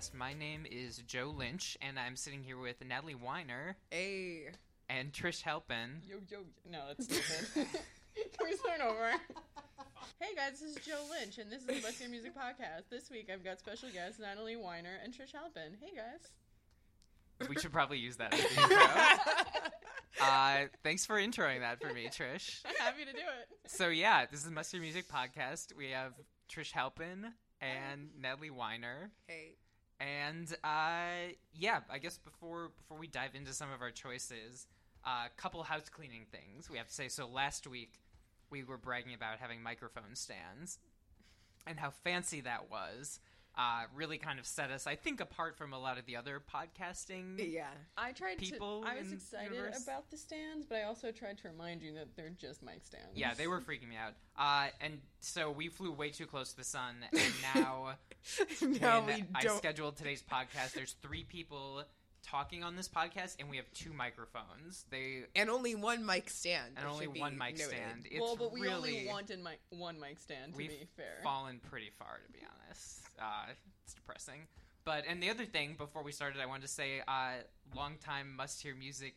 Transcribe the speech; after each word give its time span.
podcast. 0.00 0.14
My 0.14 0.32
name 0.32 0.66
is 0.70 0.98
Joe 1.06 1.32
Lynch, 1.36 1.76
and 1.82 1.98
I'm 1.98 2.16
sitting 2.16 2.42
here 2.42 2.58
with 2.58 2.76
Natalie 2.86 3.14
Weiner 3.14 3.76
Hey. 3.90 4.48
and 4.88 5.12
Trish 5.12 5.42
Halpin. 5.42 6.02
Yo, 6.08 6.16
yo. 6.28 6.38
No, 6.70 6.80
that's 6.88 7.04
stupid. 7.04 7.66
Can 8.14 8.48
we 8.48 8.56
start 8.56 8.80
over? 8.80 9.12
Hey 10.18 10.34
guys, 10.34 10.60
this 10.60 10.76
is 10.76 10.84
Joe 10.84 11.02
Lynch, 11.10 11.38
and 11.38 11.50
this 11.50 11.60
is 11.60 11.66
the 11.66 11.74
Must 11.74 11.98
Hear 11.98 12.08
Music 12.08 12.34
Podcast. 12.34 12.88
This 12.90 13.10
week 13.10 13.30
I've 13.32 13.44
got 13.44 13.58
special 13.58 13.88
guests 13.90 14.18
Natalie 14.18 14.56
Weiner 14.56 14.98
and 15.02 15.12
Trish 15.12 15.32
Halpin. 15.34 15.76
Hey 15.80 15.92
guys. 15.96 17.48
We 17.48 17.56
should 17.56 17.72
probably 17.72 17.98
use 17.98 18.16
that 18.16 18.34
as 18.34 18.40
the 18.40 18.62
intro. 18.62 18.78
Uh, 20.20 20.66
thanks 20.82 21.06
for 21.06 21.14
introing 21.16 21.60
that 21.60 21.80
for 21.80 21.94
me, 21.94 22.06
Trish. 22.08 22.60
I'm 22.68 22.74
happy 22.78 23.06
to 23.06 23.12
do 23.12 23.18
it. 23.20 23.70
So 23.70 23.88
yeah, 23.88 24.26
this 24.30 24.44
is 24.44 24.50
Must 24.50 24.70
Hear 24.70 24.80
Music 24.80 25.06
podcast. 25.08 25.74
We 25.74 25.90
have 25.90 26.12
Trish 26.52 26.72
Halpin 26.72 27.32
and 27.62 28.10
Natalie 28.20 28.50
Weiner. 28.50 29.12
Hey. 29.26 29.54
And 30.00 30.50
uh, 30.64 31.34
yeah, 31.52 31.80
I 31.90 31.98
guess 31.98 32.16
before 32.18 32.70
before 32.76 32.98
we 32.98 33.06
dive 33.06 33.34
into 33.34 33.52
some 33.52 33.70
of 33.70 33.82
our 33.82 33.90
choices, 33.90 34.66
a 35.04 35.08
uh, 35.08 35.28
couple 35.36 35.62
house 35.62 35.88
cleaning 35.88 36.24
things 36.30 36.70
we 36.70 36.78
have 36.78 36.88
to 36.88 36.94
say. 36.94 37.08
So 37.08 37.28
last 37.28 37.66
week 37.66 38.00
we 38.50 38.64
were 38.64 38.78
bragging 38.78 39.14
about 39.14 39.38
having 39.38 39.62
microphone 39.62 40.14
stands 40.14 40.78
and 41.66 41.78
how 41.78 41.90
fancy 41.90 42.40
that 42.40 42.70
was. 42.70 43.20
Uh, 43.58 43.82
really 43.94 44.16
kind 44.16 44.38
of 44.38 44.46
set 44.46 44.70
us, 44.70 44.86
I 44.86 44.94
think, 44.94 45.20
apart 45.20 45.56
from 45.58 45.72
a 45.72 45.78
lot 45.78 45.98
of 45.98 46.06
the 46.06 46.16
other 46.16 46.40
podcasting. 46.40 47.52
Yeah. 47.52 47.66
I 47.96 48.12
tried 48.12 48.38
People 48.38 48.82
to. 48.82 48.88
I 48.88 48.98
was 48.98 49.12
excited 49.12 49.52
universe? 49.52 49.82
about 49.82 50.10
the 50.10 50.16
stands, 50.16 50.64
but 50.66 50.78
I 50.78 50.84
also 50.84 51.10
tried 51.10 51.38
to 51.38 51.48
remind 51.48 51.82
you 51.82 51.92
that 51.94 52.16
they're 52.16 52.30
just 52.30 52.62
mic 52.62 52.84
stands. 52.84 53.08
Yeah, 53.14 53.34
they 53.34 53.48
were 53.48 53.60
freaking 53.60 53.88
me 53.88 53.96
out. 53.96 54.14
Uh, 54.38 54.70
and 54.80 55.00
so 55.18 55.50
we 55.50 55.68
flew 55.68 55.92
way 55.92 56.10
too 56.10 56.26
close 56.26 56.52
to 56.52 56.56
the 56.56 56.64
sun, 56.64 56.94
and 57.12 57.32
now 57.54 57.96
no, 58.62 59.02
when 59.02 59.06
we 59.06 59.24
I 59.34 59.46
scheduled 59.56 59.96
today's 59.96 60.22
podcast, 60.22 60.72
there's 60.72 60.94
three 61.02 61.24
people 61.24 61.82
talking 62.22 62.62
on 62.64 62.76
this 62.76 62.88
podcast, 62.88 63.36
and 63.38 63.48
we 63.50 63.56
have 63.56 63.70
two 63.72 63.92
microphones. 63.92 64.84
They 64.90 65.22
and 65.34 65.50
only 65.50 65.74
one 65.74 66.04
mic 66.04 66.30
stand. 66.30 66.74
and 66.76 66.86
only 66.86 67.06
one 67.08 67.36
mic 67.36 67.58
noted. 67.58 67.68
stand. 67.68 68.06
It's 68.10 68.20
well, 68.20 68.36
but 68.36 68.52
we 68.52 68.62
really 68.62 68.74
only 68.74 69.06
wanted 69.06 69.42
mic- 69.42 69.60
one 69.70 69.98
mic 70.00 70.18
stand, 70.18 70.52
to 70.52 70.56
we've 70.58 70.70
be 70.70 70.86
fair. 70.96 71.18
fallen 71.22 71.60
pretty 71.70 71.90
far, 71.98 72.20
to 72.26 72.32
be 72.32 72.40
honest. 72.64 73.00
Uh, 73.20 73.52
it's 73.84 73.94
depressing. 73.94 74.46
But 74.84 75.04
and 75.08 75.22
the 75.22 75.30
other 75.30 75.44
thing 75.44 75.74
before 75.76 76.02
we 76.02 76.12
started, 76.12 76.40
I 76.40 76.46
wanted 76.46 76.62
to 76.62 76.68
say, 76.68 77.02
uh, 77.06 77.32
longtime 77.74 78.34
must 78.34 78.62
hear 78.62 78.74
music 78.74 79.14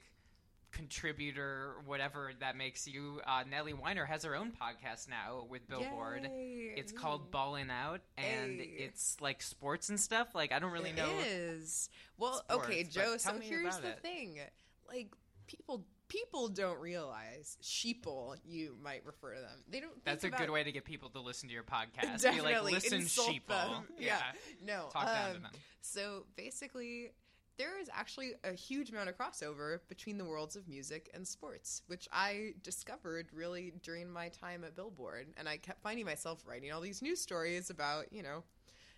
contributor, 0.74 1.76
whatever 1.86 2.32
that 2.40 2.58
makes 2.58 2.88
you. 2.88 3.22
Uh, 3.26 3.44
Natalie 3.50 3.74
Weiner 3.74 4.06
has 4.06 4.24
her 4.24 4.36
own 4.36 4.52
podcast 4.52 5.08
now 5.10 5.46
with 5.50 5.68
Billboard. 5.70 6.24
Yay. 6.24 6.74
It's 6.76 6.92
called 6.92 7.32
Ballin' 7.32 7.70
Out, 7.72 8.02
and 8.18 8.60
Hey. 8.60 8.74
it's 8.80 9.18
like 9.22 9.42
sports 9.42 9.90
and 9.90 10.00
stuff. 10.00 10.36
Like 10.36 10.52
I 10.52 10.60
don't 10.60 10.72
really 10.72 10.90
It 10.92 10.98
know. 10.98 11.10
is. 11.26 11.90
Well, 12.18 12.44
sports, 12.48 12.66
okay, 12.68 12.84
Joe. 12.84 13.18
So 13.18 13.40
here's 13.40 13.78
the 13.78 13.90
it. 13.90 14.00
thing: 14.02 14.40
like 14.88 15.14
people, 15.48 15.86
people 16.08 16.50
don't 16.50 16.80
realize 16.80 17.58
sheeple. 17.62 18.36
You 18.46 18.76
might 18.82 19.06
refer 19.06 19.36
to 19.36 19.42
them. 19.42 19.64
They 19.70 19.80
don't. 19.80 19.92
Think 19.94 20.06
That's 20.06 20.24
a 20.24 20.28
about, 20.28 20.40
good 20.42 20.50
way 20.50 20.64
to 20.64 20.72
get 20.72 20.86
people 20.86 21.10
to 21.12 21.20
listen 21.20 21.48
to 21.50 21.54
your 21.54 21.64
podcast. 21.64 22.22
Definitely 22.22 22.54
Be 22.54 22.60
like, 22.60 22.74
listen, 22.74 23.02
sheeple. 23.02 23.48
them. 23.48 23.88
Yeah. 24.00 24.20
No. 24.66 24.90
Talk 24.92 25.06
down 25.06 25.30
to 25.32 25.36
um, 25.38 25.42
them. 25.44 25.52
So 25.82 26.26
basically, 26.36 27.12
there 27.58 27.80
is 27.80 27.90
actually 27.94 28.34
a 28.44 28.54
huge 28.54 28.90
amount 28.90 29.10
of 29.10 29.18
crossover 29.18 29.80
between 29.88 30.18
the 30.18 30.26
worlds 30.26 30.56
of 30.56 30.68
music 30.68 31.10
and 31.14 31.28
sports, 31.28 31.84
which 31.88 32.08
I 32.12 32.54
discovered 32.64 33.28
really 33.34 33.74
during 33.84 34.10
my 34.10 34.30
time 34.30 34.64
at 34.64 34.76
Billboard. 34.76 35.28
And 35.38 35.48
I 35.48 35.58
kept 35.58 35.82
finding 35.82 36.06
myself 36.06 36.44
writing 36.48 36.72
all 36.72 36.82
these 36.82 37.02
news 37.02 37.22
stories 37.22 37.70
about, 37.70 38.12
you 38.12 38.24
know, 38.24 38.44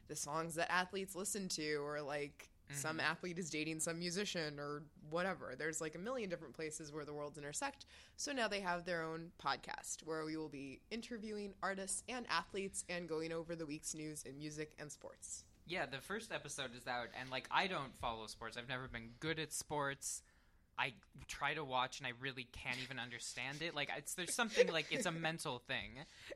the 0.08 0.16
songs 0.16 0.56
that 0.56 0.72
athletes 0.72 1.16
listen 1.16 1.50
to, 1.50 1.78
or 1.78 2.02
like 2.02 2.50
mm-hmm. 2.70 2.80
some 2.80 3.00
athlete 3.00 3.40
is 3.40 3.50
dating 3.50 3.80
some 3.80 4.00
musician, 4.00 4.60
or 4.60 4.84
whatever. 5.10 5.56
There's 5.58 5.82
like 5.82 5.96
a 5.96 6.00
million 6.00 6.30
different 6.30 6.54
places 6.54 6.94
where 6.94 7.06
the 7.06 7.14
worlds 7.14 7.38
intersect. 7.38 7.86
So 8.16 8.32
now 8.32 8.48
they 8.48 8.62
have 8.62 8.86
their 8.86 9.04
own 9.04 9.32
podcast 9.44 10.04
where 10.06 10.24
we 10.24 10.38
will 10.38 10.50
be 10.50 10.80
interviewing 10.92 11.54
artists 11.62 12.04
and 12.08 12.26
athletes 12.30 12.86
and 12.88 13.10
going 13.10 13.34
over 13.34 13.56
the 13.56 13.66
week's 13.66 13.96
news 13.96 14.24
in 14.24 14.38
music 14.38 14.76
and 14.80 14.92
sports. 14.92 15.44
Yeah, 15.68 15.86
the 15.88 15.98
first 15.98 16.32
episode 16.32 16.76
is 16.78 16.88
out, 16.88 17.08
and 17.20 17.30
like 17.30 17.48
I 17.52 17.68
don't 17.68 17.96
follow 18.00 18.28
sports. 18.28 18.58
I've 18.58 18.70
never 18.70 18.88
been 18.88 19.10
good 19.20 19.40
at 19.40 19.52
sports. 19.52 20.22
I 20.78 20.94
try 21.28 21.54
to 21.54 21.64
watch, 21.64 22.00
and 22.00 22.08
I 22.08 22.12
really 22.20 22.48
can't 22.52 22.78
even 22.84 23.00
understand 23.00 23.62
it. 23.62 23.74
Like 23.76 23.90
it's 23.98 24.14
there's 24.14 24.34
something 24.34 24.72
like 24.72 24.88
it's 24.92 25.06
a 25.06 25.12
mental 25.30 25.60
thing. 25.60 25.92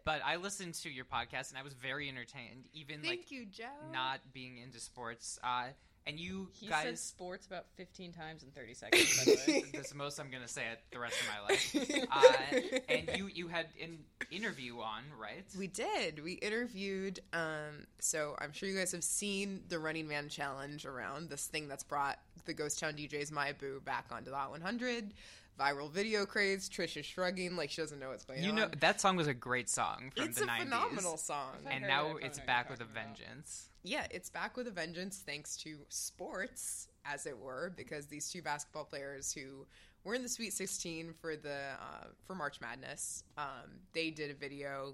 But 0.06 0.22
I 0.26 0.38
listened 0.38 0.76
to 0.76 0.90
your 0.90 1.06
podcast, 1.06 1.50
and 1.50 1.58
I 1.58 1.64
was 1.64 1.74
very 1.74 2.08
entertained, 2.10 2.66
even 2.74 3.02
Thank 3.02 3.10
like 3.10 3.32
you, 3.32 3.46
Joe. 3.46 3.66
not 3.92 4.20
being 4.34 4.58
into 4.58 4.80
sports. 4.80 5.38
Uh, 5.44 5.68
and 6.09 6.20
you 6.20 6.50
He 6.53 6.68
said 6.68 6.86
guys, 6.86 7.00
sports 7.02 7.46
about 7.46 7.66
15 7.75 8.12
times 8.12 8.44
in 8.44 8.50
30 8.52 8.74
seconds, 8.74 9.18
by 9.18 9.24
the 9.24 9.52
way. 9.52 9.64
that's 9.74 9.90
the 9.92 9.97
most 9.97 10.20
I'm 10.20 10.30
gonna 10.31 10.47
say 10.47 10.64
it 10.72 10.80
the 10.92 11.00
rest 11.00 11.16
of 11.22 11.28
my 11.28 11.53
life. 11.53 12.06
Uh, 12.12 12.59
and 12.90 13.09
you 13.16 13.28
you 13.28 13.47
had 13.47 13.68
an 13.81 14.00
interview 14.31 14.80
on, 14.80 15.03
right? 15.19 15.46
We 15.58 15.68
did. 15.68 16.24
We 16.24 16.34
interviewed. 16.34 17.19
Um, 17.34 17.86
so 18.00 18.36
I'm 18.40 18.52
sure 18.52 18.68
you 18.68 18.75
guys 18.78 18.92
have 18.94 19.03
seen 19.03 19.62
the 19.69 19.78
Running 19.80 20.08
Man 20.08 20.28
Challenge 20.30 20.86
around. 20.86 21.30
This 21.30 21.46
thing 21.48 21.68
that's 21.68 21.84
brought 21.84 22.18
the 22.46 22.53
Ghost 22.53 22.80
Town 22.80 22.94
DJs 22.94 23.31
My 23.31 23.53
Boo 23.53 23.81
back 23.86 24.06
onto 24.12 24.31
the 24.31 24.36
Hot 24.38 24.52
100. 24.52 25.14
Viral 25.59 25.92
video 25.92 26.25
craze. 26.25 26.70
Trish 26.70 26.96
is 26.97 27.06
shrugging 27.06 27.56
like 27.56 27.70
she 27.70 27.81
doesn't 27.81 28.00
know 28.00 28.09
what's 28.09 28.24
going 28.25 28.40
on. 28.40 28.46
You 28.46 28.52
on. 28.52 28.56
know 28.56 28.70
that 28.80 29.02
song 29.02 29.16
was 29.18 29.28
a 29.28 29.34
great 29.34 29.70
song 29.70 30.12
from 30.16 30.25
it's 30.25 30.38
the 30.40 30.46
a 30.46 30.47
90s. 30.47 30.59
phenomenal 30.59 31.18
song. 31.18 31.56
and 31.66 31.84
heard 31.84 31.84
it, 31.84 31.88
now 31.88 32.16
it's 32.18 32.40
back 32.40 32.70
with 32.70 32.80
a 32.80 32.86
talking 32.86 32.96
about. 33.02 33.18
vengeance. 33.18 33.69
yeah, 33.84 34.08
it's 34.12 34.30
back 34.30 34.56
with 34.56 34.68
a 34.68 34.72
vengeance 34.72 35.22
thanks 35.25 35.58
to 35.58 35.78
sports, 35.90 36.88
as 37.06 37.25
it 37.25 37.38
were, 37.38 37.74
because 37.75 38.08
these 38.08 38.30
two 38.31 38.42
basketball 38.42 38.86
players 38.86 39.34
who 39.34 39.66
were 40.03 40.14
in 40.16 40.24
the 40.24 40.30
Sweet 40.30 40.53
16 40.53 41.14
for 41.19 41.36
the 41.36 41.72
uh, 41.80 42.06
for 42.25 42.36
March 42.36 42.62
Madness, 42.62 43.24
um, 43.38 43.80
they 43.94 44.10
did 44.12 44.31
a 44.31 44.34
video 44.36 44.94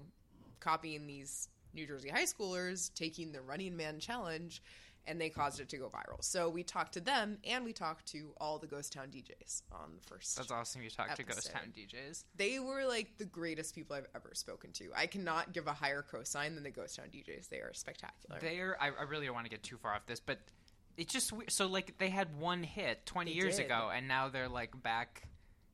copying 0.60 1.06
these 1.06 1.48
New 1.74 1.86
Jersey 1.86 2.08
high 2.08 2.24
schoolers 2.24 2.92
taking 2.94 3.32
the 3.32 3.40
Running 3.42 3.76
Man 3.76 3.98
challenge, 4.00 4.62
and 5.06 5.20
they 5.20 5.28
caused 5.28 5.60
it 5.60 5.68
to 5.70 5.76
go 5.76 5.88
viral. 5.88 6.22
So 6.22 6.48
we 6.48 6.62
talked 6.62 6.94
to 6.94 7.00
them, 7.00 7.38
and 7.44 7.64
we 7.64 7.72
talked 7.72 8.06
to 8.12 8.32
all 8.40 8.58
the 8.58 8.66
Ghost 8.66 8.92
Town 8.92 9.08
DJs 9.08 9.62
on 9.72 9.92
the 9.96 10.02
first. 10.06 10.36
That's 10.36 10.50
awesome. 10.50 10.82
You 10.82 10.90
talked 10.90 11.16
to 11.16 11.22
Ghost. 11.22 11.50
Town 11.52 11.72
DJs. 11.76 12.24
They 12.36 12.58
were 12.58 12.84
like 12.84 13.18
the 13.18 13.24
greatest 13.24 13.74
people 13.74 13.96
I've 13.96 14.06
ever 14.14 14.30
spoken 14.34 14.72
to. 14.72 14.88
I 14.96 15.06
cannot 15.06 15.52
give 15.52 15.66
a 15.66 15.72
higher 15.72 16.04
cosign 16.08 16.54
than 16.54 16.62
the 16.62 16.70
Ghost 16.70 16.96
Town 16.96 17.06
DJs. 17.12 17.48
They 17.48 17.58
are 17.58 17.72
spectacular. 17.74 18.38
They're. 18.40 18.76
I, 18.80 18.88
I 18.88 19.02
really 19.02 19.26
don't 19.26 19.34
want 19.34 19.46
to 19.46 19.50
get 19.50 19.62
too 19.62 19.76
far 19.76 19.94
off 19.94 20.06
this, 20.06 20.20
but 20.20 20.38
it's 20.96 21.12
just. 21.12 21.32
So 21.48 21.66
like 21.66 21.98
they 21.98 22.08
had 22.08 22.38
one 22.38 22.62
hit 22.62 23.06
20 23.06 23.30
They 23.30 23.36
years 23.36 23.56
did. 23.56 23.66
ago, 23.66 23.90
and 23.94 24.08
now 24.08 24.28
they're 24.28 24.48
like 24.48 24.80
back 24.82 25.22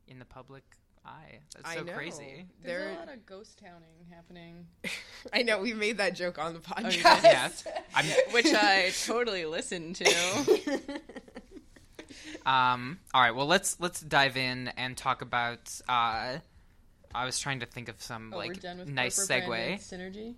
in 0.08 0.19
the 0.19 0.25
public 0.25 0.64
eye. 1.04 1.40
That's 1.54 1.69
I 1.69 1.76
so 1.76 1.82
know. 1.84 1.93
crazy. 1.93 2.46
There's 2.62 2.82
They're- 2.84 2.93
a 2.93 2.99
lot 2.99 3.12
of 3.12 3.26
ghost 3.26 3.58
towning 3.58 4.06
happening, 4.10 4.66
I 5.32 5.43
know 5.43 5.60
we 5.60 5.72
made 5.75 5.99
that 5.99 6.14
joke 6.14 6.38
on 6.38 6.54
the 6.54 6.60
podcast. 6.60 7.64
Yeah, 7.66 7.81
I'm, 7.94 8.06
which 8.32 8.46
I 8.52 8.90
totally 9.06 9.44
listened 9.44 9.96
to. 9.96 10.90
Um, 12.44 12.99
all 13.14 13.20
right, 13.22 13.31
well 13.34 13.46
let's 13.46 13.78
let's 13.81 14.00
dive 14.00 14.37
in 14.37 14.69
and 14.76 14.96
talk 14.96 15.22
about. 15.22 15.70
Uh, 15.88 16.38
I 17.14 17.25
was 17.26 17.38
trying 17.38 17.60
to 17.60 17.66
think 17.66 17.88
of 17.88 18.00
some 18.02 18.32
Oh, 18.34 18.38
like 18.38 18.62
nice 18.87 19.19
segue. 19.28 19.75
synergy. 19.76 20.34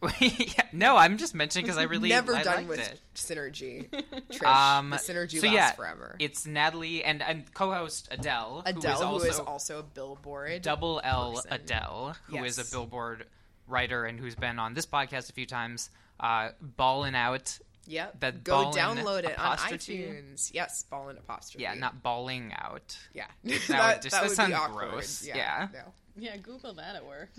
yeah, 0.20 0.62
no, 0.72 0.96
I'm 0.96 1.16
just 1.18 1.34
mentioning 1.34 1.64
because 1.66 1.78
I 1.78 1.82
really 1.84 2.08
Never 2.08 2.34
I 2.34 2.42
done 2.44 2.68
with 2.68 2.78
it. 2.78 3.00
synergy. 3.14 3.88
Trish, 4.30 4.46
Um, 4.46 4.90
the 4.90 4.96
synergy 4.96 5.40
so 5.40 5.46
lasts 5.46 5.52
yeah, 5.54 5.72
forever. 5.72 6.14
It's 6.18 6.46
Natalie 6.46 7.02
and 7.02 7.20
and 7.22 7.52
co-host 7.52 8.08
Adelle, 8.12 8.62
Adelle, 8.64 9.18
who 9.18 9.24
is 9.26 9.38
also, 9.40 9.44
also 9.44 9.78
a 9.80 9.82
Billboard 9.82 10.62
double 10.62 11.00
L 11.02 11.32
person. 11.34 11.50
Adelle, 11.52 12.14
who 12.28 12.44
is 12.44 12.58
Yes. 12.58 12.68
a 12.68 12.70
Billboard 12.70 13.26
writer 13.66 14.04
and 14.04 14.20
who's 14.20 14.34
been 14.36 14.58
on 14.58 14.74
this 14.74 14.86
podcast 14.86 15.30
a 15.30 15.32
few 15.32 15.46
times. 15.46 15.90
Uh, 16.20 16.50
ballin' 16.60 17.14
out. 17.14 17.58
Yep. 17.86 18.20
That 18.20 18.44
Go 18.44 18.70
download 18.70 19.24
it 19.24 19.38
on 19.38 19.56
iTunes. 19.56 20.50
Yes, 20.52 20.82
ball 20.90 21.08
and 21.08 21.18
apostrophe. 21.18 21.62
Yeah, 21.62 21.74
not 21.74 22.02
balling 22.02 22.52
out. 22.54 22.96
Yeah. 23.14 23.24
That 23.68 24.02
just- 24.02 24.12
that 24.14 24.24
would 24.24 24.32
sounds 24.36 24.54
gross. 24.76 25.24
Yeah. 25.26 25.36
Yeah. 25.36 25.68
no. 25.72 25.80
Yeah, 26.18 26.36
Google 26.36 26.74
that 26.74 26.96
at 26.96 27.06
work. 27.06 27.30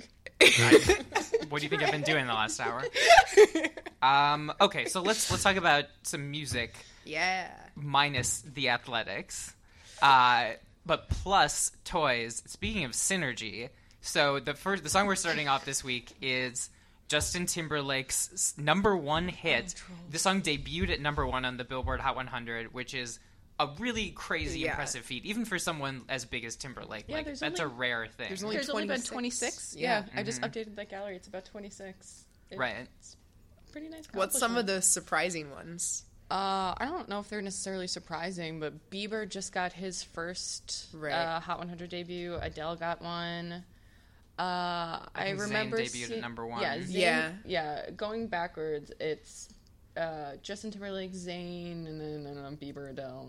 What 1.50 1.60
do 1.60 1.64
you 1.66 1.70
think 1.70 1.84
I've 1.84 1.92
been 1.92 2.02
doing 2.04 2.26
the 2.28 2.34
last 2.34 2.60
hour? 2.60 2.84
Um, 4.02 4.54
okay, 4.62 4.86
so 4.86 5.02
let's 5.02 5.30
let's 5.30 5.44
talk 5.44 5.58
about 5.58 5.84
some 6.04 6.32
music 6.32 6.74
Yeah. 7.04 7.52
minus 7.76 8.40
the 8.54 8.70
athletics, 8.70 9.54
uh, 10.02 10.52
but 10.86 11.10
plus 11.10 11.74
toys. 11.84 12.42
Speaking 12.46 12.86
of 12.86 12.92
synergy, 12.92 13.68
so 14.00 14.40
the 14.40 14.54
first 14.54 14.84
the 14.84 14.90
song 14.90 15.06
we're 15.06 15.16
starting 15.16 15.50
off 15.50 15.66
this 15.66 15.84
week 15.84 16.14
is 16.22 16.70
Justin 17.10 17.46
Timberlake's 17.46 18.54
number 18.58 18.96
one 18.96 19.28
hit. 19.28 19.76
the 20.10 20.18
song 20.18 20.42
debuted 20.42 20.92
at 20.92 21.02
number 21.02 21.28
one 21.28 21.44
on 21.44 21.58
the 21.58 21.66
Billboard 21.66 22.00
Hot 22.00 22.16
100, 22.16 22.74
which 22.74 22.94
is 22.94 23.20
a 23.60 23.68
really 23.80 24.12
crazy 24.12 24.62
Yeah. 24.62 24.70
impressive 24.72 25.04
feat, 25.04 25.26
even 25.26 25.44
for 25.46 25.60
someone 25.60 26.04
as 26.08 26.24
big 26.26 26.46
as 26.46 26.56
Timberlake. 26.56 27.06
Yeah, 27.08 27.18
like 27.18 27.26
that's 27.26 27.44
only- 27.44 27.60
a 27.62 27.68
rare 27.68 28.08
thing. 28.08 28.30
There's 28.30 28.44
only 28.44 28.56
There's 28.56 28.70
only 28.70 28.88
been 28.88 29.02
26. 29.02 29.10
26. 29.12 29.76
Yeah, 29.76 30.06
Yeah. 30.08 30.20
I 30.20 30.24
just 30.24 30.42
updated 30.42 30.76
that 30.76 30.90
gallery. 30.90 31.16
It's 31.18 31.28
about 31.28 31.46
26. 31.46 32.24
It's 32.50 32.58
Right. 32.58 32.88
Pretty 33.72 33.90
nice. 33.90 34.06
What's 34.14 34.40
some 34.40 34.56
of 34.58 34.66
the 34.66 34.82
surprising 34.82 35.52
ones? 35.52 36.06
Uh, 36.32 36.74
I 36.78 36.86
don't 36.86 37.10
know 37.10 37.20
if 37.20 37.30
they're 37.30 37.42
necessarily 37.42 37.88
surprising, 37.88 38.60
but 38.60 38.90
Bieber 38.92 39.28
just 39.28 39.52
got 39.52 39.74
his 39.74 40.04
first 40.04 40.88
Right. 40.94 41.12
uh, 41.14 41.40
Hot 41.40 41.60
100 41.60 41.90
debut. 41.90 42.36
Adele 42.36 42.76
got 42.78 43.02
one. 43.02 43.66
Uh, 44.38 45.06
I, 45.14 45.26
think 45.26 45.38
Zayn 45.40 45.42
remember 45.42 45.78
debuted 45.80 46.04
at 46.04 46.10
see- 46.10 46.20
number 46.22 46.46
one. 46.48 46.62
Yeah, 46.62 46.78
Zayn, 46.78 46.88
Yeah. 46.94 47.32
yeah. 47.46 47.90
Going 47.92 48.28
backwards, 48.28 48.92
it's 49.00 49.50
uh, 50.00 50.32
Justin 50.42 50.72
Timberlake, 50.72 51.14
Zayn, 51.14 51.88
and 51.88 52.00
then 52.00 52.26
and 52.26 52.38
then 52.38 52.58
Bieber, 52.58 52.90
Adele. 52.90 53.28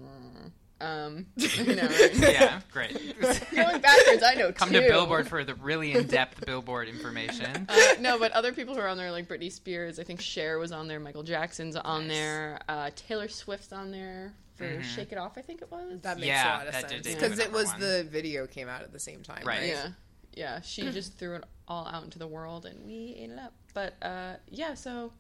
Um, 0.83 1.27
you 1.37 1.75
know, 1.75 1.83
right? 1.83 2.15
yeah, 2.15 2.61
great. 2.73 2.95
going 3.21 3.81
backwards, 3.83 4.23
I 4.25 4.35
know 4.39 4.51
Come 4.51 4.71
too. 4.71 4.81
to 4.81 4.89
Billboard 4.89 5.29
for 5.29 5.45
the 5.45 5.55
really 5.57 5.93
in-depth 5.93 6.47
Billboard 6.47 6.89
information. 6.89 7.67
Uh, 7.69 7.77
no, 8.01 8.19
but 8.19 8.33
other 8.33 8.53
people 8.53 8.75
who 8.75 8.81
are 8.81 8.89
on 8.89 8.97
there, 8.97 9.11
like 9.11 9.29
Britney 9.29 9.53
Spears, 9.53 9.99
I 9.99 10.05
think 10.05 10.23
Cher 10.23 10.59
was 10.59 10.73
on 10.73 10.89
there, 10.89 10.99
Michael 10.99 11.23
Jackson's 11.23 11.77
on 11.77 12.09
there, 12.09 12.61
uh, 12.67 12.91
Taylor 12.97 13.29
Swift's 13.29 13.75
on 13.75 13.91
there 13.91 14.33
for 14.57 14.83
"Shake 14.83 15.13
It 15.13 15.19
Off," 15.19 15.37
I 15.37 15.43
think 15.43 15.61
it 15.61 15.71
was. 15.71 16.01
That 16.01 16.17
makes 16.17 16.29
Yeah, 16.29 16.49
a 16.49 16.57
lot 16.59 16.67
of 16.69 16.73
that 16.73 16.89
sense 16.91 17.07
because 17.07 17.39
at 17.39 17.47
it 17.47 17.53
was 17.53 17.71
number 17.73 17.87
the 17.99 18.05
video 18.05 18.47
came 18.47 18.69
out 18.69 18.81
at 18.81 18.91
the 18.93 18.99
same 19.01 19.23
time, 19.23 19.43
Right. 19.45 19.59
right? 19.61 19.69
Yeah, 19.69 19.89
yeah. 20.33 20.61
She 20.63 20.83
just 20.93 21.19
threw 21.19 21.35
it 21.37 21.45
all 21.69 21.87
out 21.89 22.05
into 22.05 22.19
the 22.19 22.27
world, 22.27 22.65
and 22.65 22.87
we 22.87 23.17
ate 23.19 23.29
it 23.31 23.39
up. 23.39 23.53
But 23.75 23.97
uh, 24.01 24.37
yeah, 24.49 24.73
so 24.73 25.13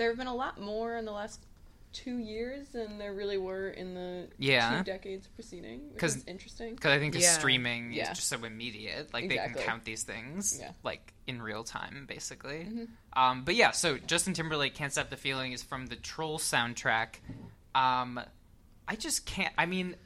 there 0.00 0.08
have 0.08 0.16
been 0.16 0.26
a 0.26 0.34
lot 0.34 0.58
more 0.58 0.96
in 0.96 1.04
the 1.04 1.12
last 1.12 1.44
two 1.92 2.16
years 2.16 2.68
than 2.68 2.96
there 2.96 3.12
really 3.12 3.36
were 3.36 3.68
in 3.68 3.92
the 3.92 4.28
Yeah. 4.38 4.78
two 4.78 4.84
decades 4.84 5.26
preceding. 5.26 5.90
Which 5.90 5.98
'Cause- 5.98 6.16
is 6.16 6.24
interesting. 6.24 6.74
Because 6.74 6.92
I 6.92 6.98
think 6.98 7.12
the 7.12 7.20
Yeah. 7.20 7.32
streaming 7.32 7.92
Yeah. 7.92 8.10
is 8.10 8.16
just 8.16 8.28
so 8.28 8.42
immediate. 8.44 9.12
Like 9.12 9.28
they 9.28 9.36
can 9.36 9.52
count 9.54 9.84
these 9.84 10.02
things 10.04 10.58
Yeah. 10.58 10.72
like 10.84 11.12
in 11.26 11.42
real 11.42 11.64
time, 11.64 12.06
basically. 12.06 12.60
Mm-hmm. 12.64 12.84
Um, 13.20 13.44
but 13.44 13.56
yeah, 13.56 13.72
so 13.72 13.98
Justin 13.98 14.32
Timberlake 14.32 14.74
"Can't 14.74 14.90
Stop 14.90 15.10
the 15.10 15.16
Feeling" 15.18 15.52
is 15.52 15.62
from 15.62 15.86
the 15.88 15.96
Troll 15.96 16.38
soundtrack. 16.38 17.16
Um, 17.74 18.20
I 18.88 18.96
just 18.96 19.26
can't. 19.26 19.52
I 19.58 19.66
mean, 19.66 19.96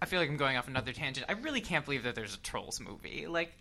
I 0.00 0.06
feel 0.06 0.20
like 0.20 0.28
I'm 0.30 0.36
going 0.36 0.56
off 0.58 0.68
another 0.68 0.92
tangent. 0.92 1.26
I 1.28 1.32
really 1.32 1.60
can't 1.60 1.84
believe 1.84 2.04
that 2.04 2.14
there's 2.14 2.34
a 2.34 2.38
Trolls 2.38 2.78
movie. 2.80 3.26
Like, 3.26 3.52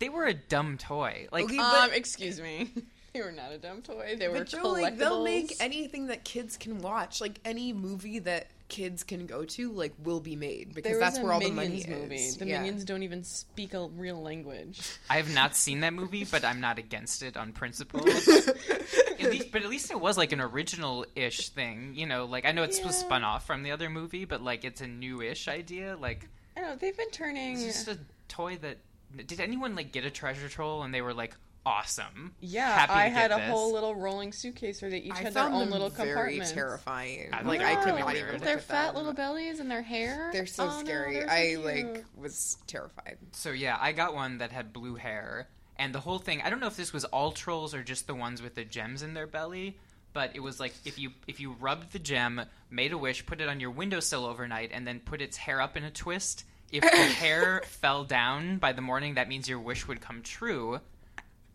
they 0.00 0.08
were 0.10 0.26
a 0.26 0.34
dumb 0.34 0.76
toy. 0.78 1.28
Like, 1.32 1.44
Okay, 1.46 1.58
Um, 1.58 1.92
excuse 1.92 2.40
me. 2.40 2.70
They 3.14 3.22
were 3.22 3.32
not 3.32 3.50
a 3.50 3.58
dumb 3.58 3.82
toy. 3.82 4.14
They 4.18 4.28
were 4.28 4.38
But 4.38 4.46
Joe, 4.48 4.68
like 4.70 4.96
they'll 4.96 5.24
make 5.24 5.56
anything 5.60 6.06
that 6.06 6.22
kids 6.24 6.56
can 6.56 6.78
watch, 6.78 7.20
like 7.20 7.40
any 7.44 7.72
movie 7.72 8.20
that 8.20 8.46
kids 8.68 9.02
can 9.02 9.26
go 9.26 9.44
to, 9.44 9.72
like 9.72 9.92
will 10.04 10.20
be 10.20 10.36
made 10.36 10.72
because 10.74 10.92
There 10.92 11.00
that's 11.00 11.18
where 11.18 11.32
all 11.32 11.40
Minions 11.40 11.84
the 11.86 11.90
money 11.90 12.02
movie. 12.02 12.14
is. 12.14 12.36
The 12.36 12.46
Yeah. 12.46 12.60
Minions 12.60 12.84
don't 12.84 13.02
even 13.02 13.24
speak 13.24 13.74
a 13.74 13.88
real 13.88 14.22
language. 14.22 14.80
I 15.10 15.16
have 15.16 15.34
not 15.34 15.56
seen 15.56 15.80
that 15.80 15.92
movie, 15.92 16.24
but 16.24 16.44
I'm 16.44 16.60
not 16.60 16.78
against 16.78 17.24
it 17.24 17.36
on 17.36 17.52
principle. 17.52 18.00
at 18.08 19.20
least, 19.30 19.50
but 19.50 19.62
at 19.62 19.68
least 19.70 19.90
it 19.90 20.00
was 20.00 20.16
like 20.16 20.30
an 20.32 20.40
original-ish 20.40 21.48
thing, 21.50 21.94
you 21.96 22.06
know. 22.06 22.26
Like 22.26 22.46
I 22.46 22.52
know 22.52 22.62
it's 22.62 22.78
was 22.84 22.94
Yeah. 23.00 23.06
spun 23.06 23.24
off 23.24 23.44
from 23.46 23.64
the 23.64 23.72
other 23.72 23.90
movie, 23.90 24.24
but 24.24 24.40
like 24.42 24.64
it's 24.64 24.80
a 24.80 24.86
new-ish 24.86 25.48
idea. 25.48 25.96
Like 26.00 26.28
I 26.56 26.60
know. 26.60 26.76
They've 26.76 26.96
been 26.96 27.10
turning. 27.10 27.54
it's 27.54 27.64
just 27.84 27.88
a 27.88 27.98
toy 28.28 28.56
that. 28.58 28.78
Did 29.26 29.40
anyone 29.40 29.74
like 29.74 29.90
get 29.90 30.04
a 30.04 30.10
treasure 30.10 30.48
troll 30.48 30.84
and 30.84 30.94
they 30.94 31.02
were 31.02 31.12
like 31.12 31.34
awesome? 31.66 32.34
Yeah, 32.40 32.68
happy 32.70 32.92
I 32.92 33.08
had 33.08 33.30
a 33.32 33.36
this. 33.36 33.48
whole 33.50 33.72
little 33.72 33.94
rolling 33.94 34.32
suitcase 34.32 34.80
where 34.82 34.90
they 34.90 34.98
each 34.98 35.12
I 35.12 35.18
had 35.18 35.34
their 35.34 35.44
own 35.44 35.60
them 35.60 35.70
little 35.70 35.90
very 35.90 36.08
compartments. 36.10 36.52
terrifying. 36.52 37.28
I 37.32 37.42
like 37.42 37.60
thought 37.60 37.68
I 37.68 37.74
could 37.84 37.94
not 37.98 38.16
even 38.16 38.32
look 38.34 38.42
Their 38.42 38.56
at 38.58 38.62
fat 38.64 38.86
them. 38.88 38.96
little 38.96 39.12
bellies 39.12 39.60
and 39.60 39.70
their 39.70 39.82
hair. 39.82 40.30
They're 40.32 40.46
so 40.46 40.64
Oh, 40.64 40.66
no, 40.68 40.80
scary. 40.84 41.14
they're 41.14 41.28
so 41.28 41.34
I 41.34 41.46
cute. 41.48 41.64
like 41.64 42.04
was 42.16 42.56
terrified. 42.66 43.18
So 43.32 43.50
yeah, 43.50 43.76
I 43.80 43.92
got 43.92 44.14
one 44.14 44.38
that 44.38 44.52
had 44.52 44.72
blue 44.72 44.94
hair, 44.96 45.48
and 45.76 45.94
the 45.94 46.00
whole 46.00 46.18
thing. 46.18 46.42
I 46.42 46.50
don't 46.50 46.60
know 46.60 46.66
if 46.66 46.76
this 46.76 46.92
was 46.92 47.04
all 47.06 47.32
trolls 47.32 47.74
or 47.74 47.82
just 47.82 48.06
the 48.06 48.14
ones 48.14 48.42
with 48.42 48.54
the 48.54 48.64
gems 48.64 49.02
in 49.02 49.14
their 49.14 49.26
belly. 49.26 49.78
But 50.12 50.32
it 50.34 50.40
was 50.40 50.58
like 50.58 50.74
if 50.84 50.98
you 50.98 51.12
if 51.28 51.38
you 51.38 51.52
rubbed 51.60 51.92
the 51.92 52.00
gem, 52.00 52.40
made 52.68 52.92
a 52.92 52.98
wish, 52.98 53.24
put 53.26 53.40
it 53.40 53.48
on 53.48 53.60
your 53.60 53.70
windowsill 53.70 54.24
overnight, 54.26 54.70
and 54.72 54.84
then 54.84 54.98
put 54.98 55.22
its 55.22 55.36
hair 55.36 55.60
up 55.60 55.76
in 55.76 55.84
a 55.84 55.90
twist. 55.90 56.44
If 56.72 56.82
the 56.82 56.88
hair 56.96 57.62
fell 57.66 58.02
down 58.04 58.58
by 58.58 58.72
the 58.72 58.80
morning, 58.82 59.14
that 59.14 59.28
means 59.28 59.48
your 59.48 59.60
wish 59.60 59.86
would 59.86 60.00
come 60.00 60.22
true. 60.22 60.80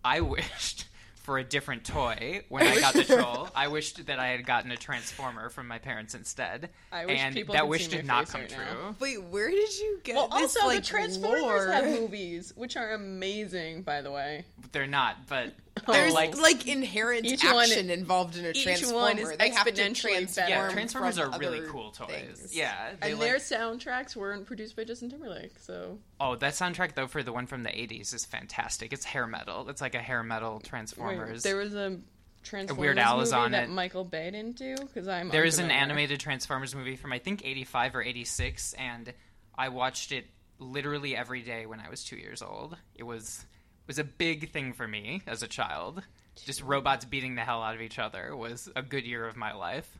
I 0.05 0.21
wished 0.21 0.85
for 1.23 1.39
a 1.39 1.43
different 1.43 1.83
toy 1.83 2.43
when 2.49 2.67
I 2.67 2.79
got 2.79 2.93
the 2.93 3.03
troll. 3.15 3.49
I 3.55 3.67
wished 3.69 4.05
that 4.05 4.19
I 4.19 4.27
had 4.27 4.45
gotten 4.45 4.69
a 4.69 4.77
transformer 4.77 5.49
from 5.49 5.67
my 5.67 5.79
parents 5.79 6.13
instead. 6.13 6.69
I 6.91 7.07
wish 7.07 7.19
and 7.19 7.33
people 7.33 7.53
that 7.55 7.67
wish 7.67 7.87
did 7.87 8.05
not 8.05 8.27
come 8.29 8.41
right 8.41 8.49
true. 8.49 8.63
now. 8.63 8.95
Wait, 8.99 9.23
where 9.23 9.49
did 9.49 9.75
you 9.79 9.99
get 10.03 10.15
Well, 10.15 10.27
this? 10.27 10.55
also 10.55 10.67
like, 10.67 10.83
the 10.83 10.85
Transformers 10.85 11.41
lore? 11.41 11.67
have 11.71 11.85
movies, 11.85 12.53
which 12.55 12.77
are 12.77 12.91
amazing, 12.93 13.81
by 13.81 14.01
the 14.03 14.11
way. 14.11 14.45
They're 14.71 14.85
not, 14.85 15.25
but 15.27 15.55
Oh, 15.87 15.91
There's 15.91 16.13
like 16.13 16.37
like, 16.37 16.67
inherent 16.67 17.25
Each 17.25 17.43
one- 17.43 17.63
action 17.65 17.89
involved 17.89 18.37
in 18.37 18.45
a 18.45 18.49
each 18.49 18.63
transformer. 18.63 18.95
one 18.95 19.19
is 19.19 19.35
they 19.37 19.49
have 19.49 19.65
to 19.67 19.71
exponentially 19.73 20.01
transform. 20.13 20.47
better. 20.47 20.49
yeah, 20.67 20.71
Transformers 20.71 21.17
from 21.19 21.33
are 21.33 21.37
really 21.37 21.61
cool 21.67 21.91
toys. 21.91 22.07
things. 22.07 22.55
Yeah, 22.55 22.91
they 23.01 23.11
And 23.11 23.19
like- 23.19 23.29
their 23.29 23.37
soundtracks 23.37 24.15
weren't 24.15 24.45
produced 24.47 24.75
by 24.77 24.85
Justin 24.85 25.09
Timberlake, 25.09 25.59
so 25.59 25.99
Oh, 26.19 26.35
that 26.37 26.53
soundtrack 26.53 26.95
though 26.95 27.07
for 27.07 27.23
the 27.23 27.33
one 27.33 27.45
from 27.45 27.63
the 27.63 27.69
'80s 27.69 28.13
is 28.13 28.25
fantastic. 28.25 28.93
It's 28.93 29.03
hair 29.05 29.27
metal. 29.27 29.69
It's 29.69 29.81
like 29.81 29.95
a 29.95 30.01
hair 30.01 30.23
metal 30.23 30.55
Wait, 30.55 30.63
Transformers. 30.63 31.43
there 31.43 31.57
was 31.57 31.75
a 31.75 31.99
Transformers 32.43 32.79
Weird 32.79 32.97
Al 32.99 33.19
is 33.21 33.31
movie 33.31 33.41
on 33.43 33.51
that 33.51 33.63
it. 33.65 33.69
Michael 33.69 34.05
Bay 34.05 34.31
didn't 34.31 34.55
do 34.57 34.75
because 34.77 35.07
I'm 35.07 35.29
there 35.29 35.43
is 35.43 35.59
an 35.59 35.71
animated 35.71 36.19
Transformers 36.19 36.73
movie 36.73 36.95
from 36.95 37.11
I 37.11 37.19
think 37.19 37.43
'85 37.43 37.95
or 37.95 38.01
'86, 38.01 38.73
and 38.73 39.13
I 39.57 39.69
watched 39.69 40.11
it 40.11 40.25
literally 40.57 41.17
every 41.17 41.41
day 41.41 41.65
when 41.65 41.79
I 41.81 41.89
was 41.89 42.03
two 42.03 42.15
years 42.17 42.41
old. 42.41 42.77
It 42.95 43.03
was 43.03 43.43
it 43.53 43.54
was 43.87 43.99
a 43.99 44.03
big 44.03 44.51
thing 44.51 44.73
for 44.73 44.87
me 44.87 45.21
as 45.27 45.43
a 45.43 45.47
child. 45.47 46.01
Just 46.45 46.61
robots 46.61 47.05
beating 47.05 47.35
the 47.35 47.41
hell 47.41 47.61
out 47.61 47.75
of 47.75 47.81
each 47.81 47.99
other 47.99 48.35
was 48.35 48.69
a 48.75 48.81
good 48.81 49.05
year 49.05 49.25
of 49.25 49.35
my 49.37 49.53
life. 49.53 49.99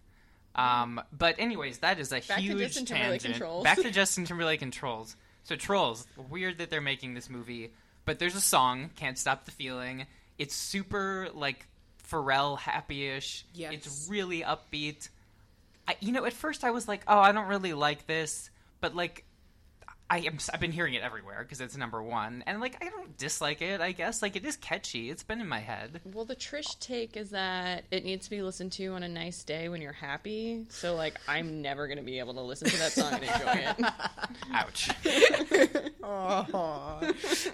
Um, 0.56 1.02
but 1.12 1.36
anyways, 1.38 1.80
that 1.80 2.00
is 2.00 2.12
a 2.12 2.22
Back 2.22 2.38
to 2.38 2.42
huge 2.42 2.60
Justin 2.60 2.86
Timberlake 2.86 3.22
tangent. 3.22 3.38
Trolls. 3.42 3.64
Back 3.64 3.82
to 3.82 3.92
Justin 3.92 4.26
Timberlake 4.26 4.62
and 4.62 4.72
Trolls. 4.72 5.16
So 5.44 5.56
Trolls, 5.56 6.08
weird 6.30 6.58
that 6.60 6.70
they're 6.70 6.82
making 6.82 7.14
this 7.14 7.30
movie, 7.30 7.72
but 8.06 8.20
there's 8.20 8.36
a 8.36 8.42
song, 8.42 8.90
"Can't 8.96 9.18
Stop 9.18 9.46
the 9.46 9.52
Feeling." 9.52 10.08
It's 10.38 10.56
super 10.56 11.30
like 11.34 11.68
Pharrell 12.10 12.58
happy-ish. 12.58 13.46
Yes. 13.54 13.74
It's 13.74 14.08
really 14.10 14.42
upbeat. 14.42 15.10
I, 15.88 15.98
you 16.00 16.12
know, 16.12 16.26
at 16.26 16.34
first 16.34 16.64
I 16.64 16.72
was 16.72 16.88
like, 16.88 17.02
"Oh, 17.08 17.20
I 17.20 17.32
don't 17.32 17.48
really 17.48 17.74
like 17.74 18.08
this," 18.08 18.50
but 18.80 18.96
like, 18.96 19.25
I 20.08 20.20
am. 20.20 20.38
I've 20.54 20.60
been 20.60 20.72
hearing 20.72 20.94
it 20.94 21.02
everywhere 21.02 21.40
because 21.42 21.62
it's 21.62 21.76
number 21.76 22.02
one, 22.02 22.44
and 22.46 22.60
like, 22.62 22.78
I 22.80 22.90
don't 22.90 23.18
dislike 23.18 23.64
it. 23.64 23.82
I 23.82 23.92
guess 23.92 24.22
like 24.22 24.36
it 24.36 24.46
is 24.46 24.56
catchy. 24.56 25.10
It's 25.10 25.24
been 25.24 25.42
in 25.42 25.48
my 25.48 25.60
head. 25.60 26.00
Well, 26.06 26.26
the 26.26 26.36
Trish 26.36 26.80
take 26.80 27.18
is 27.18 27.32
that 27.32 27.86
it 27.90 28.06
needs 28.06 28.26
to 28.26 28.30
be 28.30 28.44
listened 28.44 28.72
to 28.74 28.88
on 28.94 29.02
a 29.02 29.10
nice 29.10 29.44
day 29.44 29.68
when 29.68 29.82
you're 29.82 29.92
happy. 29.94 30.68
So, 30.70 30.94
like, 30.96 31.20
I'm 31.28 31.64
never 31.64 31.88
gonna 31.88 32.04
be 32.04 32.20
able 32.20 32.36
to 32.36 32.42
listen 32.42 32.70
to 32.70 32.78
that 32.78 32.92
song 32.92 33.14
and 33.14 33.24
enjoy 33.24 33.74
it. 33.86 33.94
Ouch. 34.54 34.90
Oh, 36.08 37.00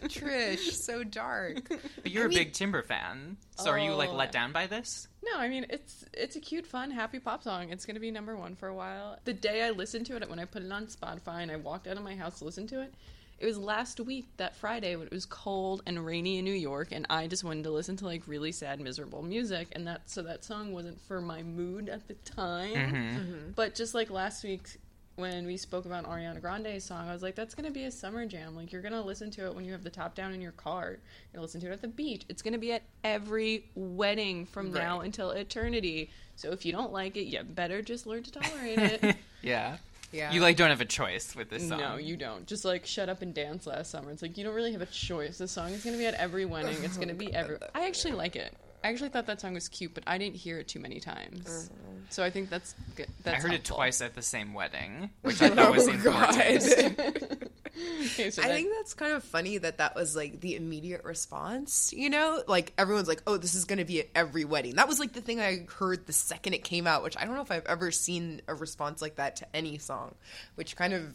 Trish, 0.10 0.74
so 0.74 1.06
dark. 1.06 1.70
But 1.70 2.12
you're 2.12 2.28
mean- 2.28 2.38
a 2.38 2.42
big 2.42 2.52
Timber 2.54 2.84
fan, 2.84 3.38
so 3.56 3.70
are 3.72 3.80
you 3.80 3.94
like 3.96 4.10
Oh. 4.10 4.16
let 4.16 4.34
down 4.34 4.52
by 4.52 4.68
this? 4.68 5.08
No, 5.24 5.38
I 5.38 5.50
mean 5.50 5.66
it's 5.70 6.06
it's 6.14 6.36
a 6.36 6.40
cute, 6.40 6.66
fun, 6.66 6.92
happy 6.92 7.20
pop 7.20 7.44
song. 7.44 7.70
It's 7.70 7.86
gonna 7.86 8.00
be 8.00 8.12
number 8.12 8.36
one 8.36 8.56
for 8.56 8.68
a 8.68 8.74
while. 8.74 9.18
The 9.24 9.34
day 9.34 9.64
I 9.64 9.70
listened 9.70 10.06
to 10.08 10.16
it, 10.16 10.30
when 10.30 10.40
I 10.40 10.46
put 10.46 10.64
it 10.64 10.72
on 10.72 10.88
Spotify 10.88 11.42
and 11.42 11.52
I 11.52 11.58
walked 11.58 11.88
out 11.88 11.98
of 11.98 12.04
my 12.04 12.16
house 12.16 12.40
to 12.40 12.46
listen 12.46 12.68
to 12.68 12.82
it, 12.82 12.94
it 13.42 13.46
was 13.46 13.58
last 13.58 14.00
week 14.00 14.28
that 14.38 14.56
Friday 14.56 14.96
when 14.96 15.08
it 15.08 15.14
was 15.14 15.26
cold 15.26 15.82
and 15.86 16.06
rainy 16.06 16.38
in 16.38 16.46
New 16.46 16.54
York, 16.54 16.90
and 16.92 17.06
I 17.10 17.28
just 17.28 17.44
wanted 17.44 17.64
to 17.64 17.72
listen 17.72 17.98
to 17.98 18.06
like 18.06 18.28
really 18.28 18.52
sad, 18.52 18.80
miserable 18.80 19.24
music, 19.24 19.68
and 19.74 19.88
that 19.88 20.10
so 20.10 20.22
that 20.24 20.44
song 20.44 20.74
wasn't 20.74 21.02
for 21.02 21.22
my 21.22 21.42
mood 21.42 21.90
at 21.90 22.08
the 22.08 22.14
time. 22.14 22.74
Mm-hmm. 22.74 22.96
Mm-hmm. 22.96 23.52
But 23.56 23.76
just 23.76 23.94
like 23.94 24.10
last 24.10 24.44
week 24.44 24.80
when 25.16 25.46
we 25.46 25.58
spoke 25.58 25.86
about 25.86 26.06
Ariana 26.06 26.42
Grande's 26.42 26.84
song, 26.84 27.08
I 27.10 27.14
was 27.14 27.22
like, 27.22 27.36
that's 27.36 27.54
gonna 27.54 27.72
be 27.72 27.84
a 27.84 27.92
summer 27.92 28.26
jam. 28.26 28.56
Like 28.56 28.72
you're 28.72 28.82
gonna 28.82 29.02
listen 29.02 29.30
to 29.32 29.46
it 29.46 29.56
when 29.56 29.66
you 29.66 29.72
have 29.74 29.84
the 29.84 29.90
top 29.90 30.16
down 30.16 30.34
in 30.34 30.42
your 30.42 30.54
car. 30.54 30.90
You're 30.90 31.00
gonna 31.34 31.44
listen 31.44 31.62
to 31.62 31.68
it 31.68 31.74
at 31.74 31.82
the 31.82 31.88
beach. 31.88 32.24
It's 32.30 32.42
gonna 32.42 32.58
be 32.58 32.72
at 32.74 32.84
every 33.04 33.66
wedding 33.76 34.46
from 34.46 34.72
now 34.72 35.02
until 35.02 35.32
eternity. 35.32 36.10
So 36.36 36.52
if 36.52 36.66
you 36.66 36.72
don't 36.72 36.92
like 36.92 37.18
it, 37.18 37.26
you 37.26 37.44
better 37.44 37.82
just 37.82 38.08
learn 38.08 38.24
to 38.24 38.32
tolerate 38.32 38.80
it. 38.80 39.16
Yeah. 39.44 39.78
Yeah. 40.12 40.32
You 40.32 40.42
like 40.42 40.56
don't 40.56 40.70
have 40.70 40.82
a 40.82 40.86
choice 40.86 41.36
with 41.36 41.50
this 41.50 41.68
song. 41.68 41.80
No, 41.80 41.96
you 41.98 42.16
don't. 42.16 42.46
Just 42.46 42.64
like 42.64 42.86
shut 42.86 43.10
up 43.10 43.24
and 43.24 43.34
dance 43.34 43.66
last 43.66 43.90
summer. 43.90 44.12
It's 44.12 44.22
like 44.22 44.38
you 44.38 44.44
don't 44.44 44.54
really 44.54 44.72
have 44.74 44.82
a 44.82 44.86
choice. 44.88 45.40
The 45.40 45.48
song 45.48 45.72
is 45.72 45.84
gonna 45.84 45.98
be 45.98 46.06
at 46.06 46.14
every 46.14 46.46
wedding. 46.46 46.76
It's 46.84 46.98
gonna 46.98 47.16
be 47.16 47.34
every. 47.34 47.58
I 47.74 47.88
actually 47.88 48.14
like 48.14 48.36
it. 48.36 48.54
I 48.84 48.90
actually 48.90 49.10
thought 49.10 49.28
that 49.28 49.42
song 49.42 49.54
was 49.54 49.68
cute, 49.68 49.94
but 49.94 50.04
I 50.08 50.18
didn't 50.18 50.36
hear 50.36 50.60
it 50.60 50.68
too 50.68 50.80
many 50.80 51.00
times. 51.00 51.46
Mm. 51.46 51.70
So 52.10 52.24
I 52.24 52.30
think 52.30 52.50
that's 52.50 52.76
good. 52.96 53.08
That's 53.24 53.44
I 53.44 53.48
heard 53.48 53.56
it 53.56 53.64
twice 53.64 54.02
at 54.02 54.16
the 54.16 54.22
same 54.22 54.54
wedding, 54.54 55.10
which 55.22 55.42
I 55.42 55.50
thought 55.50 55.72
was 55.72 55.88
in 55.88 56.02
poor 56.02 56.28
taste. 56.28 56.78
Okay, 56.78 58.30
so 58.32 58.42
I 58.42 58.48
that- 58.48 58.56
think 58.56 58.70
that's 58.76 58.94
kind 58.94 59.14
of 59.14 59.24
funny 59.24 59.58
that 59.60 59.78
that 59.78 59.96
was 59.96 60.16
like 60.16 60.42
the 60.42 60.56
immediate 60.56 61.04
response, 61.04 61.94
you 61.94 62.10
know? 62.10 62.44
Like 62.48 62.74
everyone's 62.78 63.08
like, 63.08 63.24
"Oh, 63.26 63.38
this 63.38 63.56
is 63.56 63.66
going 63.66 63.80
to 63.80 63.86
be 63.86 64.02
at 64.02 64.10
every 64.14 64.44
wedding." 64.46 64.76
That 64.76 64.88
was 64.88 65.00
like 65.00 65.14
the 65.14 65.22
thing 65.22 65.40
I 65.40 65.66
heard 65.80 66.06
the 66.06 66.14
second 66.14 66.54
it 66.54 66.64
came 66.64 66.86
out, 66.86 67.02
which 67.02 67.16
I 67.18 67.26
don't 67.26 67.36
know 67.36 67.42
if 67.42 67.52
I've 67.52 67.66
ever 67.66 67.92
seen 67.92 68.42
a 68.48 68.54
response 68.56 69.02
like 69.02 69.16
that 69.16 69.38
to 69.38 69.56
any 69.56 69.78
song, 69.78 70.16
which 70.56 70.76
kind 70.76 70.94
of 70.94 71.14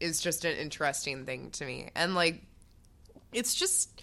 is 0.00 0.20
just 0.20 0.44
an 0.44 0.56
interesting 0.56 1.24
thing 1.24 1.50
to 1.52 1.64
me. 1.64 1.88
And 1.94 2.14
like 2.14 2.42
it's 3.32 3.54
just 3.54 4.02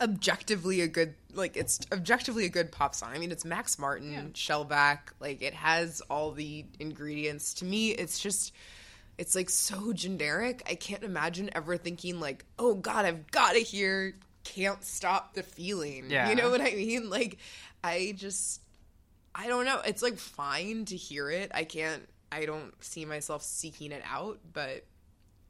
objectively 0.00 0.80
a 0.80 0.88
good 0.88 1.14
like 1.34 1.56
it's 1.56 1.80
objectively 1.92 2.44
a 2.44 2.48
good 2.48 2.72
pop 2.72 2.94
song. 2.94 3.10
I 3.14 3.18
mean, 3.18 3.30
it's 3.30 3.44
Max 3.44 3.78
Martin, 3.78 4.30
Shellback, 4.34 4.98
like 5.20 5.42
it 5.42 5.54
has 5.54 6.00
all 6.10 6.32
the 6.32 6.64
ingredients. 6.78 7.54
To 7.54 7.64
me, 7.64 7.90
it's 7.90 8.18
just 8.18 8.52
it's 9.18 9.34
like 9.34 9.50
so 9.50 9.92
generic. 9.92 10.62
I 10.68 10.74
can't 10.74 11.02
imagine 11.02 11.50
ever 11.54 11.76
thinking 11.76 12.20
like, 12.20 12.44
"Oh 12.58 12.74
god, 12.74 13.04
I've 13.04 13.30
got 13.30 13.52
to 13.52 13.60
hear 13.60 14.16
can't 14.44 14.82
stop 14.84 15.34
the 15.34 15.42
feeling." 15.42 16.06
Yeah. 16.10 16.28
You 16.28 16.36
know 16.36 16.50
what 16.50 16.60
I 16.60 16.70
mean? 16.70 17.10
Like 17.10 17.38
I 17.82 18.14
just 18.16 18.60
I 19.34 19.48
don't 19.48 19.64
know. 19.64 19.80
It's 19.84 20.02
like 20.02 20.18
fine 20.18 20.84
to 20.86 20.96
hear 20.96 21.30
it. 21.30 21.50
I 21.54 21.64
can't 21.64 22.06
I 22.30 22.46
don't 22.46 22.72
see 22.82 23.04
myself 23.04 23.42
seeking 23.42 23.92
it 23.92 24.02
out, 24.04 24.38
but 24.52 24.84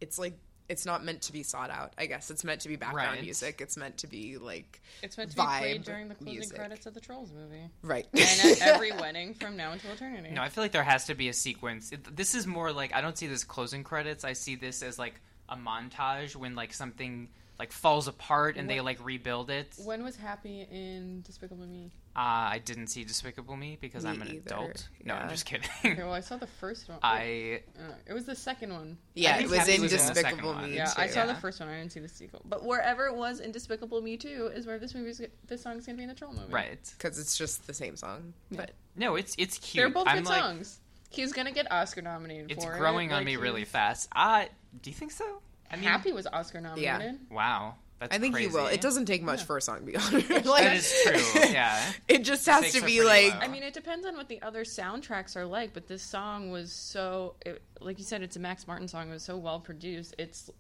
it's 0.01 0.19
like 0.19 0.39
it's 0.69 0.85
not 0.85 1.05
meant 1.05 1.23
to 1.23 1.33
be 1.33 1.43
sought 1.43 1.71
out. 1.71 1.93
I 1.97 2.07
guess 2.07 2.31
it's 2.31 2.43
meant 2.45 2.61
to 2.63 2.69
be 2.69 2.77
background 2.77 3.13
Right. 3.17 3.23
music. 3.23 3.61
It's 3.61 3.77
meant 3.77 3.99
to 3.99 4.07
be 4.07 4.37
like 4.37 4.81
it's 5.03 5.17
meant 5.17 5.31
to 5.31 5.37
be 5.37 5.43
played 5.43 5.85
during 5.85 6.09
the 6.09 6.15
closing 6.15 6.35
music. 6.35 6.57
credits 6.59 6.87
of 6.87 6.95
the 6.95 7.01
Trolls 7.01 7.31
movie, 7.33 7.69
right. 7.83 8.07
and 8.13 8.53
at 8.53 8.61
every 8.63 8.93
wedding 8.93 9.35
from 9.35 9.57
now 9.57 9.73
until 9.73 9.93
eternity. 9.93 10.31
No, 10.31 10.43
I 10.43 10.49
feel 10.49 10.65
like 10.65 10.73
there 10.73 10.83
has 10.83 11.05
to 11.07 11.15
be 11.15 11.29
a 11.29 11.33
sequence. 11.33 11.93
This 12.13 12.35
is 12.35 12.47
more 12.47 12.73
like 12.73 12.95
I 12.95 13.01
don't 13.01 13.17
see 13.17 13.27
this 13.27 13.45
closing 13.45 13.85
credits. 13.85 14.25
I 14.25 14.33
see 14.33 14.57
this 14.57 14.83
as 14.83 14.99
like 14.99 15.21
a 15.49 15.57
montage 15.57 16.35
when 16.35 16.55
like 16.55 16.73
something 16.75 17.29
like 17.59 17.73
falls 17.73 18.07
apart 18.09 18.57
and 18.57 18.69
they 18.69 18.81
like 18.81 19.03
rebuild 19.05 19.51
it. 19.51 19.73
Uh, 19.79 19.85
When 19.85 20.05
was 20.05 20.17
Happy 20.17 20.67
in 20.71 21.23
Despicable 21.23 21.67
Me? 21.67 21.91
I 22.19 22.61
didn't 22.65 22.87
see 22.89 23.05
Despicable 23.05 23.57
Me 23.57 23.77
because 23.81 24.05
Me 24.05 24.11
I'm 24.11 24.23
an 24.23 24.29
either, 24.29 24.41
adult. 24.47 24.89
No, 25.05 25.15
I'm 25.15 25.29
just 25.29 25.45
kidding. 25.47 25.69
Okay, 25.85 26.03
well, 26.03 26.13
I 26.13 26.21
saw 26.21 26.37
the 26.39 26.47
first 26.47 26.89
one. 26.89 26.99
I 27.03 27.63
Uh, 27.79 27.93
it 28.07 28.13
was 28.15 28.25
the 28.25 28.35
second 28.35 28.73
one. 28.73 28.99
yeah, 29.15 29.39
it 29.39 29.49
was 29.49 29.59
Happy 29.59 29.75
in 29.77 29.83
was 29.83 29.93
in 29.93 29.99
the 29.99 30.13
Despicable 30.15 30.55
one. 30.55 30.71
Me. 30.71 30.77
Yeah, 30.77 30.87
too. 30.87 31.01
I 31.03 31.07
saw 31.09 31.27
the 31.27 31.35
first 31.35 31.61
one. 31.61 31.69
I 31.69 31.79
didn't 31.79 31.93
see 31.93 32.01
the 32.01 32.09
sequel. 32.09 32.43
But 32.47 32.65
wherever 32.65 33.07
it 33.07 33.15
was 33.17 33.41
in 33.41 33.53
Despicable 33.53 34.01
Me 34.01 34.17
2 34.17 34.53
is 34.55 34.67
where 34.67 34.79
this 34.79 34.95
movie's 34.95 35.21
this 35.47 35.63
song's 35.63 35.85
gonna 35.87 35.97
be 35.97 36.03
in 36.05 36.09
the 36.09 36.15
Troll 36.15 36.33
movie. 36.33 36.53
right. 36.53 36.79
because 36.99 37.19
it's 37.19 37.37
just 37.37 37.67
the 37.67 37.75
same 37.75 37.97
song. 37.97 38.33
But 38.51 38.73
No, 38.97 39.17
it's 39.17 39.35
it's 39.39 39.59
cute. 39.59 39.83
They're 39.83 39.91
both 39.91 40.07
I'm 40.09 40.19
good 40.19 40.27
like, 40.29 40.41
songs. 40.41 40.81
He's 41.11 41.33
gonna 41.33 41.53
get 41.53 41.71
Oscar 41.71 42.03
nominated 42.03 42.51
It's 42.51 42.65
for 42.65 42.75
it. 42.75 42.79
growing 42.79 43.13
on 43.13 43.19
Like, 43.21 43.27
me 43.27 43.33
he's- 43.33 43.43
really 43.43 43.65
fast. 43.65 44.09
Uh, 44.15 44.47
do 44.83 44.91
you 44.91 44.97
think 44.97 45.13
so? 45.13 45.41
I 45.71 45.77
mean, 45.77 45.85
Happy 45.85 46.13
was 46.13 46.27
Oscar 46.27 46.61
nominated. 46.61 47.19
wow, 47.31 47.75
that's 47.99 48.15
I 48.15 48.19
think 48.19 48.35
crazy. 48.35 48.49
he 48.51 48.55
will. 48.55 48.67
It 48.67 48.81
doesn't 48.81 49.07
take 49.07 49.23
much 49.23 49.45
for 49.45 49.57
a 49.57 49.63
song 49.63 49.81
to 49.81 49.85
be 49.87 49.97
honored. 49.97 50.47
like, 50.47 50.65
That 50.65 50.77
is 50.77 51.03
true. 51.05 51.43
Yeah. 51.51 51.93
It 52.09 52.25
just 52.25 52.45
has 52.47 52.73
to 52.73 52.83
be 52.83 53.03
like 53.03 53.33
low. 53.33 53.41
I 53.41 53.49
mean, 53.49 53.63
it 53.63 53.73
depends 53.75 54.07
on 54.07 54.17
what 54.17 54.29
the 54.29 54.41
other 54.43 54.65
soundtracks 54.65 55.35
are 55.37 55.47
like, 55.47 55.73
but 55.73 55.87
this 55.87 56.03
song 56.03 56.51
was 56.51 56.73
so, 56.73 57.35
it, 57.45 57.63
like 57.81 57.99
you 57.99 58.05
said, 58.05 58.23
it's 58.23 58.37
a 58.37 58.41
Max 58.41 58.67
Martin 58.67 58.87
song. 58.89 59.09
It 59.09 59.13
was 59.13 59.23
so 59.23 59.37
well 59.37 59.61
produced. 59.61 60.15
It's 60.19 60.51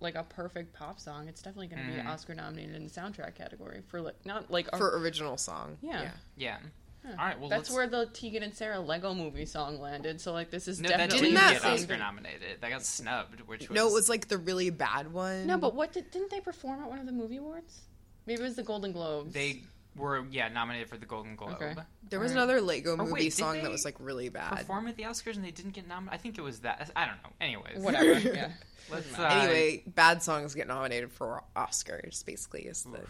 like 0.00 0.14
a 0.14 0.22
perfect 0.22 0.72
pop 0.74 1.00
song. 1.00 1.26
It's 1.26 1.42
definitely 1.42 1.68
going 1.68 1.82
to 1.84 1.88
Mm-hmm. 1.92 2.02
be 2.06 2.12
Oscar 2.12 2.34
nominated 2.34 2.76
in 2.76 2.84
the 2.84 2.90
soundtrack 2.90 3.34
category 3.34 3.80
for 3.88 4.00
like 4.00 4.14
not 4.24 4.50
like 4.50 4.68
a- 4.72 4.76
for 4.78 4.98
original 4.98 5.36
song. 5.36 5.76
Yeah. 5.82 6.10
Yeah. 6.36 6.58
All 7.06 7.16
right. 7.16 7.38
Well, 7.38 7.48
that's 7.48 7.70
let's, 7.70 7.74
where 7.74 7.86
the 7.86 8.06
Tegan 8.12 8.42
and 8.42 8.54
Sara 8.54 8.80
Lego 8.80 9.14
movie 9.14 9.46
song 9.46 9.80
landed. 9.80 10.20
So 10.20 10.32
like 10.32 10.50
this 10.50 10.68
is 10.68 10.80
no, 10.80 10.88
that 10.88 10.98
definitely 10.98 11.30
didn't 11.30 11.52
get 11.52 11.62
same 11.62 11.74
Oscar 11.74 11.96
nominated. 11.96 12.60
That 12.60 12.70
got 12.70 12.84
snubbed. 12.84 13.40
Which 13.42 13.68
was 13.68 13.76
No, 13.76 13.88
it 13.88 13.92
was 13.92 14.08
like 14.08 14.28
the 14.28 14.38
really 14.38 14.70
bad 14.70 15.12
one. 15.12 15.46
No, 15.46 15.58
but 15.58 15.74
what 15.74 15.92
did, 15.92 16.10
didn't 16.10 16.30
they 16.30 16.40
perform 16.40 16.82
at 16.82 16.88
one 16.88 16.98
of 16.98 17.06
the 17.06 17.12
movie 17.12 17.36
awards? 17.36 17.80
Maybe 18.26 18.40
it 18.40 18.44
was 18.44 18.56
the 18.56 18.62
Golden 18.62 18.92
Globes. 18.92 19.32
they 19.32 19.62
were 19.96 20.24
yeah 20.30 20.48
nominated 20.48 20.88
for 20.88 20.96
the 20.96 21.06
Golden 21.06 21.34
Globe. 21.34 21.54
Okay. 21.54 21.74
there 22.08 22.20
was 22.20 22.32
another 22.32 22.60
Lego 22.60 22.96
movie 22.96 23.12
wait, 23.12 23.32
song 23.32 23.62
that 23.62 23.70
was 23.70 23.84
like 23.84 23.96
really 23.98 24.28
bad. 24.28 24.58
Perform 24.58 24.86
at 24.88 24.96
the 24.96 25.04
Oscars 25.04 25.36
and 25.36 25.44
they 25.44 25.50
didn't 25.50 25.72
get 25.72 25.88
nominated. 25.88 26.18
I 26.18 26.22
think 26.22 26.38
it 26.38 26.42
was 26.42 26.60
that. 26.60 26.90
I 26.94 27.06
don't 27.06 27.16
know. 27.22 27.30
Anyways, 27.40 27.78
whatever. 27.78 28.18
yeah. 28.34 28.52
Let's, 28.90 29.18
uh, 29.18 29.22
Anyway, 29.22 29.82
bad 29.86 30.22
songs 30.22 30.54
get 30.54 30.68
nominated 30.68 31.12
for 31.12 31.42
Oscars. 31.56 32.24
Basically, 32.24 32.62
is 32.62 32.84
the 32.84 33.00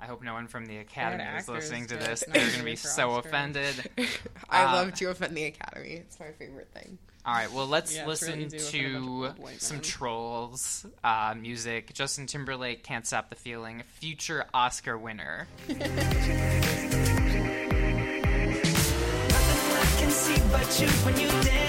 I 0.00 0.06
hope 0.06 0.22
no 0.22 0.32
one 0.32 0.46
from 0.46 0.66
the 0.66 0.78
Academy 0.78 1.24
is 1.38 1.48
listening 1.48 1.86
to 1.88 1.96
this. 1.96 2.22
They're 2.28 2.40
going 2.46 2.58
to 2.58 2.64
be 2.64 2.76
so 2.76 3.08
Oscars. 3.10 3.18
offended. 3.26 3.90
I 4.50 4.62
Uh, 4.64 4.72
love 4.74 4.94
to 4.94 5.06
offend 5.06 5.36
the 5.36 5.44
Academy. 5.46 5.94
It's 5.94 6.18
my 6.20 6.30
favorite 6.38 6.68
thing. 6.72 6.98
All 7.26 7.34
right, 7.34 7.52
well, 7.52 7.66
let's 7.66 7.94
Yeah, 7.94 8.08
it's 8.08 8.22
really 8.22 8.44
listen 8.46 8.48
to 8.50 8.56
offend 8.56 8.86
a 8.86 8.92
bunch 8.92 8.94
of 8.94 9.02
to 9.02 9.26
old 9.26 9.38
white 9.38 9.60
some. 9.62 9.80
Trolls 9.80 10.86
uh, 11.04 11.34
music. 11.38 11.92
Justin 11.92 12.26
Timberlake, 12.26 12.82
Can't 12.84 13.06
Stop 13.06 13.28
the 13.30 13.36
Feeling, 13.36 13.82
future 13.86 14.44
Oscar 14.54 14.96
winner. 14.96 15.46
can 19.98 20.10
see 20.10 20.40
but 20.50 20.80
you 20.80 20.88
when 21.04 21.18
you 21.20 21.28
dance, 21.28 21.46
dance, 21.46 21.67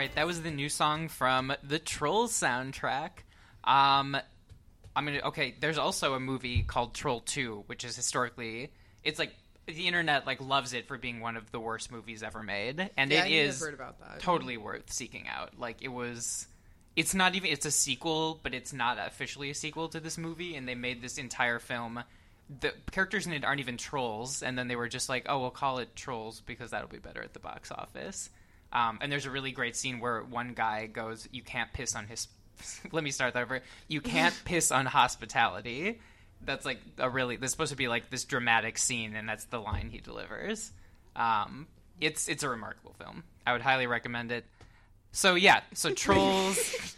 right, 0.00 0.14
that 0.14 0.26
was 0.26 0.40
the 0.40 0.50
new 0.50 0.70
song 0.70 1.08
from 1.08 1.52
the 1.62 1.78
Trolls 1.78 2.32
soundtrack. 2.32 3.10
Um, 3.64 4.16
I 4.96 5.02
mean, 5.02 5.20
okay, 5.24 5.54
there's 5.60 5.76
also 5.76 6.14
a 6.14 6.20
movie 6.20 6.62
called 6.62 6.94
Troll 6.94 7.20
2, 7.20 7.64
which 7.66 7.84
is 7.84 7.96
historically, 7.96 8.72
it's 9.04 9.18
like 9.18 9.34
the 9.66 9.86
internet 9.86 10.26
like 10.26 10.40
loves 10.40 10.72
it 10.72 10.88
for 10.88 10.96
being 10.96 11.20
one 11.20 11.36
of 11.36 11.52
the 11.52 11.60
worst 11.60 11.92
movies 11.92 12.22
ever 12.22 12.42
made, 12.42 12.88
and 12.96 13.10
Yeah, 13.10 13.18
it 13.18 13.20
I 13.20 13.24
think 13.24 13.34
I've 13.34 13.48
is 13.50 13.60
heard 13.60 13.74
about 13.74 14.00
that. 14.00 14.20
totally 14.20 14.56
worth 14.56 14.90
seeking 14.90 15.28
out. 15.28 15.58
Like 15.58 15.82
it 15.82 15.88
was, 15.88 16.46
it's 16.96 17.14
not 17.14 17.34
even 17.34 17.50
it's 17.50 17.66
a 17.66 17.70
sequel, 17.70 18.40
but 18.42 18.54
it's 18.54 18.72
not 18.72 18.96
officially 18.98 19.50
a 19.50 19.54
sequel 19.54 19.90
to 19.90 20.00
this 20.00 20.16
movie, 20.16 20.56
and 20.56 20.66
they 20.66 20.74
made 20.74 21.02
this 21.02 21.18
entire 21.18 21.58
film. 21.58 22.02
The 22.60 22.72
characters 22.90 23.26
in 23.26 23.34
it 23.34 23.44
aren't 23.44 23.60
even 23.60 23.76
trolls, 23.76 24.42
and 24.42 24.56
then 24.58 24.66
they 24.66 24.76
were 24.76 24.88
just 24.88 25.10
like, 25.10 25.26
"Oh, 25.28 25.40
we'll 25.40 25.50
call 25.50 25.78
it 25.78 25.94
Trolls 25.94 26.40
because 26.40 26.70
that'll 26.70 26.88
be 26.88 26.98
better 26.98 27.22
at 27.22 27.34
the 27.34 27.38
box 27.38 27.70
office." 27.70 28.30
Um, 28.72 28.98
and 29.00 29.10
there's 29.10 29.26
a 29.26 29.30
really 29.30 29.52
great 29.52 29.76
scene 29.76 30.00
where 30.00 30.22
one 30.22 30.54
guy 30.54 30.86
goes, 30.86 31.28
"You 31.32 31.42
can't 31.42 31.72
piss 31.72 31.94
on 31.94 32.06
his." 32.06 32.28
Let 32.92 33.02
me 33.02 33.10
start 33.10 33.34
that 33.34 33.42
over. 33.42 33.60
You 33.88 34.00
can't 34.00 34.38
piss 34.44 34.70
on 34.70 34.86
hospitality. 34.86 36.00
That's 36.42 36.64
like 36.64 36.78
a 36.98 37.10
really. 37.10 37.36
That's 37.36 37.52
supposed 37.52 37.70
to 37.70 37.76
be 37.76 37.88
like 37.88 38.10
this 38.10 38.24
dramatic 38.24 38.78
scene, 38.78 39.14
and 39.16 39.28
that's 39.28 39.44
the 39.44 39.58
line 39.60 39.90
he 39.90 39.98
delivers. 39.98 40.72
Um, 41.16 41.66
it's 42.00 42.28
it's 42.28 42.42
a 42.42 42.48
remarkable 42.48 42.94
film. 42.98 43.24
I 43.46 43.52
would 43.52 43.62
highly 43.62 43.86
recommend 43.86 44.32
it. 44.32 44.44
So 45.12 45.34
yeah, 45.34 45.60
so 45.74 45.92
Trolls. 45.94 46.96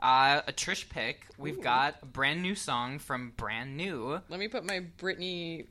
Uh, 0.00 0.42
a 0.46 0.52
Trish 0.52 0.88
pick. 0.88 1.26
We've 1.38 1.60
got 1.60 1.96
a 2.02 2.06
brand 2.06 2.40
new 2.40 2.54
song 2.54 3.00
from 3.00 3.32
Brand 3.36 3.76
New, 3.76 4.20
Let 4.28 4.38
me 4.38 4.46
put 4.46 4.64
my 4.64 4.84
Britney 4.96 5.66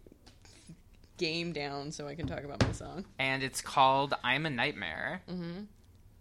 game 1.17 1.51
down 1.53 1.91
so 1.91 2.07
I 2.07 2.15
can 2.15 2.27
talk 2.27 2.43
about 2.43 2.61
my 2.61 2.71
song. 2.71 3.05
and 3.19 3.43
it's 3.43 3.61
called 3.61 4.13
"I'm 4.23 4.45
a 4.45 4.49
Nightmare." 4.49 5.21
Mm-hmm. 5.29 5.63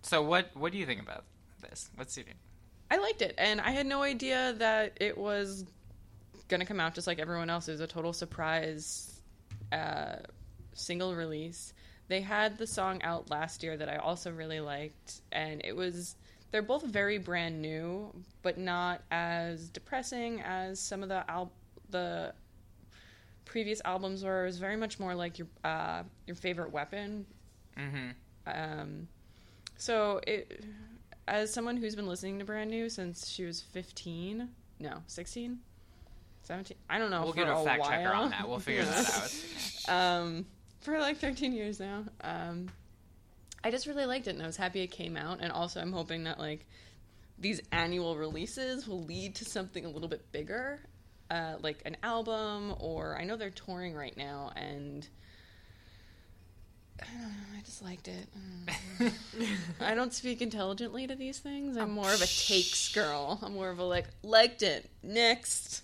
So 0.02 0.22
what 0.22 0.50
what 0.54 0.72
do 0.72 0.78
you 0.78 0.86
think 0.86 1.00
about 1.00 1.24
this? 1.60 1.90
What's 1.96 2.16
your 2.16 2.26
I 2.90 2.98
liked 2.98 3.22
it, 3.22 3.34
and 3.38 3.60
I 3.60 3.70
had 3.70 3.86
no 3.86 4.02
idea 4.02 4.54
that 4.58 4.96
it 5.00 5.18
was 5.18 5.64
gonna 6.48 6.64
come 6.66 6.78
out 6.80 6.94
just 6.94 7.06
like 7.06 7.18
everyone 7.18 7.50
else. 7.50 7.68
It 7.68 7.72
was 7.72 7.80
a 7.80 7.86
total 7.86 8.12
surprise 8.12 9.20
uh, 9.72 10.16
single 10.72 11.14
release, 11.14 11.72
They 12.08 12.20
had 12.20 12.56
the 12.58 12.66
song 12.66 13.02
out 13.02 13.30
last 13.30 13.62
year 13.64 13.76
that 13.76 13.88
I 13.88 13.96
also 13.96 14.30
really 14.30 14.60
liked, 14.60 15.22
and 15.32 15.60
it 15.64 15.74
was. 15.74 16.14
They're 16.52 16.62
both 16.62 16.84
very 16.84 17.18
brand 17.18 17.60
new, 17.60 18.12
but 18.42 18.56
not 18.56 19.02
as 19.10 19.68
depressing 19.68 20.40
as 20.42 20.78
some 20.78 21.02
of 21.02 21.08
the 21.08 21.28
al- 21.28 21.50
the 21.90 22.32
previous 23.46 23.80
albums 23.84 24.22
were. 24.22 24.42
It 24.42 24.46
was 24.46 24.58
very 24.58 24.76
much 24.76 25.00
more 25.00 25.14
like 25.14 25.38
your 25.38 25.48
uh, 25.64 26.02
your 26.26 26.36
favorite 26.36 26.72
weapon. 26.72 27.24
Mm-hmm. 27.78 28.08
Um, 28.46 29.08
so 29.78 30.20
it, 30.26 30.64
as 31.26 31.52
someone 31.52 31.78
who's 31.78 31.96
been 31.96 32.06
listening 32.06 32.38
to 32.40 32.44
Brand 32.44 32.70
New 32.70 32.90
since 32.90 33.28
she 33.30 33.46
was 33.46 33.62
fifteen, 33.62 34.50
no, 34.78 34.98
sixteen. 35.06 35.60
17 36.42 36.76
i 36.88 36.96
don't 36.96 37.10
know 37.10 37.24
We'll 37.24 37.32
get 37.32 37.48
a 37.48 37.64
fact 37.64 37.80
while. 37.80 37.90
checker 37.90 38.12
on 38.12 38.30
that. 38.30 38.48
We'll 38.48 38.60
figure 38.60 38.84
that 38.84 39.34
out. 39.88 39.92
um, 40.22 40.46
for 40.78 40.96
like 41.00 41.16
13 41.16 41.52
years 41.52 41.80
now. 41.80 42.04
Um, 42.20 42.68
I 43.64 43.72
just 43.72 43.88
really 43.88 44.06
liked 44.06 44.28
it, 44.28 44.34
and 44.34 44.42
I 44.44 44.46
was 44.46 44.56
happy 44.56 44.80
it 44.82 44.92
came 44.92 45.16
out. 45.16 45.38
And 45.40 45.50
also, 45.50 45.80
I'm 45.80 45.92
hoping 45.92 46.22
that 46.24 46.38
like 46.38 46.64
these 47.36 47.60
annual 47.72 48.16
releases 48.16 48.86
will 48.86 49.02
lead 49.02 49.34
to 49.36 49.44
something 49.44 49.84
a 49.84 49.88
little 49.88 50.08
bit 50.08 50.30
bigger, 50.30 50.80
uh, 51.30 51.54
like 51.62 51.80
an 51.84 51.96
album. 52.02 52.74
Or 52.78 53.16
I 53.18 53.24
know 53.24 53.36
they're 53.36 53.50
touring 53.50 53.94
right 53.94 54.16
now, 54.16 54.52
and 54.56 55.06
I 57.00 57.04
don't 57.12 57.22
know. 57.22 57.28
I 57.58 57.62
just 57.62 57.82
liked 57.82 58.08
it. 58.08 58.26
I 58.68 58.74
don't. 58.98 59.12
I 59.80 59.94
don't 59.94 60.12
speak 60.14 60.40
intelligently 60.40 61.06
to 61.06 61.14
these 61.14 61.38
things. 61.38 61.76
I'm 61.76 61.90
more 61.90 62.10
of 62.12 62.22
a 62.22 62.26
takes 62.26 62.92
girl. 62.94 63.38
I'm 63.42 63.54
more 63.54 63.70
of 63.70 63.78
a 63.78 63.84
like 63.84 64.06
liked 64.22 64.62
it 64.62 64.88
next. 65.02 65.82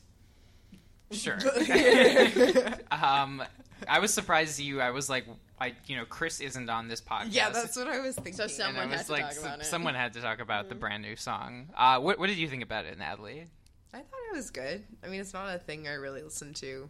Sure. 1.10 1.36
um, 2.90 3.42
I 3.86 3.98
was 3.98 4.14
surprised 4.14 4.58
you. 4.58 4.80
I 4.80 4.90
was 4.92 5.10
like, 5.10 5.26
I 5.60 5.74
you 5.86 5.96
know, 5.96 6.06
Chris 6.06 6.40
isn't 6.40 6.70
on 6.70 6.88
this 6.88 7.02
podcast. 7.02 7.28
Yeah, 7.32 7.50
that's 7.50 7.76
what 7.76 7.88
I 7.88 8.00
was 8.00 8.14
thinking. 8.14 8.32
So 8.32 8.46
some- 8.46 8.74
And 8.76 8.78
I 8.92 8.96
Someone 8.96 8.96
had 8.96 9.06
to 9.06 9.12
like, 9.12 9.22
talk 9.22 9.30
s- 9.32 9.38
about 9.42 9.58
it. 9.60 9.66
someone 9.66 9.94
had 9.94 10.12
to 10.14 10.20
talk 10.22 10.40
about 10.40 10.68
the 10.70 10.74
brand 10.74 11.02
new 11.02 11.16
song. 11.16 11.68
Uh, 11.76 11.98
what 12.00 12.18
what 12.18 12.28
did 12.28 12.38
you 12.38 12.48
think 12.48 12.62
about 12.62 12.86
it, 12.86 12.96
Natalie? 12.98 13.44
I 13.92 13.98
thought 13.98 14.20
it 14.32 14.36
was 14.36 14.50
good. 14.50 14.82
I 15.04 15.08
mean, 15.08 15.20
it's 15.20 15.32
not 15.34 15.54
a 15.54 15.58
thing 15.58 15.86
I 15.86 15.92
really 15.94 16.22
listen 16.22 16.54
to 16.54 16.88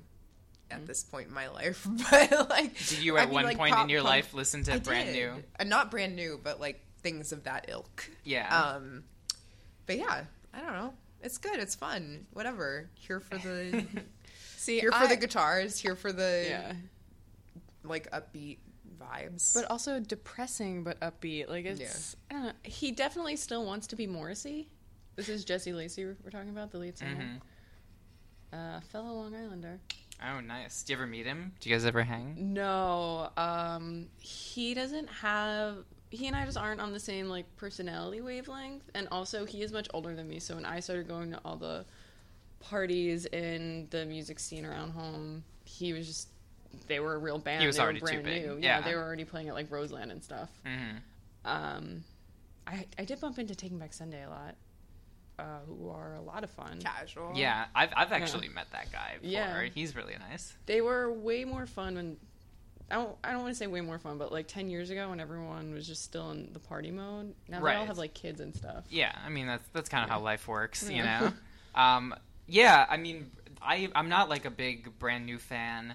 at 0.70 0.86
this 0.86 1.02
point 1.04 1.28
in 1.28 1.34
my 1.34 1.48
life, 1.48 1.86
but 2.10 2.48
like, 2.50 2.76
Did 2.86 3.02
you 3.02 3.18
I 3.18 3.22
at 3.22 3.28
mean, 3.28 3.34
one 3.34 3.44
like, 3.44 3.56
point 3.58 3.74
pop 3.74 3.84
in 3.84 3.88
your 3.90 4.00
punk- 4.00 4.10
life 4.10 4.34
listen 4.34 4.62
to 4.64 4.74
I 4.74 4.78
brand 4.78 5.12
did. 5.12 5.14
new? 5.16 5.42
Uh, 5.58 5.64
not 5.64 5.90
brand 5.90 6.16
new, 6.16 6.40
but 6.42 6.60
like 6.60 6.82
things 7.02 7.32
of 7.32 7.44
that 7.44 7.66
ilk. 7.68 8.08
Yeah. 8.24 8.48
Um, 8.56 9.04
but 9.86 9.98
yeah, 9.98 10.24
I 10.54 10.60
don't 10.60 10.72
know. 10.72 10.94
It's 11.22 11.38
good. 11.38 11.58
It's 11.58 11.74
fun. 11.74 12.26
Whatever. 12.32 12.88
Here 12.94 13.20
for 13.20 13.36
the 13.38 13.84
See, 14.56 14.80
here 14.80 14.92
for 14.92 15.06
the 15.08 15.16
guitars. 15.16 15.78
Here 15.78 15.96
for 15.96 16.12
the 16.12 16.46
yeah. 16.48 16.72
like 17.84 18.10
upbeat 18.12 18.58
vibes. 19.00 19.54
but 19.54 19.64
also 19.70 19.98
depressing 20.00 20.84
but 20.84 20.98
upbeat. 21.00 21.48
Like 21.48 21.64
it's, 21.64 22.16
I 22.30 22.34
don't 22.34 22.42
know. 22.44 22.52
He 22.62 22.92
definitely 22.92 23.36
still 23.36 23.64
wants 23.66 23.88
to 23.88 23.96
be 23.96 24.06
Morrissey. 24.06 24.68
This 25.16 25.28
is 25.28 25.44
Jesse 25.44 25.72
Lacey 25.72 26.04
we're 26.06 26.30
talking 26.30 26.50
about, 26.50 26.70
the 26.70 26.78
lead 26.78 26.96
singer, 26.96 27.38
uh, 28.52 28.80
fellow 28.80 29.12
Long 29.12 29.34
Islander. 29.34 29.78
Oh, 30.24 30.40
nice. 30.40 30.82
Do 30.82 30.92
you 30.92 30.98
ever 30.98 31.06
meet 31.06 31.26
him? 31.26 31.52
Do 31.60 31.68
you 31.68 31.74
guys 31.74 31.84
ever 31.84 32.02
hang? 32.02 32.52
No, 32.54 33.30
um, 33.36 34.06
he 34.18 34.74
doesn't 34.74 35.08
have. 35.08 35.78
He 36.10 36.26
and 36.26 36.36
I 36.36 36.44
just 36.44 36.58
aren't 36.58 36.80
on 36.80 36.92
the 36.92 37.00
same 37.00 37.28
like 37.28 37.44
personality 37.56 38.20
wavelength, 38.20 38.84
and 38.94 39.08
also 39.10 39.44
he 39.44 39.62
is 39.62 39.72
much 39.72 39.88
older 39.92 40.14
than 40.14 40.28
me. 40.28 40.38
So 40.38 40.54
when 40.54 40.64
I 40.64 40.80
started 40.80 41.08
going 41.08 41.32
to 41.32 41.40
all 41.44 41.56
the 41.56 41.84
parties 42.60 43.26
in 43.26 43.88
the 43.90 44.06
music 44.06 44.38
scene 44.38 44.64
around 44.64 44.90
home, 44.92 45.44
he 45.64 45.92
was 45.92 46.06
just. 46.06 46.28
They 46.86 47.00
were 47.00 47.14
a 47.14 47.18
real 47.18 47.38
band. 47.38 47.60
He 47.60 47.66
was 47.66 47.76
they 47.76 47.82
already 47.82 48.00
were 48.00 48.08
too 48.08 48.22
brand 48.22 48.24
big. 48.24 48.46
new. 48.46 48.58
Yeah. 48.62 48.80
they 48.80 48.94
were 48.94 49.02
already 49.02 49.24
playing 49.24 49.48
at 49.48 49.54
like 49.54 49.70
Roseland 49.70 50.10
and 50.10 50.22
stuff. 50.24 50.48
Mm-hmm. 50.64 50.96
Um, 51.44 52.04
I 52.66 52.86
I 52.98 53.04
did 53.04 53.20
bump 53.20 53.38
into 53.38 53.54
Taking 53.54 53.78
Back 53.78 53.92
Sunday 53.92 54.24
a 54.24 54.30
lot, 54.30 54.54
uh, 55.42 55.58
who 55.66 55.88
are 55.90 56.14
a 56.16 56.22
lot 56.22 56.44
of 56.44 56.50
fun. 56.50 56.78
casual. 56.82 57.32
Yeah, 57.34 57.64
I've 57.74 57.90
I've 57.96 58.12
actually 58.12 58.48
met 58.48 58.68
that 58.72 58.92
guy 58.92 59.14
before. 59.20 59.30
Yeah. 59.30 59.64
He's 59.74 59.96
really 59.96 60.14
nice. 60.30 60.54
They 60.66 60.80
were 60.80 61.10
way 61.12 61.44
more 61.44 61.66
fun 61.66 61.96
when. 61.96 62.16
I 62.90 62.96
don't, 62.96 63.16
I 63.24 63.32
don't 63.32 63.40
want 63.42 63.52
to 63.54 63.58
say 63.58 63.66
way 63.68 63.80
more 63.80 63.98
fun, 63.98 64.18
but 64.18 64.30
like 64.32 64.48
10 64.48 64.68
years 64.68 64.90
ago 64.90 65.08
when 65.08 65.18
everyone 65.18 65.72
was 65.72 65.86
just 65.86 66.02
still 66.04 66.30
in 66.30 66.52
the 66.52 66.58
party 66.58 66.90
mode. 66.90 67.32
Now 67.48 67.60
they 67.62 67.70
all 67.72 67.78
Right. 67.78 67.86
have 67.86 67.96
like 67.96 68.12
kids 68.12 68.38
and 68.38 68.54
stuff. 68.54 68.84
Yeah, 68.90 69.12
I 69.24 69.30
mean 69.30 69.46
that's 69.46 69.66
that's 69.72 69.88
kind 69.88 70.04
of 70.04 70.10
how 70.10 70.20
life 70.20 70.46
works, 70.46 70.88
you 70.90 70.96
Yeah. 70.96 71.20
know. 71.20 71.32
um, 71.80 72.14
yeah, 72.46 72.84
I 72.90 72.98
mean, 72.98 73.30
I 73.62 73.88
I'm 73.94 74.10
not 74.10 74.28
like 74.28 74.44
a 74.44 74.50
big 74.50 74.98
brand 74.98 75.24
new 75.24 75.38
fan. 75.38 75.94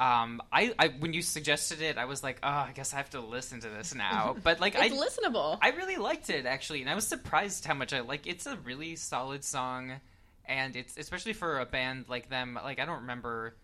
Um, 0.00 0.42
I, 0.52 0.74
I 0.78 0.88
when 0.88 1.12
you 1.12 1.22
suggested 1.22 1.80
it, 1.80 1.98
I 1.98 2.06
was 2.06 2.22
like, 2.22 2.38
oh, 2.42 2.48
I 2.48 2.72
guess 2.74 2.92
I 2.92 2.96
have 2.96 3.10
to 3.10 3.20
listen 3.20 3.60
to 3.60 3.68
this 3.68 3.94
now. 3.94 4.36
But 4.42 4.60
like, 4.60 4.76
I 4.76 4.86
It's 4.86 4.94
listenable. 4.94 5.58
I 5.62 5.70
really 5.70 5.96
liked 5.96 6.30
it 6.30 6.46
actually, 6.46 6.80
and 6.80 6.90
I 6.90 6.94
was 6.94 7.06
surprised 7.06 7.64
how 7.64 7.74
much 7.74 7.92
I 7.92 8.00
like. 8.00 8.26
It's 8.26 8.46
a 8.46 8.56
really 8.56 8.96
solid 8.96 9.44
song, 9.44 9.92
and 10.46 10.74
it's 10.76 10.96
especially 10.96 11.32
for 11.32 11.60
a 11.60 11.66
band 11.66 12.06
like 12.08 12.28
them. 12.28 12.58
Like 12.62 12.80
I 12.80 12.84
don't 12.86 13.02
remember. 13.02 13.56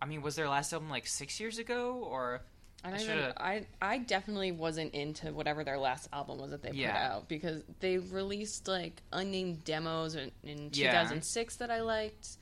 I 0.00 0.06
mean, 0.06 0.22
was 0.22 0.36
their 0.36 0.48
last 0.48 0.72
album 0.72 0.90
like 0.90 1.06
six 1.06 1.38
years 1.40 1.58
ago, 1.58 1.94
or 2.08 2.42
I, 2.84 2.90
I 2.92 2.96
even, 2.98 3.32
I 3.36 3.66
I 3.80 3.98
definitely 3.98 4.50
wasn't 4.52 4.94
into 4.94 5.32
whatever 5.32 5.62
their 5.64 5.78
last 5.78 6.08
album 6.12 6.38
was 6.38 6.50
that 6.50 6.62
they 6.62 6.70
put 6.70 6.80
out 6.86 7.28
because 7.28 7.62
they 7.80 7.98
released 7.98 8.66
like 8.66 9.02
unnamed 9.12 9.64
demos 9.64 10.14
in, 10.16 10.32
in 10.42 10.70
Yeah. 10.72 10.90
2006 10.92 11.56
that 11.56 11.70
I 11.70 11.82
liked, 11.82 12.36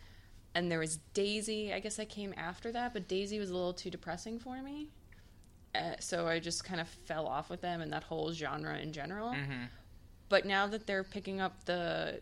and 0.55 0.71
there 0.71 0.79
was 0.79 0.99
Daisy. 1.15 1.73
I 1.73 1.81
guess 1.81 1.97
that 1.97 2.09
came 2.09 2.35
after 2.37 2.73
that, 2.73 2.93
but 2.93 3.09
Daisy 3.09 3.39
was 3.39 3.51
a 3.51 3.55
little 3.55 3.73
too 3.75 3.91
depressing 3.91 4.39
for 4.39 4.61
me, 4.63 4.89
uh, 5.75 5.95
so 6.01 6.27
I 6.27 6.39
just 6.41 6.65
kind 6.65 6.81
of 6.81 6.89
fell 6.89 7.27
off 7.27 7.51
with 7.51 7.61
them 7.61 7.81
and 7.81 7.93
that 7.93 8.03
whole 8.05 8.33
genre 8.33 8.77
in 8.79 8.93
general. 8.93 9.31
Mm-hmm. 9.31 9.65
But 10.29 10.45
now 10.47 10.67
that 10.69 10.87
they're 10.87 11.05
picking 11.05 11.41
up 11.41 11.65
the, 11.65 12.21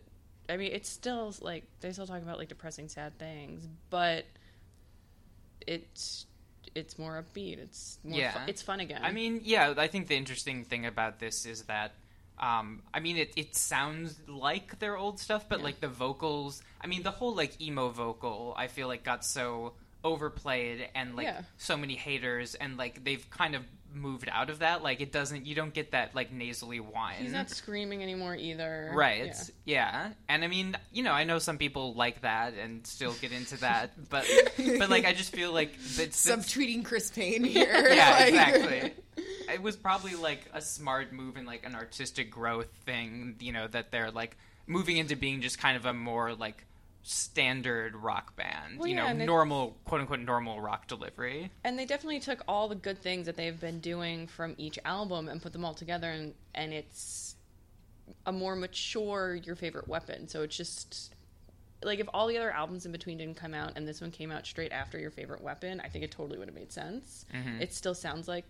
I 0.49 0.57
mean, 0.57 0.71
it's 0.73 0.89
still 0.89 1.33
like 1.41 1.63
they 1.81 1.91
still 1.91 2.07
talk 2.07 2.21
about 2.21 2.37
like 2.37 2.49
depressing, 2.49 2.87
sad 2.89 3.17
things, 3.19 3.67
but 3.89 4.25
it's 5.67 6.25
it's 6.75 6.97
more 6.99 7.21
upbeat. 7.23 7.57
It's 7.57 7.97
more 8.03 8.19
Yeah. 8.19 8.31
fu- 8.31 8.49
it's 8.49 8.61
fun 8.61 8.79
again. 8.79 9.01
I 9.03 9.11
mean, 9.11 9.41
yeah, 9.43 9.73
I 9.77 9.87
think 9.87 10.07
the 10.07 10.15
interesting 10.15 10.63
thing 10.63 10.85
about 10.85 11.19
this 11.19 11.45
is 11.45 11.63
that, 11.63 11.93
um, 12.39 12.81
I 12.93 12.99
mean, 12.99 13.17
it, 13.17 13.33
it 13.35 13.55
sounds 13.55 14.17
like 14.27 14.79
their 14.79 14.95
old 14.97 15.19
stuff, 15.19 15.47
but 15.49 15.61
like 15.61 15.79
the 15.81 15.87
vocals, 15.87 16.61
I 16.81 16.87
mean, 16.87 17.03
the 17.03 17.11
whole 17.11 17.35
like 17.35 17.61
emo 17.61 17.89
vocal, 17.89 18.53
I 18.57 18.67
feel 18.67 18.87
like 18.87 19.03
got 19.03 19.25
so 19.25 19.73
overplayed 20.03 20.87
and 20.95 21.15
like 21.15 21.25
Yeah. 21.25 21.41
so 21.57 21.75
many 21.77 21.95
haters, 21.95 22.55
and 22.55 22.77
like 22.77 23.03
they've 23.03 23.29
kind 23.29 23.55
of 23.55 23.63
moved 23.93 24.29
out 24.31 24.49
of 24.49 24.59
that. 24.59 24.83
Like 24.83 25.01
it 25.01 25.11
doesn't, 25.11 25.45
you 25.45 25.55
don't 25.55 25.73
get 25.73 25.91
that 25.91 26.13
like 26.15 26.31
nasally 26.31 26.79
whine. 26.79 27.15
he's 27.23 27.31
not 27.33 27.49
screaming 27.49 28.03
anymore 28.03 28.35
either. 28.35 28.91
Right. 28.93 29.33
Yeah. 29.65 30.03
Yeah. 30.05 30.09
And 30.29 30.43
I 30.43 30.47
mean, 30.47 30.75
you 30.93 31.03
know, 31.03 31.11
I 31.11 31.23
know 31.23 31.39
some 31.39 31.57
people 31.57 31.93
like 31.95 32.21
that 32.21 32.53
and 32.53 32.85
still 32.85 33.13
get 33.13 33.31
into 33.31 33.57
that, 33.61 33.91
but 34.09 34.25
but 34.77 34.89
like 34.89 35.05
I 35.05 35.13
just 35.13 35.33
feel 35.33 35.51
like 35.51 35.73
it's 35.97 36.25
Subtweeting 36.25 36.85
Chris 36.85 37.09
Payne 37.11 37.43
here. 37.55 37.67
yeah, 37.91 38.11
Like- 38.19 38.27
exactly. 38.29 38.93
It 39.53 39.61
was 39.61 39.75
probably 39.75 40.15
like 40.15 40.45
a 40.53 40.61
smart 40.61 41.11
move 41.13 41.37
and 41.37 41.45
like 41.47 41.65
an 41.65 41.75
artistic 41.75 42.31
growth 42.31 42.69
thing, 42.85 43.35
you 43.39 43.51
know, 43.51 43.67
that 43.67 43.91
they're 43.91 44.11
like 44.11 44.37
moving 44.67 44.97
into 44.97 45.15
being 45.15 45.41
just 45.41 45.57
kind 45.59 45.75
of 45.77 45.85
a 45.85 45.93
more 45.93 46.33
like 46.33 46.65
standard 47.03 47.95
rock 47.95 48.35
band, 48.35 48.77
Well, 48.77 48.87
you 48.87 48.95
yeah, 48.95 49.03
know, 49.03 49.07
and 49.09 49.21
it- 49.21 49.25
normal 49.25 49.77
quote 49.85 50.01
unquote 50.01 50.19
normal 50.19 50.59
rock 50.61 50.87
delivery. 50.87 51.49
And 51.63 51.77
they 51.79 51.85
definitely 51.85 52.19
took 52.19 52.41
all 52.47 52.67
the 52.67 52.75
good 52.75 53.01
things 53.01 53.25
that 53.25 53.35
they've 53.37 53.59
been 53.59 53.79
doing 53.79 54.27
from 54.27 54.53
each 54.57 54.77
album 54.85 55.27
and 55.29 55.41
put 55.41 55.53
them 55.53 55.65
all 55.65 55.73
together, 55.73 56.09
and 56.11 56.33
and 56.53 56.73
it's 56.73 57.35
a 58.25 58.31
more 58.31 58.55
mature 58.55 59.35
your 59.35 59.55
favorite 59.55 59.87
weapon. 59.87 60.27
So 60.27 60.41
it's 60.43 60.57
just 60.57 61.13
like 61.83 61.99
if 61.99 62.07
all 62.13 62.27
the 62.27 62.37
other 62.37 62.51
albums 62.51 62.85
in 62.85 62.91
between 62.91 63.17
didn't 63.17 63.37
come 63.37 63.53
out 63.53 63.73
and 63.75 63.87
this 63.87 64.01
one 64.01 64.11
came 64.11 64.31
out 64.31 64.45
straight 64.45 64.71
after 64.71 64.99
your 64.99 65.11
favorite 65.11 65.41
weapon, 65.41 65.79
I 65.83 65.87
think 65.87 66.03
it 66.03 66.11
totally 66.11 66.37
would 66.37 66.47
have 66.47 66.55
made 66.55 66.71
sense. 66.71 67.25
Mm-hmm. 67.33 67.61
It 67.61 67.73
still 67.73 67.93
sounds 67.95 68.27
like 68.27 68.45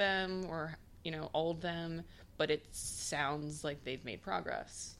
them 0.00 0.46
or 0.48 0.74
you 1.04 1.12
know 1.12 1.30
old 1.34 1.60
them, 1.62 2.02
but 2.38 2.50
it 2.50 2.66
sounds 2.72 3.62
like 3.62 3.84
they've 3.84 4.04
made 4.04 4.22
progress, 4.22 4.96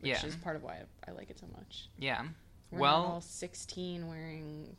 which 0.00 0.10
Yeah. 0.12 0.26
is 0.26 0.36
part 0.36 0.54
of 0.56 0.62
why 0.62 0.82
I, 1.06 1.10
I 1.10 1.14
like 1.14 1.30
it 1.30 1.38
so 1.40 1.46
much. 1.56 1.88
Yeah. 1.98 2.22
We're 2.70 2.78
well, 2.80 3.02
all 3.14 3.20
16 3.20 4.06
wearing 4.08 4.76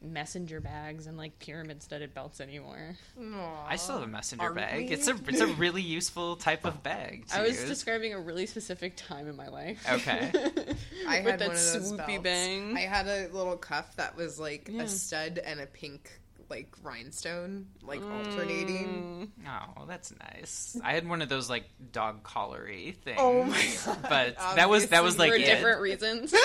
messenger 0.00 0.60
bags 0.60 1.08
and 1.08 1.16
like 1.16 1.36
pyramid 1.40 1.82
studded 1.82 2.14
belts 2.14 2.40
anymore. 2.40 2.96
I 3.66 3.74
still 3.76 3.96
have 3.98 4.04
a 4.04 4.10
messenger 4.10 4.44
Are 4.44 4.52
bag. 4.54 4.86
we? 4.88 4.92
It's 4.94 5.08
a 5.08 5.16
it's 5.26 5.40
a 5.40 5.48
really 5.48 5.82
useful 5.82 6.36
type 6.36 6.64
of 6.64 6.82
bag. 6.84 7.26
To 7.28 7.38
I 7.38 7.42
was 7.42 7.58
use. 7.60 7.68
describing 7.68 8.14
a 8.14 8.20
really 8.20 8.46
specific 8.46 8.94
time 8.96 9.26
in 9.28 9.34
my 9.34 9.48
life. 9.48 9.84
Okay. 9.90 10.30
I 11.08 11.20
With 11.20 11.30
had 11.30 11.40
that 11.40 11.48
one 11.48 11.56
of 11.56 11.62
those 11.72 11.92
swoopy 11.92 12.06
belts. 12.06 12.22
bang. 12.22 12.76
I 12.76 12.82
had 12.82 13.08
a 13.08 13.26
little 13.32 13.56
cuff 13.56 13.96
that 13.96 14.16
was 14.16 14.38
like 14.38 14.68
Yeah. 14.70 14.82
a 14.82 14.88
stud 14.88 15.38
and 15.44 15.58
a 15.58 15.66
pink 15.66 16.20
like 16.50 16.68
rhinestone, 16.82 17.66
like 17.82 18.00
alternating. 18.02 19.32
Oh, 19.46 19.84
that's 19.86 20.12
nice. 20.18 20.78
I 20.82 20.92
had 20.92 21.06
one 21.08 21.20
of 21.22 21.28
those 21.28 21.50
like 21.50 21.64
dog 21.92 22.22
collary 22.22 22.96
things. 23.04 23.18
Oh 23.20 23.44
my 23.44 23.68
god! 23.84 23.98
But 24.02 24.36
that 24.56 24.68
was 24.70 24.86
that 24.88 25.02
was 25.02 25.18
like 25.18 25.30
For 25.30 25.36
it. 25.36 25.44
different 25.44 25.80
reasons. 25.80 26.34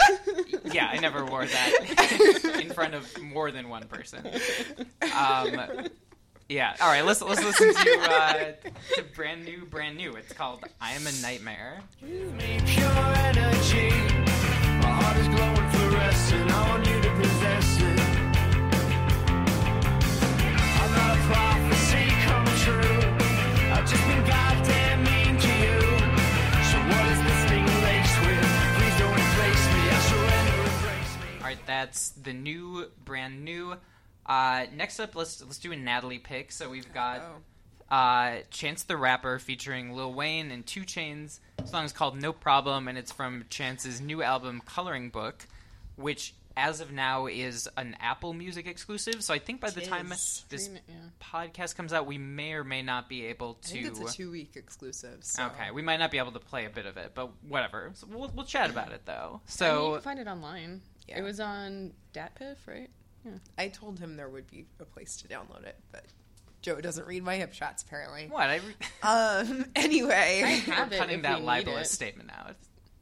Yeah, 0.72 0.88
I 0.92 0.98
never 1.00 1.24
wore 1.26 1.46
that 1.46 2.60
in 2.64 2.72
front 2.72 2.96
of 2.96 3.22
more 3.22 3.52
than 3.52 3.70
one 3.70 3.84
person. 3.88 4.26
Um, 5.16 5.88
Yeah. 6.50 6.76
All 6.82 6.88
right. 6.88 7.06
Let's 7.06 7.22
let's 7.22 7.44
listen 7.44 7.74
to 7.74 7.98
uh, 8.02 8.34
to 8.96 9.04
brand 9.16 9.46
new, 9.46 9.66
brand 9.66 9.98
new. 9.98 10.14
It's 10.16 10.34
called 10.34 10.64
"I 10.82 10.94
Am 10.94 11.06
a 11.08 11.12
Nightmare." 11.22 11.80
Right, 31.54 31.68
that's 31.68 32.10
the 32.10 32.34
new, 32.34 32.88
brand 33.06 33.44
new. 33.46 33.76
Uh, 34.26 34.66
next 34.76 35.00
up, 35.00 35.16
let's 35.16 35.42
let's 35.42 35.58
do 35.60 35.72
a 35.72 35.76
Natalie 35.76 36.20
pick. 36.20 36.52
So 36.52 36.70
we've 36.70 36.92
got 36.94 37.22
uh, 37.92 38.38
Chance 38.50 38.84
the 38.84 38.98
Rapper 38.98 39.38
featuring 39.40 39.94
Lil 39.96 40.14
Wayne 40.14 40.50
and 40.52 40.66
Two 40.66 40.82
Chainz. 40.82 41.40
The 41.58 41.68
song 41.68 41.86
is 41.86 41.92
called 41.92 42.20
"No 42.20 42.34
Problem" 42.34 42.88
and 42.88 42.98
it's 42.98 43.12
from 43.12 43.46
Chance's 43.50 44.02
new 44.02 44.24
album 44.24 44.62
"Coloring 44.66 45.10
Book," 45.10 45.46
which, 45.98 46.34
as 46.56 46.80
of 46.80 46.92
now, 46.94 47.28
is 47.28 47.68
an 47.76 47.98
Apple 48.00 48.34
Music 48.34 48.66
exclusive. 48.66 49.22
So 49.24 49.34
I 49.34 49.40
think 49.40 49.60
by 49.60 49.70
the 49.70 49.82
time 49.82 50.08
this 50.08 50.44
Stream 50.48 50.78
it, 50.78 50.84
yeah. 50.88 50.96
podcast 51.22 51.76
comes 51.76 51.92
out, 51.92 52.08
we 52.08 52.18
may 52.18 52.54
or 52.54 52.64
may 52.64 52.82
not 52.82 53.10
be 53.10 53.26
able 53.26 53.60
I 53.62 53.68
to. 53.68 53.74
think 53.74 53.88
it's 53.88 54.14
a 54.14 54.18
two 54.18 54.32
week 54.32 54.52
exclusive. 54.56 55.18
So. 55.22 55.48
Okay, 55.48 55.72
we 55.72 55.82
might 55.82 55.98
not 55.98 56.12
be 56.12 56.18
able 56.18 56.32
to 56.32 56.40
play 56.40 56.66
a 56.66 56.70
bit 56.70 56.86
of 56.86 56.96
it, 56.96 57.12
but 57.14 57.30
whatever. 57.48 57.92
So 57.96 58.08
we'll, 58.10 58.32
we'll 58.34 58.46
chat 58.46 58.70
about 58.70 58.94
it 58.94 59.02
though. 59.06 59.12
I 59.14 59.26
mean, 59.26 59.34
you 59.34 59.40
So 59.48 59.92
can 59.94 60.02
find 60.02 60.20
it 60.20 60.28
online. 60.28 60.82
Yeah. 61.08 61.20
It 61.20 61.22
was 61.24 61.40
on 61.40 61.94
DatPiff, 62.14 62.58
right? 62.68 62.90
Yeah. 63.26 63.32
I 63.58 63.68
told 63.70 64.00
him 64.00 64.16
there 64.18 64.30
would 64.30 64.50
be 64.50 64.66
a 64.80 64.86
place 64.86 65.18
to 65.18 65.28
download 65.28 65.66
it, 65.66 65.78
but 65.92 66.06
Joe 66.62 66.80
doesn't 66.82 67.06
read 67.08 67.24
my 67.24 67.36
hip 67.36 67.54
shots 67.54 67.84
apparently. 67.84 68.28
what? 68.30 68.50
I 68.50 68.56
re- 68.56 68.76
Um. 69.04 69.66
Anyway. 69.76 70.42
I 70.44 70.48
have 70.50 70.90
We're 70.90 70.96
it 70.96 71.00
cutting 71.00 71.18
if 71.18 71.24
that 71.24 71.44
libelous 71.44 71.92
statement 71.92 72.30
out. 72.38 72.56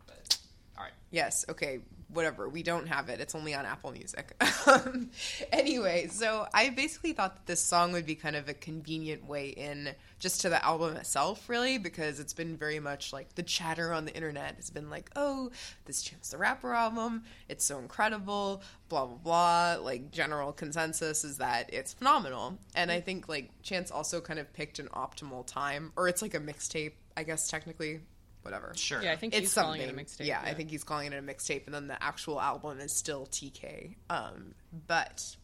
But, 0.08 0.38
all 0.78 0.84
right. 0.84 0.94
Yes, 1.12 1.46
okay, 1.50 1.80
whatever. 2.13 2.50
We 2.50 2.63
don't 2.63 2.88
have 2.88 3.10
it. 3.10 3.19
It's 3.19 3.36
only 3.36 3.54
on 3.54 3.65
Apple 3.65 3.91
Music. 3.91 4.36
um, 4.67 5.10
anyway, 5.52 6.08
so 6.08 6.45
I 6.54 6.69
basically 6.69 7.13
thought 7.13 7.36
that 7.36 7.45
this 7.45 7.62
song 7.62 7.91
would 7.93 8.06
be 8.06 8.15
kind 8.15 8.36
of 8.36 8.50
a 8.50 8.54
convenient 8.54 9.28
way 9.28 9.50
in 9.50 9.95
just 10.19 10.41
to 10.41 10.50
the 10.50 10.63
album 10.63 10.95
itself, 10.97 11.50
really, 11.50 11.78
because 11.78 12.19
it's 12.19 12.34
been 12.34 12.56
very 12.56 12.80
much 12.80 13.12
like 13.12 13.34
the 13.36 13.43
chatter 13.43 13.91
on 13.91 14.06
the 14.06 14.13
internet 14.13 14.56
has 14.56 14.69
been 14.69 14.89
like, 14.89 15.10
oh, 15.15 15.52
this 15.86 16.02
Chance 16.02 16.30
the 16.30 16.38
Rapper 16.38 16.74
album, 16.74 17.24
it's 17.50 17.65
so 17.65 17.80
incredible, 17.80 18.62
blah, 18.89 19.06
blah, 19.06 19.17
blah. 19.17 19.84
Like, 19.84 20.12
general 20.12 20.52
consensus 20.52 21.24
is 21.24 21.38
that 21.38 21.74
it's 21.74 21.93
phenomenal. 21.93 22.58
And 22.76 22.91
I 22.91 23.02
think, 23.02 23.28
like, 23.28 23.50
Chance 23.63 23.91
also 23.91 24.21
kind 24.21 24.39
of 24.39 24.54
picked 24.54 24.80
an 24.80 24.88
optimal 24.89 25.45
time, 25.45 25.91
or 25.95 26.08
it's 26.08 26.21
like 26.21 26.36
a 26.36 26.39
mixtape, 26.39 26.93
I 27.17 27.24
guess, 27.24 27.47
technically. 27.50 28.02
Whatever 28.43 28.73
Sure. 28.75 29.01
Yeah, 29.01 29.12
I 29.12 29.15
think 29.15 29.34
it's 29.34 29.41
he's 29.41 29.51
something. 29.51 29.82
calling 29.82 29.97
it 29.97 30.01
a 30.01 30.04
mixtape. 30.06 30.25
Yeah, 30.25 30.41
I 30.43 30.54
think 30.54 30.71
he's 30.71 30.84
calling 30.84 31.13
it 31.13 31.17
a 31.17 31.21
mixtape, 31.21 31.65
and 31.65 31.75
then 31.75 31.88
the 31.88 32.01
actual 32.01 32.41
album 32.41 32.80
is 32.80 32.91
still 32.91 33.27
TK. 33.27 33.95
Um, 34.10 34.56
but 34.88 35.36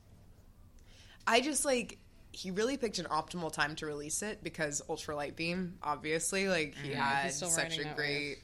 I 1.27 1.41
just 1.41 1.63
like 1.65 1.99
he 2.31 2.51
really 2.51 2.77
picked 2.77 2.99
an 2.99 3.05
optimal 3.05 3.51
time 3.51 3.75
to 3.75 3.85
release 3.85 4.21
it 4.21 4.43
because 4.43 4.81
Ultralight 4.89 5.35
Beam, 5.35 5.77
obviously, 5.81 6.47
like 6.47 6.75
he 6.75 6.93
had 6.93 7.29
such 7.33 7.79
a 7.79 7.83
that 7.83 7.95
great 7.95 8.37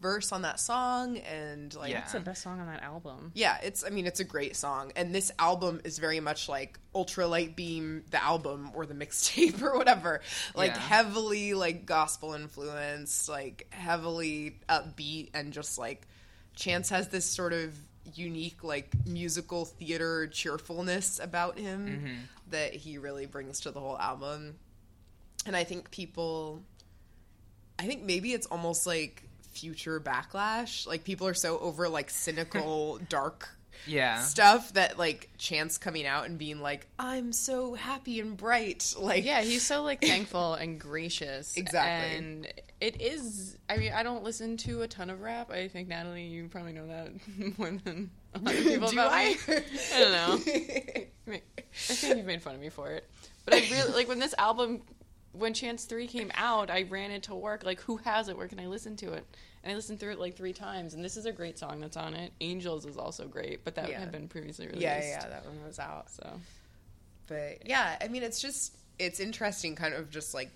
verse 0.00 0.32
on 0.32 0.42
that 0.42 0.58
song, 0.58 1.18
and 1.18 1.74
like 1.74 1.92
Yeah. 1.92 2.02
It's 2.02 2.12
the 2.12 2.20
best 2.20 2.42
song 2.42 2.60
on 2.60 2.66
that 2.66 2.82
album. 2.82 3.32
yeah, 3.34 3.58
it's. 3.62 3.84
I 3.84 3.90
mean, 3.90 4.06
it's 4.06 4.20
a 4.20 4.24
great 4.24 4.56
song, 4.56 4.92
and 4.96 5.14
this 5.14 5.30
album 5.38 5.80
is 5.84 5.98
very 5.98 6.20
much 6.20 6.48
like 6.48 6.78
Ultralight 6.94 7.56
Beam, 7.56 8.04
the 8.10 8.22
album 8.22 8.70
or 8.74 8.86
the 8.86 8.94
mixtape 8.94 9.62
or 9.62 9.76
whatever. 9.76 10.20
Like 10.54 10.72
Yeah. 10.72 10.80
heavily 10.80 11.54
like 11.54 11.86
gospel 11.86 12.34
influenced, 12.34 13.28
like 13.28 13.66
heavily 13.72 14.58
upbeat, 14.68 15.30
and 15.34 15.52
just 15.52 15.78
like 15.78 16.06
Chance 16.54 16.90
has 16.90 17.08
this 17.08 17.24
sort 17.24 17.52
of 17.52 17.74
unique 18.14 18.64
like 18.64 18.92
musical 19.06 19.64
theater 19.66 20.26
cheerfulness 20.26 21.20
about 21.22 21.58
him 21.58 21.86
mm-hmm. 21.86 22.14
that 22.50 22.74
he 22.74 22.98
really 22.98 23.26
brings 23.26 23.60
to 23.60 23.70
the 23.70 23.80
whole 23.80 23.98
album. 23.98 24.56
And 25.46 25.54
I 25.56 25.64
think 25.64 25.90
people 25.90 26.62
I 27.78 27.86
think 27.86 28.02
maybe 28.02 28.32
it's 28.32 28.46
almost 28.46 28.86
like 28.86 29.22
future 29.60 30.00
backlash. 30.00 30.86
Like 30.86 31.04
people 31.04 31.26
are 31.26 31.34
so 31.34 31.58
over 31.58 31.88
like 31.88 32.10
cynical, 32.10 32.98
dark 33.08 33.48
Yeah. 33.86 34.20
stuff 34.22 34.72
that 34.74 34.98
like 34.98 35.30
Chance 35.38 35.78
coming 35.78 36.06
out 36.06 36.26
and 36.26 36.38
being 36.38 36.60
like, 36.60 36.86
"I'm 36.98 37.32
so 37.32 37.74
happy 37.74 38.20
and 38.20 38.36
bright." 38.36 38.94
Like, 39.00 39.24
Yeah, 39.24 39.42
he's 39.42 39.62
so 39.62 39.82
like 39.82 40.00
thankful 40.00 40.54
and 40.62 40.80
gracious. 40.80 41.56
Exactly. 41.56 42.16
And 42.18 42.52
it 42.80 43.00
is 43.00 43.56
I 43.68 43.76
mean, 43.76 43.92
I 43.92 44.02
don't 44.02 44.24
listen 44.24 44.56
to 44.58 44.82
a 44.82 44.88
ton 44.88 45.10
of 45.10 45.20
rap. 45.20 45.50
I 45.50 45.68
think 45.68 45.88
Natalie, 45.88 46.24
you 46.26 46.48
probably 46.48 46.72
know 46.72 46.86
that 46.86 47.10
more 47.58 47.70
than 47.84 48.10
a 48.34 48.38
lot 48.38 48.54
of 48.54 48.64
people 48.64 48.88
Do 48.88 48.96
about 48.96 49.12
I? 49.12 49.28
me. 49.30 49.36
I 49.94 50.00
don't 50.00 50.12
know. 50.12 51.34
I 51.34 51.40
think 51.72 52.16
you've 52.16 52.26
made 52.26 52.42
fun 52.42 52.54
of 52.54 52.60
me 52.60 52.68
for 52.70 52.90
it. 52.92 53.08
But 53.44 53.54
I 53.54 53.58
really 53.70 53.92
like 53.92 54.08
when 54.08 54.18
this 54.18 54.34
album 54.38 54.82
when 55.32 55.54
Chance 55.54 55.84
3 55.84 56.08
came 56.08 56.30
out, 56.34 56.70
I 56.70 56.82
ran 56.82 57.12
into 57.12 57.34
work 57.36 57.64
like 57.64 57.80
who 57.82 57.98
has 57.98 58.28
it? 58.28 58.36
Where 58.36 58.48
can 58.48 58.58
I 58.60 58.66
listen 58.66 58.96
to 58.96 59.12
it? 59.12 59.24
And 59.62 59.72
I 59.72 59.76
listened 59.76 60.00
through 60.00 60.12
it 60.12 60.18
like 60.18 60.36
3 60.36 60.52
times 60.52 60.94
and 60.94 61.04
this 61.04 61.16
is 61.16 61.26
a 61.26 61.32
great 61.32 61.58
song 61.58 61.80
that's 61.80 61.96
on 61.96 62.14
it. 62.14 62.32
Angels 62.40 62.86
is 62.86 62.96
also 62.96 63.26
great, 63.28 63.64
but 63.64 63.74
that 63.74 63.88
Yeah. 63.90 64.00
had 64.00 64.10
been 64.12 64.28
previously 64.28 64.66
released. 64.66 64.82
yeah, 64.82 65.00
yeah, 65.00 65.28
that 65.28 65.44
one 65.44 65.62
was 65.64 65.78
out. 65.78 66.10
So 66.10 66.40
But 67.26 67.66
yeah, 67.66 67.96
I 68.00 68.08
mean, 68.08 68.22
it's 68.22 68.40
just 68.40 68.76
it's 68.98 69.20
interesting, 69.20 69.76
kind 69.76 69.94
of 69.94 70.10
just 70.10 70.34
like. 70.34 70.50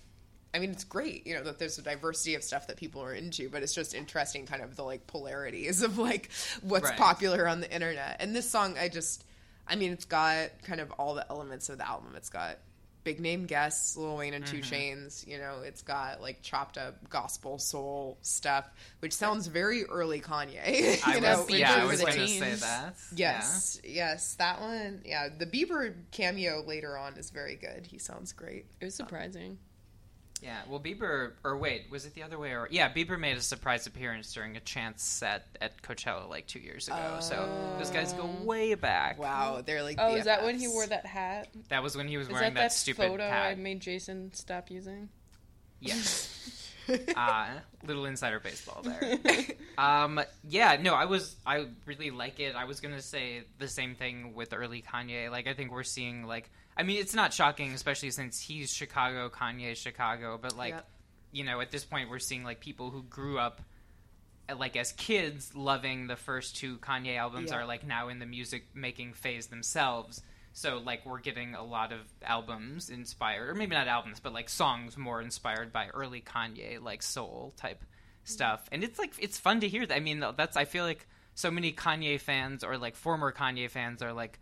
I 0.53 0.59
mean, 0.59 0.71
it's 0.71 0.85
great, 0.85 1.27
you 1.27 1.33
know, 1.33 1.43
that 1.43 1.59
there's 1.59 1.77
a 1.79 1.81
diversity 1.81 2.35
of 2.35 2.41
stuff 2.43 2.67
that 2.67 2.77
people 2.77 3.03
are 3.03 3.13
into, 3.13 3.49
but 3.49 3.61
it's 3.61 3.73
just 3.75 3.93
interesting, 3.93 4.45
kind 4.45 4.61
of 4.63 4.77
the 4.77 4.83
like 4.83 5.05
polarities 5.05 5.81
of 5.81 5.97
like 5.97 6.29
what's 6.61 6.85
Right. 6.85 6.97
popular 6.97 7.45
on 7.45 7.59
the 7.59 7.69
internet. 7.69 8.17
And 8.21 8.33
this 8.33 8.49
song, 8.49 8.77
I 8.77 8.87
just, 8.87 9.25
I 9.67 9.75
mean, 9.75 9.91
it's 9.91 10.05
got 10.05 10.51
kind 10.63 10.79
of 10.79 10.91
all 10.93 11.13
the 11.13 11.29
elements 11.29 11.67
of 11.67 11.77
the 11.77 11.85
album. 11.85 12.13
It's 12.15 12.29
got 12.29 12.59
big 13.05 13.21
name 13.21 13.45
guests, 13.45 13.95
Lil 13.95 14.17
Wayne 14.17 14.33
and 14.33 14.45
2 14.45 14.57
Mm-hmm. 14.57 14.73
Chainz. 14.73 15.25
You 15.25 15.37
know, 15.37 15.61
it's 15.63 15.81
got 15.81 16.21
like 16.21 16.41
chopped 16.41 16.77
up 16.77 17.07
gospel 17.09 17.57
soul 17.57 18.17
stuff, 18.21 18.69
which 18.99 19.13
sounds 19.13 19.47
very 19.47 19.85
early 19.85 20.19
Kanye. 20.19 20.99
I 21.07 21.15
you 21.15 21.21
know, 21.21 21.37
was, 21.37 21.47
which 21.47 21.59
yeah, 21.59 21.75
I 21.75 21.85
was 21.85 21.99
the 21.99 22.05
like, 22.05 22.15
going 22.15 22.27
to 22.27 22.33
say 22.33 22.55
that. 22.55 22.95
Yes, 23.15 23.79
yes, 23.85 24.35
that 24.35 24.59
one. 24.59 25.01
Yeah, 25.05 25.29
the 25.37 25.45
Bieber 25.45 25.93
cameo 26.11 26.63
later 26.65 26.97
on 26.97 27.15
is 27.15 27.29
very 27.29 27.55
good. 27.55 27.87
He 27.87 27.97
sounds 27.97 28.33
great. 28.33 28.65
it 28.81 28.85
was 28.85 28.95
surprising. 28.95 29.57
Yeah. 30.41 30.49
yeah. 30.49 30.61
Well, 30.69 30.79
Bieber, 30.79 31.33
or 31.43 31.57
wait, 31.57 31.85
was 31.89 32.05
it 32.05 32.13
the 32.13 32.23
other 32.23 32.37
way? 32.37 32.51
Or 32.51 32.67
yeah, 32.69 32.91
Bieber 32.91 33.19
made 33.19 33.37
a 33.37 33.41
surprise 33.41 33.87
appearance 33.87 34.33
during 34.33 34.57
a 34.57 34.59
chance 34.59 35.03
set 35.03 35.47
at 35.61 35.81
Coachella 35.81 36.29
like 36.29 36.47
two 36.47 36.59
years 36.59 36.87
ago. 36.87 37.17
so 37.19 37.47
those 37.77 37.89
guys 37.89 38.13
go 38.13 38.29
way 38.43 38.75
back. 38.75 39.19
Wow, 39.19 39.61
they're 39.65 39.83
like. 39.83 39.97
Oh, 39.99 40.15
is 40.15 40.25
that 40.25 40.43
when 40.43 40.59
he 40.59 40.67
wore 40.67 40.85
that 40.87 41.05
hat? 41.05 41.47
That 41.69 41.83
was 41.83 41.95
when 41.95 42.07
he 42.07 42.17
was 42.17 42.27
Is 42.27 42.33
wearing 42.33 42.53
that 42.55 42.61
that, 42.61 42.73
stupid 42.73 43.07
photo 43.07 43.23
hat. 43.27 43.47
I 43.47 43.55
made 43.55 43.79
Jason 43.79 44.33
stop 44.33 44.69
using? 44.69 45.09
Yes. 45.79 46.71
uh, 47.15 47.47
little 47.85 48.05
insider 48.05 48.39
baseball 48.39 48.83
there. 48.83 49.17
um, 49.77 50.21
yeah, 50.47 50.77
no, 50.81 50.93
I 50.93 51.05
was, 51.05 51.35
I 51.45 51.67
really 51.85 52.11
like 52.11 52.39
it. 52.39 52.55
I 52.55 52.65
was 52.65 52.79
gonna 52.79 53.01
say 53.01 53.43
the 53.59 53.67
same 53.67 53.95
thing 53.95 54.33
with 54.35 54.53
early 54.53 54.81
Kanye. 54.81 55.31
Like, 55.31 55.47
I 55.47 55.53
think 55.53 55.71
we're 55.71 55.83
seeing 55.83 56.25
like, 56.25 56.49
I 56.77 56.83
mean, 56.83 56.99
it's 56.99 57.13
not 57.15 57.33
shocking, 57.33 57.73
especially 57.73 58.11
since 58.11 58.39
he's 58.39 58.73
Chicago, 58.73 59.29
Kanye's 59.29 59.77
Chicago, 59.77 60.37
but 60.41 60.57
like, 60.57 60.73
Yep. 60.73 60.87
you 61.31 61.43
know, 61.43 61.61
at 61.61 61.71
this 61.71 61.85
point, 61.85 62.09
we're 62.09 62.19
seeing 62.19 62.43
like 62.43 62.59
people 62.59 62.89
who 62.89 63.03
grew 63.03 63.39
up. 63.39 63.61
Like 64.53 64.75
as 64.75 64.91
kids, 64.91 65.55
loving 65.55 66.05
the 66.05 66.15
first 66.15 66.55
two 66.55 66.77
Kanye 66.77 67.17
albums 67.17 67.49
Yeah. 67.49 67.57
are 67.57 67.65
like 67.65 67.85
now 67.85 68.09
in 68.09 68.19
the 68.19 68.27
music 68.27 68.67
making 68.75 69.13
phase 69.13 69.47
themselves. 69.47 70.21
So 70.53 70.77
like 70.77 71.05
we're 71.05 71.19
getting 71.19 71.55
a 71.55 71.63
lot 71.63 71.91
of 71.91 71.99
albums 72.21 72.89
inspired, 72.89 73.49
or 73.49 73.55
maybe 73.55 73.75
not 73.75 73.87
albums, 73.87 74.19
but 74.19 74.33
like 74.33 74.49
songs 74.49 74.97
more 74.97 75.19
inspired 75.19 75.73
by 75.73 75.87
early 75.87 76.21
Kanye, 76.21 76.79
like 76.81 77.01
soul 77.01 77.53
type 77.57 77.77
mm-hmm. 77.77 78.25
stuff. 78.25 78.69
And 78.71 78.83
it's 78.83 78.99
like 78.99 79.13
it's 79.17 79.39
fun 79.39 79.61
to 79.61 79.67
hear 79.67 79.85
that. 79.85 79.95
I 79.95 79.99
mean, 79.99 80.23
that's 80.37 80.55
I 80.55 80.65
feel 80.65 80.83
like 80.83 81.07
so 81.33 81.49
many 81.49 81.73
Kanye 81.73 82.19
fans 82.21 82.63
or 82.63 82.77
like 82.77 82.95
former 82.95 83.31
Kanye 83.31 83.69
fans 83.69 84.01
are 84.01 84.13
like, 84.13 84.39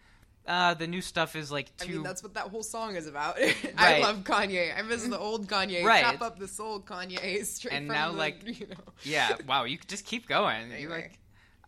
uh, 0.48 0.74
the 0.74 0.88
new 0.88 1.02
stuff 1.02 1.36
is 1.36 1.52
like 1.52 1.72
I 1.82 1.86
too. 1.86 1.94
mean, 1.94 2.04
that's 2.04 2.22
what 2.22 2.34
that 2.34 2.48
whole 2.50 2.64
song 2.64 2.96
is 2.96 3.08
about. 3.08 3.38
I 3.42 3.54
Right. 3.78 4.02
love 4.02 4.18
Kanye. 4.24 4.78
I 4.78 4.82
miss 4.82 5.04
the 5.04 5.18
old 5.18 5.48
Kanye. 5.48 5.84
Right. 5.84 6.04
Chop 6.04 6.22
up 6.22 6.40
the 6.40 6.48
soul 6.48 6.82
Kanye 6.82 7.46
straight 7.46 7.74
And 7.74 7.88
now, 7.88 8.12
the, 8.12 8.18
like, 8.18 8.44
you 8.60 8.68
know. 8.68 8.76
yeah 9.04 9.38
wow 9.48 9.64
you 9.64 9.78
could 9.78 9.88
just 9.90 10.06
keep 10.06 10.28
going 10.28 10.72
you 10.78 10.90
like 10.90 11.18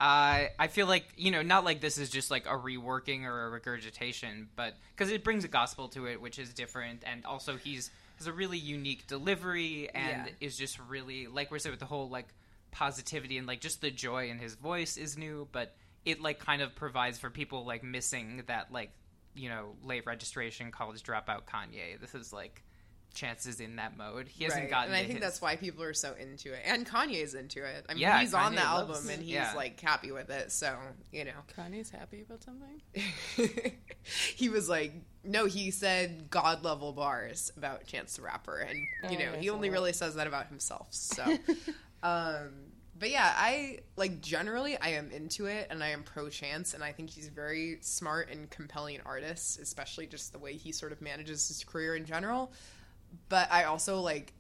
uh, 0.01 0.51
i 0.59 0.67
feel 0.69 0.87
like 0.87 1.05
you 1.15 1.31
know 1.31 1.41
not 1.41 1.63
like 1.63 1.79
this 1.79 1.97
is 1.97 2.09
just 2.09 2.29
like 2.29 2.45
a 2.47 2.49
reworking 2.57 3.23
or 3.23 3.45
a 3.47 3.49
regurgitation 3.49 4.49
but 4.57 4.73
because 4.93 5.09
it 5.09 5.23
brings 5.23 5.45
a 5.45 5.47
gospel 5.47 5.87
to 5.87 6.05
it 6.05 6.19
which 6.21 6.37
is 6.37 6.53
different 6.53 7.01
and 7.05 7.25
also 7.25 7.55
he's 7.55 7.91
has 8.17 8.27
a 8.27 8.33
really 8.33 8.57
unique 8.57 9.07
delivery 9.07 9.89
and 9.95 10.25
Yeah. 10.27 10.33
is 10.47 10.57
just 10.57 10.79
really 10.89 11.27
like 11.27 11.49
we're 11.49 11.59
saying 11.59 11.71
with 11.71 11.79
the 11.79 11.85
whole 11.85 12.09
like 12.09 12.27
positivity 12.71 13.37
and 13.37 13.47
like 13.47 13.61
just 13.61 13.79
the 13.79 13.89
joy 13.89 14.29
in 14.29 14.37
his 14.37 14.55
voice 14.55 14.97
is 14.97 15.17
new 15.17 15.47
but 15.53 15.73
it 16.05 16.21
like 16.21 16.39
kind 16.39 16.61
of 16.61 16.75
provides 16.75 17.17
for 17.17 17.29
people 17.29 17.65
like 17.65 17.83
missing 17.83 18.43
that 18.47 18.71
like 18.71 18.91
you 19.37 19.49
know, 19.49 19.75
late 19.83 20.05
registration, 20.05 20.71
college 20.71 21.03
dropout 21.03 21.43
Kanye. 21.45 21.99
This 21.99 22.15
is 22.15 22.31
like 22.31 22.63
chances 23.13 23.59
in 23.59 23.77
that 23.77 23.97
mode. 23.97 24.27
He 24.29 24.43
hasn't 24.45 24.63
Right. 24.63 24.69
gotten. 24.69 24.93
and 24.93 24.95
I 24.97 25.01
think 25.03 25.13
his- 25.15 25.21
that's 25.21 25.41
why 25.41 25.55
people 25.57 25.83
are 25.83 25.93
so 25.93 26.13
into 26.13 26.53
it. 26.53 26.61
And 26.65 26.85
Kanye's 26.85 27.33
into 27.33 27.63
it. 27.65 27.85
I 27.89 27.93
mean, 27.93 28.01
Yeah, 28.01 28.19
he's 28.21 28.33
on 28.33 28.55
the 28.55 28.61
loves- 28.61 28.97
album 28.99 29.09
and 29.09 29.21
he's 29.23 29.33
yeah. 29.33 29.53
like 29.53 29.79
happy 29.79 30.11
with 30.13 30.29
it. 30.29 30.51
So 30.53 30.77
you 31.11 31.25
know, 31.25 31.31
Kanye's 31.57 31.89
happy 31.89 32.21
about 32.21 32.43
something. 32.43 32.81
he 34.35 34.49
was 34.49 34.69
like, 34.69 34.93
no, 35.23 35.45
he 35.45 35.71
said 35.71 36.29
god 36.29 36.63
level 36.63 36.93
bars 36.93 37.51
about 37.57 37.85
Chance 37.87 38.17
the 38.17 38.21
Rapper, 38.21 38.57
and 38.59 38.77
you 39.11 39.17
Oh, 39.19 39.31
know, 39.31 39.31
he 39.39 39.49
only 39.49 39.69
really 39.69 39.93
says 39.93 40.15
that 40.15 40.27
about 40.27 40.47
himself. 40.47 40.87
So, 40.91 41.23
um, 42.03 42.49
but 43.05 43.11
yeah, 43.11 43.35
I 43.37 43.81
like 43.97 44.19
generally 44.19 44.79
I 44.79 44.89
am 44.89 45.11
into 45.11 45.45
it, 45.45 45.67
and 45.69 45.83
I 45.83 45.89
am 45.89 46.01
pro 46.01 46.27
Chance, 46.27 46.73
and 46.73 46.83
I 46.83 46.91
think 46.91 47.11
he's 47.11 47.27
a 47.27 47.31
very 47.31 47.77
smart 47.81 48.31
and 48.31 48.49
compelling 48.49 48.99
artist, 49.05 49.59
especially 49.59 50.07
just 50.07 50.33
the 50.33 50.39
way 50.39 50.53
he 50.53 50.71
sort 50.71 50.91
of 50.91 51.03
manages 51.03 51.47
his 51.47 51.63
career 51.63 51.95
in 51.95 52.03
general. 52.03 52.51
But 53.29 53.51
I 53.51 53.65
also 53.65 53.99
like. 53.99 54.33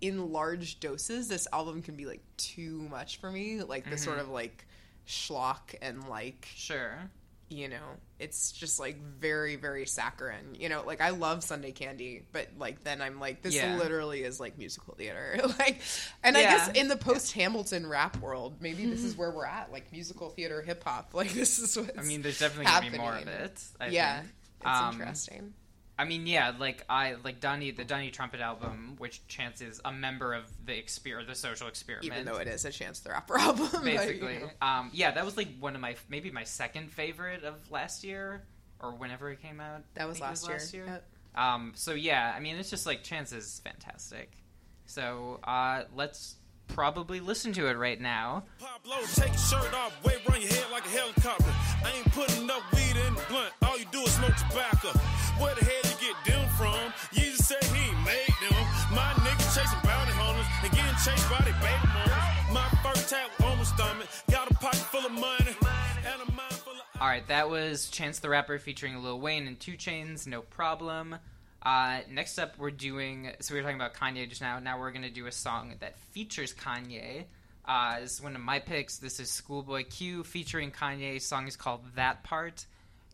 In 0.00 0.32
large 0.32 0.80
doses, 0.80 1.28
this 1.28 1.46
album 1.52 1.82
can 1.82 1.94
be 1.94 2.06
like 2.06 2.22
too 2.38 2.88
much 2.90 3.18
for 3.18 3.30
me. 3.30 3.62
Like 3.62 3.88
the 3.88 3.98
sort 3.98 4.16
mm-hmm. 4.16 4.28
of 4.28 4.32
like 4.32 4.66
schlock 5.06 5.74
and 5.80 6.08
like 6.08 6.48
sure. 6.52 7.10
You 7.50 7.68
know 7.68 7.82
it's 8.20 8.52
just 8.52 8.78
like 8.78 8.96
very 9.02 9.56
very 9.56 9.84
saccharine. 9.84 10.54
You 10.58 10.68
know 10.68 10.84
like 10.86 11.00
i 11.00 11.10
love 11.10 11.42
sunday 11.42 11.72
candy 11.72 12.22
but 12.32 12.46
like 12.56 12.84
then 12.84 13.02
i'm 13.02 13.18
like 13.18 13.42
this 13.42 13.54
Yeah. 13.54 13.76
literally 13.76 14.22
is 14.22 14.38
like 14.40 14.56
musical 14.56 14.94
theater. 14.94 15.38
Like 15.58 15.80
and 16.22 16.36
i 16.36 16.42
guess 16.42 16.68
in 16.70 16.86
the 16.88 16.96
post 16.96 17.32
hamilton 17.32 17.86
rap 17.88 18.16
world 18.18 18.56
maybe 18.60 18.86
this 18.86 19.02
is 19.02 19.16
where 19.16 19.30
we're 19.32 19.46
at 19.46 19.72
like 19.72 19.90
musical 19.92 20.30
theater 20.30 20.62
hip 20.62 20.84
hop 20.84 21.10
like 21.14 21.32
this 21.32 21.58
is 21.58 21.76
what 21.76 21.98
I 21.98 22.02
mean, 22.02 22.22
there's 22.22 22.38
definitely 22.38 22.66
gonna 22.66 22.90
be 22.90 22.98
more 22.98 23.16
of 23.16 23.26
it. 23.28 23.62
I 23.80 23.88
yeah. 23.88 24.20
think. 24.20 24.32
it's 24.60 24.66
Um, 24.66 24.92
interesting 24.94 25.54
I 26.00 26.04
mean, 26.04 26.26
yeah, 26.26 26.54
like 26.58 26.82
I 26.88 27.16
like 27.22 27.40
Donny, 27.40 27.72
the 27.72 27.84
Donnie 27.84 28.10
Trumpet 28.10 28.40
album, 28.40 28.94
which 28.96 29.26
Chance 29.28 29.60
is 29.60 29.82
a 29.84 29.92
member 29.92 30.32
of 30.32 30.44
the 30.64 30.72
exper- 30.72 31.26
the 31.26 31.34
social 31.34 31.68
experiment. 31.68 32.06
even 32.06 32.24
though 32.24 32.38
it 32.38 32.48
is 32.48 32.64
a 32.64 32.70
chance 32.70 33.00
the 33.00 33.10
rapper 33.10 33.38
album 33.38 33.68
like, 33.74 33.84
you 33.84 33.98
basically. 33.98 34.38
know. 34.38 34.48
Um, 34.62 34.90
yeah, 34.94 35.10
that 35.10 35.26
was 35.26 35.36
like 35.36 35.48
one 35.60 35.74
of 35.74 35.82
my 35.82 35.96
maybe 36.08 36.30
my 36.30 36.44
second 36.44 36.90
favorite 36.90 37.44
of 37.44 37.70
last 37.70 38.02
year 38.02 38.44
or 38.80 38.92
whenever 38.92 39.30
it 39.30 39.42
came 39.42 39.60
out. 39.60 39.82
That 39.92 40.08
was 40.08 40.16
think 40.18 40.30
it 40.30 40.48
last 40.48 40.72
year. 40.72 40.86
Yep. 40.86 41.04
Um, 41.34 41.72
so 41.74 41.92
yeah, 41.92 42.32
I 42.34 42.40
mean, 42.40 42.56
it's 42.56 42.70
just 42.70 42.86
like 42.86 43.02
Chance 43.02 43.32
is 43.32 43.60
fantastic. 43.62 44.32
So 44.86 45.38
uh, 45.44 45.82
let's 45.94 46.36
probably 46.74 47.20
listen 47.20 47.52
to 47.54 47.68
it 47.68 47.76
right 47.76 48.00
now. 48.00 48.44
Pablo, 48.58 48.96
take 49.14 49.28
your 49.28 49.38
shirt 49.38 49.74
off, 49.74 49.92
wave 50.04 50.20
around 50.28 50.42
your 50.42 50.52
head 50.52 50.66
like 50.72 50.84
a 50.86 50.88
helicopter. 50.88 51.52
I 51.84 51.92
ain't 51.96 52.12
putting 52.12 52.44
enough 52.44 52.62
weed 52.72 52.96
in 53.06 53.14
the 53.14 53.22
blunt. 53.28 53.52
All 53.62 53.78
you 53.78 53.86
do 53.92 54.00
is 54.02 54.12
smoke 54.12 54.34
tobacco. 54.36 54.88
Where 55.38 55.54
the 55.54 55.64
hell 55.64 55.84
you 55.84 55.96
get 56.00 56.16
them 56.24 56.48
from? 56.56 56.92
You 57.12 57.30
just 57.32 57.44
say 57.48 57.60
he 57.74 57.90
made 58.04 58.34
them. 58.40 58.60
My 58.94 59.12
niggas 59.24 59.54
chasing 59.54 59.78
bounty 59.84 60.12
hunters 60.12 60.46
and 60.62 60.72
getting 60.72 60.98
chased 61.02 61.28
by 61.30 61.44
their 61.44 61.56
baby 61.60 61.86
mamas. 61.92 62.52
My 62.52 62.68
first 62.82 63.10
tap 63.10 63.30
on 63.44 63.58
my 63.58 63.64
stomach. 63.64 64.08
Got 64.30 64.50
a 64.50 64.54
pocket 64.54 64.78
full 64.90 65.06
of 65.06 65.12
money 65.12 65.54
and 66.06 66.28
a 66.28 66.32
mind 66.32 66.52
full 66.54 66.74
of. 66.74 67.00
All 67.00 67.08
right, 67.08 67.26
that 67.28 67.48
was 67.48 67.88
Chance 67.88 68.18
the 68.20 68.28
Rapper 68.28 68.58
featuring 68.58 69.02
Lil 69.02 69.20
Wayne 69.20 69.46
and 69.46 69.58
Two 69.58 69.72
Chainz, 69.72 70.26
no 70.26 70.42
problem. 70.42 71.16
Uh, 71.62 72.00
next 72.10 72.38
up, 72.38 72.56
we're 72.58 72.70
doing. 72.70 73.30
So 73.40 73.54
we 73.54 73.60
were 73.60 73.64
talking 73.64 73.76
about 73.80 73.94
Kanye 73.94 74.28
just 74.28 74.40
now. 74.40 74.58
Now 74.58 74.78
we're 74.80 74.92
gonna 74.92 75.10
do 75.10 75.26
a 75.26 75.32
song 75.32 75.74
that 75.80 75.98
features 75.98 76.54
Kanye. 76.54 77.24
Uh, 77.66 78.00
this 78.00 78.14
is 78.14 78.22
one 78.22 78.34
of 78.34 78.40
my 78.40 78.58
picks. 78.58 78.98
This 78.98 79.20
is 79.20 79.30
Schoolboy 79.30 79.84
Q 79.84 80.24
featuring 80.24 80.70
Kanye. 80.70 81.20
Song 81.20 81.46
is 81.46 81.56
called 81.56 81.82
That 81.96 82.22
Part. 82.24 82.64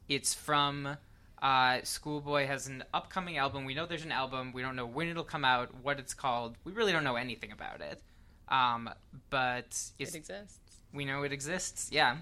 It's 0.08 0.32
from 0.32 0.96
uh, 1.42 1.78
Schoolboy 1.82 2.46
has 2.46 2.68
an 2.68 2.84
upcoming 2.94 3.36
album. 3.36 3.64
We 3.64 3.74
know 3.74 3.86
there's 3.86 4.04
an 4.04 4.12
album. 4.12 4.52
We 4.52 4.62
don't 4.62 4.76
know 4.76 4.86
when 4.86 5.08
it'll 5.08 5.24
come 5.24 5.44
out, 5.44 5.70
what 5.82 5.98
it's 5.98 6.14
called. 6.14 6.56
We 6.64 6.72
really 6.72 6.92
don't 6.92 7.04
know 7.04 7.16
anything 7.16 7.50
about 7.50 7.80
it. 7.80 8.00
Um, 8.48 8.88
but 9.28 9.66
it's 9.66 9.92
It 9.98 10.14
exists. 10.14 10.58
we 10.94 11.04
know 11.04 11.24
it 11.24 11.32
exists. 11.32 11.88
Yeah, 11.90 12.18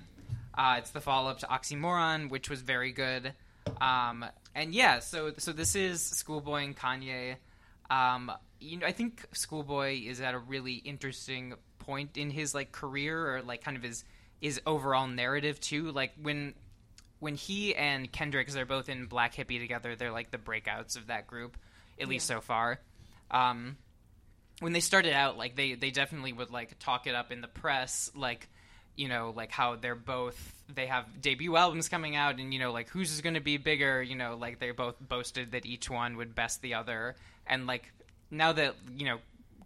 uh, 0.57 0.77
it's 0.79 0.91
the 0.91 1.03
follow 1.03 1.31
up 1.31 1.39
to 1.41 1.47
Oxymoron, 1.47 2.31
which 2.31 2.49
was 2.49 2.63
very 2.63 2.93
good. 2.93 3.35
Um, 3.85 4.25
and 4.55 4.75
yeah, 4.75 5.01
so 5.01 5.33
so 5.39 5.53
this 5.53 5.77
is 5.77 6.03
Schoolboy 6.03 6.65
and 6.65 6.77
Kanye. 6.77 7.37
Um, 7.91 8.33
you 8.61 8.79
know, 8.79 8.87
I 8.87 8.93
think 8.93 9.27
Schoolboy 9.33 10.01
is 10.07 10.21
at 10.21 10.35
a 10.35 10.39
really 10.39 10.75
interesting 10.75 11.55
point 11.81 12.17
in 12.17 12.31
his 12.31 12.55
like 12.55 12.73
career, 12.73 13.37
or 13.37 13.43
like 13.43 13.63
kind 13.63 13.77
of 13.77 13.83
his 13.83 14.05
his 14.41 14.61
overall 14.67 15.07
narrative 15.07 15.61
too. 15.61 15.91
Like 15.91 16.13
when 16.21 16.55
when 17.19 17.35
he 17.35 17.75
and 17.75 18.11
Kendrick, 18.11 18.49
they're 18.49 18.65
both 18.65 18.89
in 18.89 19.05
Black 19.07 19.35
Hippy 19.35 19.59
together, 19.59 19.97
they're 19.97 20.13
like 20.13 20.31
the 20.31 20.39
breakouts 20.39 20.97
of 20.97 21.09
that 21.09 21.27
group, 21.27 21.59
at 22.01 22.09
least 22.09 22.27
so 22.27 22.41
far. 22.41 22.81
Um, 23.31 23.77
when 24.61 24.73
they 24.73 24.81
started 24.81 25.13
out, 25.13 25.37
like 25.37 25.57
they 25.57 25.75
they 25.75 25.91
definitely 25.91 26.33
would 26.33 26.51
like 26.51 26.79
talk 26.79 27.07
it 27.07 27.15
up 27.15 27.33
in 27.33 27.43
the 27.43 27.49
press, 27.49 28.11
like 28.15 28.49
you 28.97 29.09
know, 29.09 29.33
like 29.35 29.51
how 29.51 29.77
they're 29.77 29.95
both 29.95 30.53
they 30.73 30.87
have 30.87 31.21
debut 31.21 31.57
albums 31.57 31.89
coming 31.89 32.17
out, 32.17 32.39
and 32.39 32.53
you 32.53 32.59
know, 32.61 32.73
like 32.73 32.89
who's 32.89 33.13
is 33.13 33.21
going 33.21 33.35
to 33.35 33.41
be 33.41 33.57
bigger, 33.57 34.03
you 34.03 34.15
know, 34.17 34.37
like 34.37 34.59
they 34.59 34.71
both 34.71 34.97
boasted 35.01 35.53
that 35.53 35.67
each 35.67 35.91
one 35.91 36.17
would 36.17 36.35
best 36.35 36.63
the 36.63 36.75
other, 36.75 37.17
and 37.47 37.67
like 37.67 37.93
now 38.31 38.53
that 38.53 38.75
you 38.97 39.05
know 39.07 39.19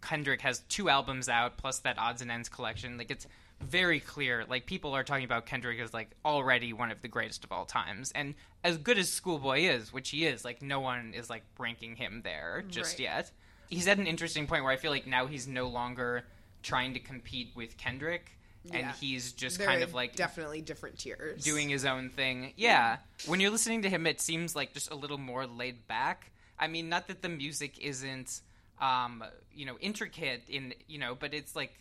Kendrick 0.02 0.40
has 0.42 0.60
two 0.68 0.88
albums 0.88 1.28
out 1.28 1.56
plus 1.56 1.80
that 1.80 1.98
odds 1.98 2.22
and 2.22 2.30
ends 2.30 2.48
collection, 2.48 2.98
like 2.98 3.10
it's 3.10 3.26
very 3.60 3.98
clear. 4.00 4.44
Like 4.48 4.66
people 4.66 4.94
are 4.94 5.02
talking 5.04 5.24
about 5.24 5.46
Kendrick 5.46 5.80
as 5.80 5.92
like 5.92 6.10
already 6.24 6.72
one 6.72 6.90
of 6.90 7.02
the 7.02 7.08
greatest 7.08 7.44
of 7.44 7.52
all 7.52 7.64
times, 7.64 8.12
and 8.12 8.34
as 8.64 8.76
good 8.76 8.98
as 8.98 9.10
Schoolboy 9.10 9.60
is, 9.60 9.92
which 9.92 10.10
he 10.10 10.26
is, 10.26 10.44
like 10.44 10.62
no 10.62 10.80
one 10.80 11.12
is 11.14 11.28
like 11.30 11.42
ranking 11.58 11.96
him 11.96 12.22
there 12.24 12.64
just 12.68 12.94
Right. 12.94 13.00
yet. 13.04 13.30
He's 13.68 13.86
at 13.86 13.98
an 13.98 14.06
interesting 14.06 14.46
point 14.46 14.64
where 14.64 14.72
I 14.72 14.76
feel 14.76 14.90
like 14.90 15.06
now 15.06 15.26
he's 15.26 15.46
no 15.46 15.68
longer 15.68 16.24
trying 16.62 16.94
to 16.94 17.00
compete 17.00 17.50
with 17.54 17.76
Kendrick, 17.76 18.37
and 18.64 18.74
Yeah. 18.80 18.92
he's 19.00 19.32
just 19.32 19.58
They're 19.58 19.66
kind 19.66 19.82
of 19.82 19.94
like 19.94 20.14
definitely 20.16 20.60
different 20.60 20.98
tiers 20.98 21.42
doing 21.42 21.68
his 21.68 21.84
own 21.84 22.10
thing. 22.10 22.52
Yeah. 22.56 22.98
When 23.26 23.40
you're 23.40 23.50
listening 23.50 23.82
to 23.82 23.90
him, 23.90 24.06
it 24.06 24.20
seems 24.20 24.54
like 24.56 24.74
just 24.74 24.90
a 24.90 24.94
little 24.94 25.18
more 25.18 25.46
laid 25.46 25.86
back. 25.86 26.30
I 26.58 26.66
mean, 26.66 26.88
not 26.88 27.06
that 27.08 27.22
the 27.22 27.28
music 27.28 27.78
isn't, 27.78 28.40
um, 28.80 29.24
you 29.52 29.64
know, 29.64 29.76
intricate 29.80 30.42
in, 30.48 30.74
you 30.88 30.98
know, 30.98 31.14
but 31.14 31.34
it's 31.34 31.54
like, 31.54 31.72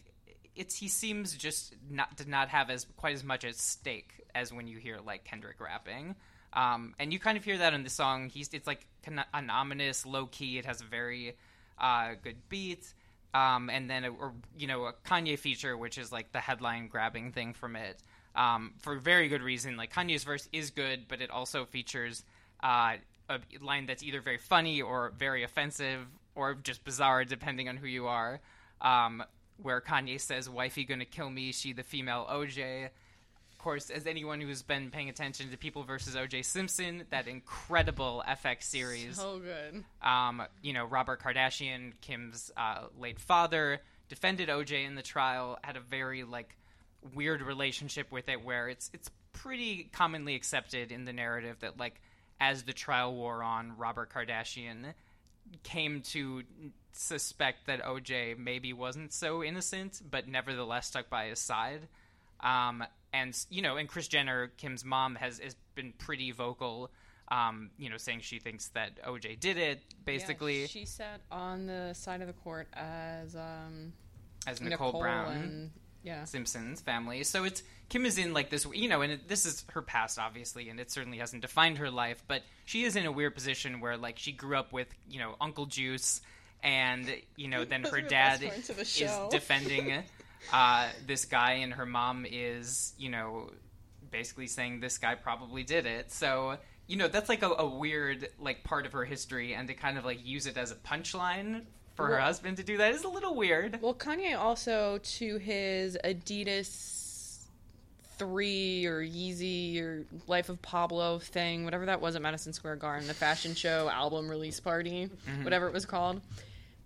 it's 0.56 0.76
he 0.76 0.88
seems 0.88 1.36
just 1.36 1.76
not 1.90 2.18
to 2.18 2.30
not 2.30 2.50
have 2.50 2.70
as 2.70 2.86
quite 2.96 3.13
as 3.13 3.24
much 3.24 3.44
at 3.44 3.56
stake 3.56 4.26
as 4.34 4.52
when 4.54 4.68
you 4.68 4.78
hear 4.78 4.98
like 5.06 5.24
Kendrick 5.24 5.60
rapping. 5.60 6.16
Um, 6.54 6.96
and 6.98 7.12
you 7.13 7.20
kind 7.20 7.38
of 7.38 7.44
hear 7.44 7.58
that 7.60 7.74
in 7.74 7.84
the 7.84 7.90
song. 7.90 8.30
He's 8.30 8.50
it's 8.54 8.66
like 8.68 8.88
an 9.06 9.50
ominous, 9.50 10.06
low 10.06 10.26
key. 10.26 10.58
It 10.58 10.66
has 10.66 10.82
a 10.82 10.86
very 10.86 11.36
uh, 11.78 12.13
good 12.24 12.38
beat 12.50 12.92
um, 13.34 13.70
and 13.70 13.90
then 13.90 14.06
a, 14.06 14.10
or 14.12 14.34
you 14.58 14.68
know 14.68 14.86
a 14.86 14.94
Kanye 14.94 15.38
feature, 15.38 15.78
which 15.78 15.98
is 15.98 16.12
like 16.12 16.32
the 16.32 16.40
headline 16.40 16.88
grabbing 16.88 17.32
thing 17.32 17.54
from 17.54 17.76
it, 17.76 18.02
um, 18.36 18.74
for 18.80 18.96
very 18.96 19.28
good 19.28 19.42
reason. 19.42 19.78
Like 19.78 19.94
Kanye's 19.94 20.24
verse 20.24 20.48
is 20.52 20.72
good, 20.72 21.08
but 21.08 21.22
it 21.22 21.30
also 21.30 21.66
features 21.66 22.24
uh, 22.63 22.96
a 23.30 23.40
line 23.62 23.86
that's 23.86 24.04
either 24.04 24.22
very 24.22 24.38
funny 24.38 24.82
or 24.82 25.12
very 25.18 25.44
offensive 25.44 26.02
or 26.36 26.54
just 26.56 26.84
bizarre, 26.84 27.26
depending 27.26 27.68
on 27.70 27.78
who 27.78 27.88
you 27.88 28.08
are. 28.08 28.40
Um, 28.82 29.24
where 29.62 29.82
Kanye 29.82 30.22
says, 30.22 30.50
"Wifey 30.50 30.84
gonna 30.84 31.06
kill 31.06 31.30
me, 31.30 31.52
she 31.52 31.74
the 31.74 31.84
female 31.84 32.28
OJ." 32.30 32.90
Of 33.67 33.71
course, 33.71 33.89
as 33.89 34.08
anyone 34.08 34.39
who's 34.39 34.62
been 34.62 34.91
paying 34.91 35.10
attention 35.10 35.51
to 35.51 35.58
People 35.58 35.84
versus 35.84 36.15
OJ 36.15 36.45
Simpson, 36.45 37.03
that 37.10 37.27
incredible 37.27 38.23
FX 38.25 38.63
series, 38.63 39.17
So 39.17 39.39
good. 39.39 39.84
um, 40.01 40.41
you 40.62 40.71
know, 40.71 40.86
Robert 40.86 41.21
Kardashian, 41.21 41.91
Kim's 41.99 42.49
uh, 42.56 42.84
late 42.97 43.19
father, 43.19 43.82
defended 44.08 44.47
OJ 44.47 44.86
in 44.88 44.95
the 44.95 45.01
trial, 45.01 45.60
had 45.65 45.75
a 45.75 45.82
very 45.82 46.23
like 46.23 46.56
weird 47.13 47.41
relationship 47.41 48.10
with 48.10 48.30
it, 48.30 48.41
where 48.41 48.69
it's 48.69 48.89
it's 48.93 49.12
pretty 49.34 49.89
commonly 49.91 50.36
accepted 50.36 50.93
in 50.93 51.03
the 51.03 51.12
narrative 51.12 51.58
that 51.60 51.77
like 51.77 51.99
as 52.39 52.63
the 52.63 52.71
trial 52.71 53.13
wore 53.13 53.43
on, 53.43 53.75
Robert 53.77 54.10
Kardashian 54.13 54.93
came 55.63 55.99
to 56.03 56.43
suspect 56.93 57.67
that 57.67 57.84
OJ 57.84 58.38
maybe 58.38 58.71
wasn't 58.71 59.12
so 59.12 59.43
innocent, 59.43 60.01
but 60.10 60.25
nevertheless 60.25 60.88
stuck 60.88 61.10
by 61.10 61.25
his 61.25 61.39
side. 61.39 61.82
Um, 62.39 62.84
and 63.13 63.38
you 63.50 63.62
know, 63.62 63.78
and 63.78 63.88
Kris 63.88 64.08
Jenner, 64.08 64.48
Kim's 64.58 64.84
mom, 64.86 65.15
has 65.15 65.39
has 65.39 65.56
been 65.76 65.93
pretty 65.98 66.32
vocal. 66.32 66.91
Um, 67.30 67.72
you 67.78 67.89
know, 67.89 67.98
saying 67.98 68.22
she 68.22 68.39
thinks 68.39 68.70
that 68.70 69.04
OJ 69.04 69.38
did 69.41 69.58
it, 69.58 69.82
basically, 70.06 70.62
Yeah, 70.62 70.67
she 70.67 70.86
sat 70.86 71.20
on 71.30 71.65
the 71.65 71.93
side 71.93 72.22
of 72.22 72.28
the 72.28 72.34
court 72.34 72.70
as 72.74 73.36
um, 73.36 73.91
as 74.48 74.62
Nicole, 74.62 74.98
Brown. 75.02 75.34
and 75.34 75.72
yeah. 76.04 76.24
Simpsons 76.24 76.80
family. 76.82 77.24
So 77.24 77.43
it's 77.43 77.63
Kim 77.89 78.06
is 78.06 78.17
in 78.17 78.34
like 78.34 78.50
this, 78.50 78.65
you 78.74 78.88
know, 78.88 79.02
and 79.02 79.13
it, 79.13 79.28
this 79.28 79.46
is 79.46 79.65
her 79.74 79.82
past, 79.82 80.17
obviously, 80.17 80.70
and 80.70 80.80
it 80.80 80.89
certainly 80.89 81.17
hasn't 81.17 81.41
defined 81.41 81.78
her 81.80 81.91
life. 81.91 82.24
But 82.28 82.43
she 82.65 82.84
is 82.84 82.96
in 82.96 83.06
a 83.06 83.12
weird 83.12 83.36
position 83.36 83.82
where 83.82 83.98
like 83.98 84.17
she 84.17 84.32
grew 84.32 84.58
up 84.58 84.72
with 84.72 84.88
you 85.10 85.20
know 85.20 85.36
Uncle 85.41 85.65
Juice, 85.65 86.22
and 86.63 87.13
you 87.36 87.50
know 87.50 87.65
then 87.65 87.84
her 87.84 88.02
dad 88.02 88.39
best 88.39 88.54
parts 88.54 88.70
of 88.70 88.76
the 88.78 88.82
is 88.84 89.30
defending 89.30 90.04
uh, 90.54 90.88
this 91.06 91.26
guy, 91.26 91.54
and 91.54 91.73
her 91.73 91.86
mom 91.86 92.26
is 92.30 92.93
you 92.97 93.10
know 93.10 93.50
basically 94.12 94.47
saying 94.47 94.80
this 94.80 94.97
guy 94.97 95.15
probably 95.15 95.63
did 95.63 95.86
it. 95.86 96.12
So 96.12 96.58
you 96.88 96.95
know 96.97 97.08
that's 97.08 97.30
like 97.30 97.43
a, 97.43 97.50
a 97.50 97.65
weird 97.67 98.30
like 98.39 98.63
part 98.63 98.86
of 98.86 98.93
her 98.93 99.06
history, 99.06 99.54
and 99.54 99.67
to 99.67 99.73
kind 99.73 99.97
of 99.97 100.06
like 100.06 100.26
use 100.26 100.45
it 100.47 100.58
as 100.58 100.71
a 100.71 100.76
punchline 100.76 101.63
for 101.95 102.08
her 102.08 102.19
husband 102.19 102.58
to 102.58 102.63
do 102.63 102.78
that 102.78 102.93
is 102.93 103.04
a 103.04 103.10
little 103.10 103.34
weird. 103.36 103.80
Well, 103.82 103.95
Kanye 103.95 104.38
also 104.38 105.00
to 105.02 105.38
his 105.38 105.97
Adidas 106.04 107.45
three 108.17 108.86
or 108.86 109.02
Yeezy 109.04 109.80
or 109.82 110.06
Life 110.28 110.50
of 110.50 110.62
Pablo 110.62 111.19
thing, 111.19 111.65
whatever 111.65 111.86
that 111.86 112.02
was 112.02 112.15
at 112.15 112.21
Madison 112.21 112.52
Square 112.54 112.78
Garden, 112.78 113.08
the 113.08 113.13
fashion 113.13 113.54
show 113.54 113.89
album 113.89 114.28
release 114.30 114.60
party, 114.60 115.10
Mhm. 115.28 115.43
whatever 115.43 115.67
it 115.67 115.73
was 115.73 115.86
called. 115.86 116.21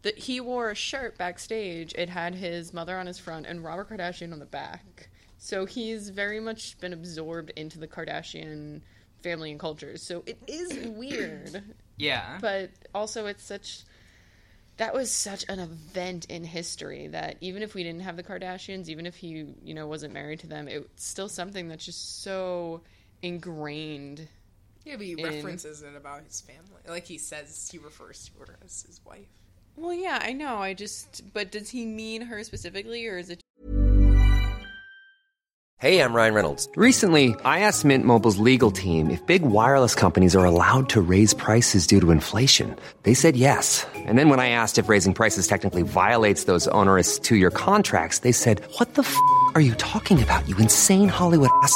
That 0.03 0.17
he 0.17 0.39
wore 0.39 0.71
a 0.71 0.75
shirt 0.75 1.17
backstage. 1.17 1.93
It 1.95 2.09
had 2.09 2.33
his 2.35 2.73
mother 2.73 2.97
on 2.97 3.05
his 3.05 3.19
front 3.19 3.45
and 3.45 3.63
Robert 3.63 3.89
Kardashian 3.89 4.33
on 4.33 4.39
the 4.39 4.45
back. 4.45 5.09
So 5.37 5.65
he's 5.65 6.09
very 6.09 6.39
much 6.39 6.79
been 6.79 6.93
absorbed 6.93 7.51
into 7.55 7.79
the 7.79 7.87
Kardashian 7.87 8.81
family 9.21 9.51
and 9.51 9.59
culture. 9.59 9.97
So 9.97 10.23
it 10.25 10.37
is 10.47 10.87
weird. 10.87 11.63
Yeah. 11.97 12.37
But 12.41 12.71
also, 12.93 13.27
it's 13.27 13.43
such. 13.43 13.83
That 14.77 14.93
was 14.95 15.11
such 15.11 15.45
an 15.47 15.59
event 15.59 16.25
in 16.25 16.43
history 16.43 17.07
that 17.07 17.37
even 17.41 17.61
if 17.61 17.75
we 17.75 17.83
didn't 17.83 18.01
have 18.01 18.17
the 18.17 18.23
Kardashians, 18.23 18.89
even 18.89 19.05
if 19.05 19.15
he, 19.15 19.45
you 19.63 19.75
know, 19.75 19.85
wasn't 19.85 20.13
married 20.13 20.39
to 20.39 20.47
them, 20.47 20.67
it's 20.67 21.05
still 21.05 21.29
something 21.29 21.67
that's 21.67 21.85
just 21.85 22.23
so 22.23 22.81
ingrained. 23.21 24.27
Yeah, 24.83 24.95
but 24.95 25.05
he 25.05 25.11
in- 25.11 25.23
references 25.23 25.83
it 25.83 25.95
about 25.95 26.23
his 26.23 26.41
family. 26.41 26.81
Like 26.87 27.05
he 27.05 27.19
says, 27.19 27.69
he 27.71 27.77
refers 27.77 28.29
to 28.29 28.39
her 28.39 28.57
as 28.65 28.83
his 28.87 28.99
wife. 29.05 29.27
Well, 29.75 29.93
yeah, 29.93 30.19
I 30.21 30.34
know. 30.34 30.57
I 30.57 30.73
just. 30.73 31.34
But 31.34 31.51
does 31.51 31.69
he 31.69 31.86
mean 31.86 32.23
her 32.23 32.43
specifically, 32.43 33.07
or 33.07 33.17
is 33.17 33.29
it 33.29 33.41
Hey, 35.81 35.99
I'm 35.99 36.13
Ryan 36.13 36.36
Reynolds. 36.36 36.69
Recently, 36.75 37.34
I 37.43 37.62
asked 37.62 37.86
Mint 37.86 38.05
Mobile's 38.05 38.38
legal 38.38 38.69
team 38.69 39.10
if 39.10 39.25
big 39.25 39.41
wireless 39.41 39.95
companies 39.95 40.36
are 40.36 40.45
allowed 40.45 40.89
to 40.89 41.01
raise 41.01 41.34
prices 41.34 41.88
due 41.88 41.99
to 42.01 42.12
inflation. 42.12 42.75
They 43.01 43.15
said 43.15 43.36
yes. 43.36 43.88
And 44.05 44.15
then 44.15 44.29
when 44.29 44.39
I 44.39 44.49
asked 44.49 44.77
if 44.77 44.89
raising 44.89 45.15
prices 45.15 45.47
technically 45.47 45.81
violates 45.81 46.43
those 46.43 46.67
onerous 46.67 47.17
two 47.17 47.36
year 47.36 47.49
contracts, 47.49 48.19
they 48.19 48.31
said, 48.31 48.62
What 48.77 48.93
the 48.93 49.01
f 49.01 49.17
are 49.55 49.62
you 49.62 49.73
talking 49.73 50.21
about, 50.21 50.47
you 50.47 50.55
insane 50.57 51.10
Hollywood 51.10 51.49
ass? 51.63 51.75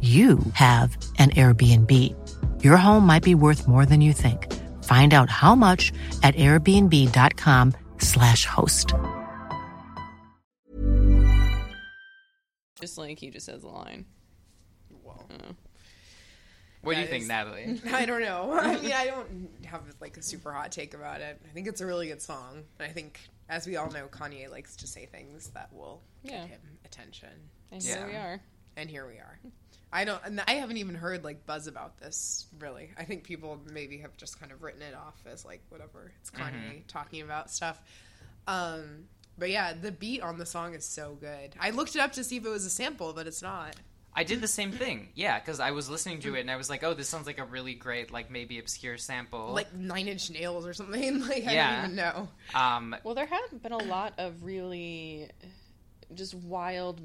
you 0.00 0.38
have 0.54 0.96
an 1.18 1.28
Airbnb. 1.30 1.92
Your 2.64 2.78
home 2.78 3.04
might 3.06 3.22
be 3.22 3.34
worth 3.34 3.68
more 3.68 3.84
than 3.84 4.00
you 4.00 4.14
think. 4.14 4.50
Find 4.84 5.12
out 5.12 5.28
how 5.28 5.54
much 5.54 5.92
at 6.22 6.34
airbnb.com/slash 6.36 8.46
host. 8.46 8.94
just 12.80 12.96
like 12.96 13.18
he 13.18 13.28
just 13.30 13.44
says 13.46 13.62
a 13.62 13.68
line? 13.68 14.06
Well, 15.04 15.26
oh. 15.30 15.54
What 16.80 16.94
do 16.94 17.00
you 17.00 17.04
That 17.06 17.10
think, 17.10 17.26
Natalie? 17.26 17.78
I 17.92 18.06
don't 18.06 18.22
know. 18.22 18.52
I 18.58 18.80
mean, 18.80 18.92
I 18.92 19.04
don't 19.06 19.50
have 19.66 19.82
like 20.00 20.16
a 20.16 20.22
super 20.22 20.50
hot 20.50 20.72
take 20.72 20.94
about 20.94 21.20
it. 21.20 21.38
I 21.44 21.48
think 21.52 21.66
it's 21.66 21.82
a 21.82 21.86
really 21.86 22.08
good 22.08 22.22
song, 22.22 22.62
and 22.78 22.88
I 22.88 22.92
think, 22.92 23.20
as 23.50 23.66
we 23.66 23.76
all 23.76 23.90
know, 23.90 24.06
Kanye 24.06 24.50
likes 24.50 24.76
to 24.76 24.86
say 24.86 25.04
things 25.04 25.50
that 25.50 25.70
will 25.74 26.00
Yeah. 26.22 26.40
get 26.40 26.48
him 26.48 26.60
attention. 26.86 27.28
And 27.70 27.82
here 27.82 28.06
we 28.06 28.14
are. 28.14 28.40
And 28.78 28.88
here 28.88 29.06
we 29.06 29.18
are. 29.18 29.38
I 29.92 30.04
don't. 30.04 30.20
I 30.46 30.52
haven't 30.52 30.76
even 30.76 30.94
heard 30.94 31.24
like 31.24 31.46
buzz 31.46 31.66
about 31.66 31.98
this. 31.98 32.46
Really, 32.58 32.90
I 32.96 33.04
think 33.04 33.24
people 33.24 33.58
maybe 33.72 33.98
have 33.98 34.16
just 34.16 34.38
kind 34.38 34.52
of 34.52 34.62
written 34.62 34.82
it 34.82 34.94
off 34.94 35.16
as 35.26 35.44
like 35.44 35.62
whatever. 35.68 36.12
It's 36.20 36.30
Kanye 36.30 36.52
Mhm. 36.52 36.86
talking 36.86 37.22
about 37.22 37.50
stuff. 37.50 37.80
Um, 38.46 39.04
but 39.38 39.50
yeah, 39.50 39.72
the 39.72 39.90
beat 39.92 40.22
on 40.22 40.38
the 40.38 40.46
song 40.46 40.74
is 40.74 40.84
so 40.84 41.14
good. 41.20 41.54
I 41.58 41.70
looked 41.70 41.94
it 41.96 42.00
up 42.00 42.12
to 42.12 42.24
see 42.24 42.36
if 42.36 42.44
it 42.46 42.48
was 42.48 42.64
a 42.66 42.70
sample, 42.70 43.12
but 43.12 43.26
it's 43.26 43.42
not. 43.42 43.76
I 44.12 44.24
did 44.24 44.40
the 44.40 44.48
same 44.48 44.72
thing. 44.72 45.08
Yeah, 45.14 45.38
because 45.38 45.60
I 45.60 45.70
was 45.70 45.88
listening 45.88 46.20
to 46.20 46.34
it 46.34 46.40
and 46.40 46.50
I 46.50 46.56
was 46.56 46.68
like, 46.68 46.82
oh, 46.82 46.94
this 46.94 47.08
sounds 47.08 47.26
like 47.26 47.38
a 47.38 47.44
really 47.44 47.74
great, 47.74 48.10
like 48.12 48.30
maybe 48.30 48.58
obscure 48.58 48.96
sample. 48.98 49.52
Like 49.52 49.72
Nine 49.74 50.08
Inch 50.08 50.30
Nails 50.30 50.66
or 50.66 50.72
something. 50.74 51.20
Like 51.28 51.46
I 51.46 51.52
Yeah. 51.52 51.70
don't 51.82 51.84
even 51.84 51.96
know. 51.96 52.28
um, 52.54 52.96
Well, 53.04 53.14
there 53.14 53.26
have 53.26 53.62
been 53.62 53.72
a 53.72 53.78
lot 53.78 54.14
of 54.18 54.42
really 54.44 55.28
just 56.14 56.34
wild. 56.34 57.00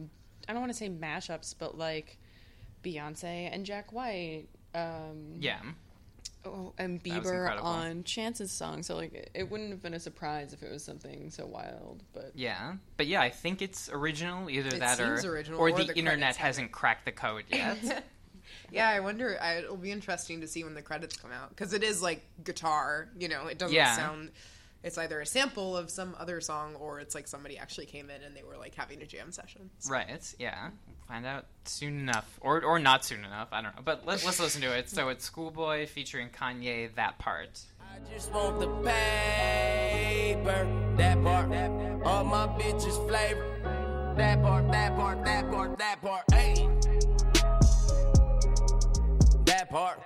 I 0.48 0.54
don't 0.54 0.62
want 0.62 0.72
to 0.72 0.78
say 0.78 0.90
mashups, 0.90 1.54
but 1.58 1.78
like 1.78 2.18
Beyonce 2.86 3.50
and 3.52 3.66
Jack 3.66 3.92
White. 3.92 4.46
Um, 4.74 5.34
yeah. 5.40 5.60
Oh, 6.46 6.74
and 6.78 7.04
Bieber 7.04 7.60
on 7.64 8.04
Chance's 8.04 8.52
song. 8.52 8.84
So 8.84 8.96
like, 8.96 9.14
it- 9.14 9.32
it 9.34 9.50
wouldn't 9.50 9.72
have 9.72 9.82
been 9.82 9.96
a 9.96 10.00
surprise 10.00 10.54
if 10.54 10.62
it 10.62 10.72
was 10.72 10.84
something 10.84 11.32
so 11.32 11.46
wild. 11.48 12.04
But 12.14 12.32
Yeah, 12.36 12.74
but 12.98 13.08
yeah, 13.08 13.22
I 13.22 13.32
think 13.32 13.62
it's 13.64 13.90
original. 13.92 14.48
Either 14.50 14.70
It 14.76 14.80
that 14.80 15.00
or 15.00 15.16
original, 15.16 15.60
or 15.60 15.70
or 15.70 15.78
the, 15.78 15.86
the 15.86 15.98
internet 15.98 16.36
hasn't 16.36 16.72
cracked 16.72 17.06
the 17.06 17.12
code 17.12 17.46
yet. 17.50 18.06
Yeah, 18.72 18.88
I 18.90 19.00
wonder. 19.00 19.38
I, 19.42 19.56
it'll 19.58 19.76
be 19.78 19.92
interesting 19.92 20.42
to 20.42 20.48
see 20.48 20.64
when 20.64 20.76
the 20.76 20.82
credits 20.82 21.18
come 21.18 21.32
out 21.32 21.50
because 21.50 21.74
it 21.74 21.84
is 21.84 22.02
like 22.04 22.24
guitar. 22.44 23.10
You 23.18 23.28
know, 23.28 23.48
it 23.48 23.58
doesn't 23.58 23.76
Yeah. 23.76 23.96
sound. 23.96 24.32
It's 24.84 24.98
either 25.00 25.20
a 25.20 25.26
sample 25.26 25.76
of 25.76 25.90
some 25.90 26.16
other 26.20 26.40
song 26.42 26.76
or 26.76 27.00
it's 27.00 27.16
like 27.16 27.28
somebody 27.28 27.58
actually 27.58 27.88
came 27.88 28.10
in 28.12 28.22
and 28.22 28.36
they 28.36 28.44
were 28.44 28.56
like 28.58 28.76
having 28.76 29.02
a 29.02 29.06
jam 29.08 29.32
session. 29.32 29.72
So- 29.80 29.92
right? 29.92 30.36
Yeah, 30.40 30.70
find 31.08 31.26
out 31.26 31.46
soon 31.66 32.00
enough, 32.00 32.40
or 32.42 32.64
or 32.64 32.80
not 32.80 33.06
soon 33.06 33.24
enough. 33.24 33.50
I 33.52 33.62
don't 33.62 33.76
know, 33.76 33.82
but 33.84 34.06
let, 34.06 34.24
let's 34.26 34.40
listen 34.40 34.62
to 34.62 34.76
it. 34.78 34.90
So 34.90 35.10
it's 35.10 35.26
Schoolboy 35.26 35.88
featuring 35.88 36.30
Kanye. 36.30 36.94
That 36.96 37.18
part. 37.18 37.62
I 37.82 38.14
Just 38.14 38.32
want 38.34 38.60
the 38.60 38.68
paper, 38.84 40.68
that 40.98 41.24
part. 41.24 41.52
All 42.06 42.24
my 42.24 42.48
bitches 42.48 43.08
flavor. 43.08 43.46
That 44.18 44.42
part, 44.42 44.72
that 44.72 44.96
part, 44.96 45.26
that 45.26 45.52
part, 45.52 45.78
that 45.78 46.02
part. 46.02 46.24
Hey. 46.32 46.70
That 49.46 49.70
part. 49.70 50.02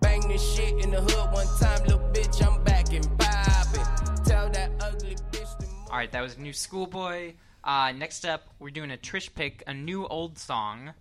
Bang 0.00 0.28
this 0.28 0.42
shit 0.54 0.84
in 0.84 0.90
the 0.90 1.00
hood 1.00 1.32
one 1.32 1.46
time, 1.58 1.82
little 1.84 1.98
bitch. 2.12 2.46
I'm 2.46 2.62
back 2.64 2.92
and 2.92 3.04
vibing. 3.18 4.24
Tell 4.24 4.50
that 4.50 4.70
ugly 4.80 5.16
bitch 5.32 5.58
to 5.58 5.66
All 5.90 5.96
right, 5.96 6.12
that 6.12 6.20
was 6.20 6.36
new 6.38 6.52
Schoolboy. 6.52 7.34
Uh, 7.64 7.92
next 7.92 8.26
up, 8.26 8.42
we're 8.58 8.70
doing 8.70 8.90
a 8.90 8.96
Trish 8.96 9.34
pick, 9.34 9.62
a 9.66 9.72
new 9.72 10.06
old 10.06 10.38
song. 10.38 10.92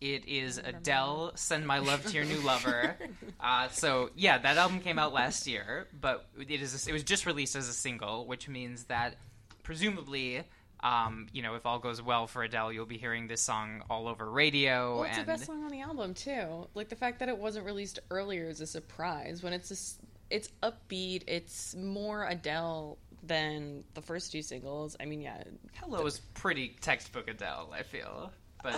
It 0.00 0.26
is 0.26 0.58
Adele, 0.58 1.32
"Send 1.36 1.66
My 1.66 1.78
Love 1.78 2.04
to 2.06 2.12
Your 2.12 2.24
New 2.24 2.40
Lover." 2.40 2.96
Uh, 3.38 3.68
so 3.68 4.08
yeah, 4.16 4.38
that 4.38 4.56
album 4.56 4.80
came 4.80 4.98
out 4.98 5.12
last 5.12 5.46
year, 5.46 5.86
but 6.00 6.26
it 6.38 6.62
is 6.62 6.88
it 6.88 6.92
was 6.92 7.02
just 7.02 7.26
released 7.26 7.54
as 7.54 7.68
a 7.68 7.72
single, 7.72 8.26
which 8.26 8.48
means 8.48 8.84
that 8.84 9.14
presumably, 9.62 10.42
um, 10.80 11.26
you 11.32 11.42
know, 11.42 11.54
if 11.54 11.66
all 11.66 11.78
goes 11.78 12.00
well 12.00 12.26
for 12.26 12.42
Adele, 12.42 12.72
you'll 12.72 12.86
be 12.86 12.96
hearing 12.96 13.26
this 13.26 13.42
song 13.42 13.82
all 13.90 14.08
over 14.08 14.28
radio. 14.28 14.94
well, 15.00 15.04
it's 15.04 15.18
and 15.18 15.26
the 15.26 15.32
best 15.32 15.44
song 15.44 15.64
on 15.64 15.70
the 15.70 15.82
album 15.82 16.14
too. 16.14 16.66
Like 16.74 16.88
the 16.88 16.96
fact 16.96 17.18
that 17.18 17.28
it 17.28 17.36
wasn't 17.36 17.66
released 17.66 17.98
earlier 18.10 18.48
is 18.48 18.60
a 18.62 18.66
surprise. 18.66 19.42
When 19.42 19.52
it's 19.52 19.68
just, 19.68 20.00
it's 20.30 20.48
upbeat. 20.62 21.24
It's 21.26 21.74
more 21.76 22.26
Adele 22.26 22.96
than 23.26 23.84
the 23.94 24.02
first 24.02 24.32
two 24.32 24.42
singles. 24.42 24.96
I 25.00 25.04
mean, 25.04 25.20
yeah. 25.20 25.42
Hello 25.80 26.04
is 26.06 26.20
pretty 26.34 26.76
textbook 26.80 27.28
Adele, 27.28 27.70
I 27.72 27.82
feel, 27.82 28.32
but 28.62 28.74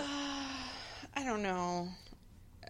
I 1.15 1.23
don't 1.23 1.43
know. 1.43 1.87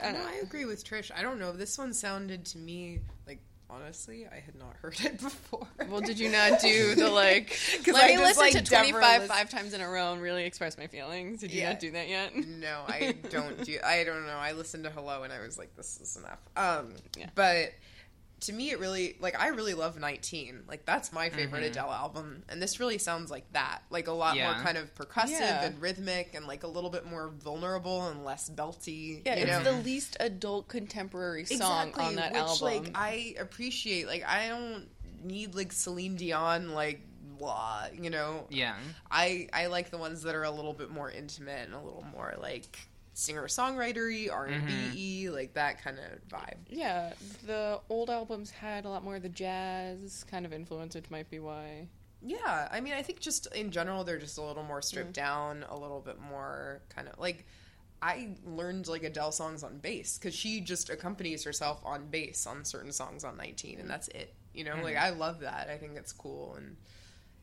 I 0.01 0.11
know. 0.11 0.25
I 0.25 0.35
agree 0.43 0.65
with 0.65 0.85
Trish. 0.85 1.11
I 1.15 1.21
don't 1.21 1.39
know. 1.39 1.51
This 1.51 1.77
one 1.77 1.93
sounded 1.93 2.45
to 2.47 2.57
me 2.57 2.99
like 3.27 3.39
honestly, 3.69 4.25
I 4.25 4.39
had 4.39 4.55
not 4.55 4.75
heard 4.81 4.99
it 5.01 5.19
before. 5.21 5.67
Well, 5.89 6.01
did 6.01 6.17
you 6.19 6.29
not 6.29 6.61
do 6.61 6.95
the 6.95 7.09
like? 7.11 7.57
Let 7.87 8.03
I 8.03 8.07
me 8.07 8.13
just, 8.17 8.39
listen 8.39 8.41
like, 8.41 8.65
to 8.65 8.71
never 8.71 8.89
twenty 8.91 9.05
five 9.05 9.27
five 9.27 9.49
times 9.49 9.73
in 9.73 9.81
a 9.81 9.89
row 9.89 10.13
and 10.13 10.21
really 10.21 10.45
express 10.45 10.77
my 10.77 10.87
feelings. 10.87 11.41
Did 11.41 11.51
you 11.51 11.61
Yeah. 11.61 11.71
not 11.71 11.79
do 11.79 11.91
that 11.91 12.07
yet? 12.07 12.35
No, 12.35 12.83
I 12.87 13.15
don't 13.29 13.63
do. 13.63 13.77
I 13.85 14.03
don't 14.03 14.25
know. 14.25 14.37
I 14.37 14.53
listened 14.53 14.85
to 14.85 14.89
Hello 14.89 15.23
and 15.23 15.33
I 15.33 15.39
was 15.41 15.57
like, 15.57 15.75
this 15.75 15.99
is 16.01 16.17
enough. 16.17 16.39
Um, 16.55 16.93
but 17.35 17.71
to 18.41 18.53
me, 18.53 18.71
it 18.71 18.79
really 18.79 19.15
like 19.19 19.39
I 19.39 19.47
really 19.49 19.73
love 19.73 19.99
19. 19.99 20.63
Like 20.67 20.85
that's 20.85 21.11
my 21.11 21.29
favorite 21.29 21.63
Mhm. 21.63 21.67
Adele 21.71 21.91
album, 21.91 22.43
and 22.49 22.61
this 22.61 22.79
really 22.79 22.97
sounds 22.97 23.29
like 23.31 23.51
that. 23.53 23.81
Like 23.89 24.07
a 24.07 24.11
lot 24.11 24.35
Yeah. 24.35 24.51
more 24.53 24.61
kind 24.63 24.77
of 24.77 24.93
percussive 24.95 25.29
Yeah. 25.39 25.63
and 25.65 25.81
rhythmic, 25.81 26.33
and 26.33 26.47
like 26.47 26.63
a 26.63 26.67
little 26.67 26.89
bit 26.89 27.05
more 27.05 27.29
vulnerable 27.29 28.07
and 28.07 28.23
less 28.23 28.49
belty. 28.49 29.21
Yeah, 29.25 29.35
you 29.35 29.45
it's 29.45 29.63
know? 29.65 29.75
the 29.75 29.81
least 29.83 30.17
adult 30.19 30.67
contemporary 30.67 31.45
song 31.45 31.89
exactly, 31.89 32.03
on 32.05 32.15
that 32.15 32.31
which, 32.33 32.41
album. 32.41 32.65
Like 32.65 32.91
I 32.95 33.35
appreciate. 33.39 34.07
Like 34.07 34.23
I 34.25 34.47
don't 34.47 34.87
need 35.23 35.55
like 35.55 35.71
Celine 35.71 36.15
Dion 36.15 36.69
like 36.73 37.01
blah. 37.37 37.87
You 37.93 38.09
know. 38.09 38.45
Yeah. 38.49 38.75
I 39.11 39.47
I 39.53 39.67
like 39.67 39.89
the 39.91 39.97
ones 39.97 40.23
that 40.23 40.35
are 40.35 40.43
a 40.43 40.51
little 40.51 40.73
bit 40.73 40.89
more 40.89 41.09
intimate 41.09 41.65
and 41.65 41.73
a 41.73 41.79
little 41.81 42.05
more 42.13 42.35
like 42.39 42.77
singer 43.19 43.43
songwritery, 43.43 44.31
R 44.31 44.45
and 44.45 44.65
B, 44.65 45.25
mm-hmm. 45.25 45.35
like 45.35 45.53
that 45.53 45.83
kind 45.83 45.97
of 45.99 46.27
vibe. 46.29 46.57
yeah, 46.69 47.13
the 47.45 47.79
old 47.89 48.09
albums 48.09 48.49
had 48.49 48.85
a 48.85 48.89
lot 48.89 49.03
more 49.03 49.17
of 49.17 49.21
the 49.21 49.29
jazz 49.29 50.23
kind 50.29 50.45
of 50.45 50.53
influence, 50.53 50.95
which 50.95 51.09
might 51.11 51.29
be 51.29 51.39
why. 51.39 51.87
Yeah, 52.21 52.67
I 52.71 52.79
mean, 52.81 52.93
I 52.93 53.01
think 53.01 53.19
just 53.19 53.53
in 53.53 53.71
general, 53.71 54.03
they're 54.03 54.17
just 54.17 54.37
a 54.37 54.41
little 54.41 54.63
more 54.63 54.81
stripped 54.81 55.13
mm-hmm. 55.13 55.59
down, 55.59 55.65
a 55.69 55.77
little 55.77 55.99
bit 55.99 56.19
more 56.19 56.81
kind 56.89 57.07
of 57.07 57.19
like. 57.19 57.45
I 58.01 58.29
learned 58.45 58.87
like 58.87 59.03
Adele 59.03 59.33
songs 59.33 59.61
on 59.61 59.79
bass 59.79 60.17
because 60.17 60.33
she 60.33 60.61
just 60.61 60.89
accompanies 60.89 61.43
herself 61.43 61.81
on 61.83 62.05
bass 62.05 62.47
on 62.47 62.63
certain 62.63 62.93
songs 62.93 63.25
on 63.25 63.35
19, 63.35 63.77
and 63.77 63.89
that's 63.89 64.07
it. 64.07 64.33
You 64.53 64.63
know, 64.63 64.75
like 64.81 64.95
mm-hmm. 64.95 65.05
I 65.05 65.09
love 65.09 65.41
that. 65.41 65.69
I 65.69 65.75
think 65.75 65.97
it's 65.97 66.13
cool 66.13 66.55
and 66.55 66.77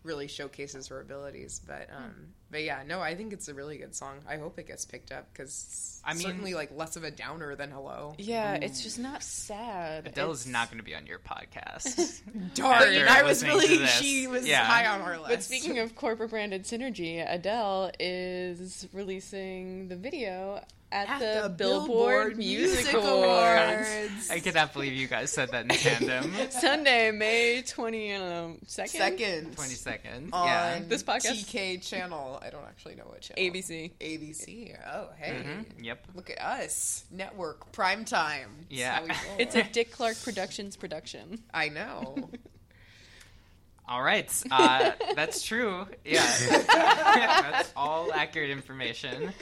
really 0.06 0.28
showcases 0.28 0.86
her 0.88 1.00
abilities. 1.00 1.60
But 1.66 1.90
um, 1.94 2.28
but 2.51 2.62
yeah, 2.62 2.82
no, 2.86 3.01
I 3.01 3.14
think 3.14 3.32
it's 3.32 3.49
a 3.49 3.55
really 3.55 3.76
good 3.78 3.94
song. 3.94 4.18
I 4.28 4.36
hope 4.36 4.59
it 4.59 4.66
gets 4.66 4.84
picked 4.84 5.11
up 5.12 5.26
because 5.32 6.01
I 6.05 6.14
mean- 6.14 6.22
certainly 6.22 6.55
like 6.55 6.70
less 6.76 6.97
of 6.97 7.05
a 7.05 7.11
downer 7.11 7.55
than 7.57 7.70
Hello. 7.70 8.14
Yeah, 8.18 8.57
mm. 8.57 8.62
it's 8.62 8.82
just 8.82 8.99
not 8.99 9.22
sad. 9.22 10.07
Adele 10.07 10.30
is 10.32 10.42
It's- 10.42 10.53
not 10.53 10.68
going 10.70 10.78
to 10.78 10.84
be 10.84 10.94
on 10.94 11.07
your 11.07 11.18
podcast. 11.18 12.20
Darn, 12.55 12.82
After 12.82 13.07
I 13.09 13.22
was 13.22 13.44
really 13.44 13.84
she 13.86 14.26
was 14.26 14.47
Yeah. 14.47 14.64
high 14.64 14.86
on 14.86 15.01
our 15.01 15.16
list. 15.18 15.28
But 15.28 15.42
speaking 15.42 15.78
of 15.80 15.94
corporate 15.97 16.30
branded 16.30 16.64
synergy, 16.64 17.24
Adele 17.28 17.90
is 17.99 18.86
releasing 18.92 19.88
the 19.88 19.97
video 19.97 20.62
at, 20.92 21.09
At 21.09 21.18
the, 21.18 21.49
the 21.49 21.55
Billboard, 21.55 21.88
Billboard 21.88 22.36
Music, 22.38 22.76
Music 22.92 22.94
Awards. 22.94 23.88
Awards. 23.90 24.30
I 24.30 24.38
cannot 24.38 24.72
believe 24.72 24.92
you 24.92 25.09
guys 25.09 25.32
said 25.32 25.51
that 25.51 25.62
in 25.64 25.68
tandem. 25.70 26.32
Sunday, 26.51 27.11
May 27.11 27.62
20, 27.62 28.14
I 28.14 28.57
second? 28.66 28.90
Second. 28.90 29.57
20 29.57 29.70
seconds. 29.74 30.30
on 30.32 30.47
yeah. 30.47 30.78
This 30.86 31.03
podcast- 31.03 31.44
TK 31.53 31.82
channel. 31.86 32.36
I 32.43 32.51
don't 32.51 32.64
actually 32.64 32.95
know 32.95 33.05
what 33.05 33.20
channel. 33.20 33.43
ABC. 33.43 33.93
ABC. 34.01 34.76
Oh, 34.93 35.09
hey. 35.18 35.32
Mhm. 35.45 35.84
Yep. 35.84 36.07
Look 36.14 36.30
at 36.30 36.41
us. 36.41 37.05
Network 37.11 37.72
prime 37.72 38.05
time. 38.05 38.66
Yeah. 38.70 39.07
how. 39.09 39.14
It's 39.39 39.55
a 39.55 39.62
Dick 39.62 39.93
Clark 39.93 40.16
Productions 40.22 40.76
production. 40.76 41.43
I 41.53 41.68
know. 41.68 42.30
All 43.89 44.03
right. 44.03 44.28
Uh, 44.51 44.93
that's 45.14 45.43
true. 45.43 45.87
Yeah. 46.05 46.26
that's 46.51 47.72
all 47.76 48.12
accurate 48.12 48.51
information. 48.51 49.32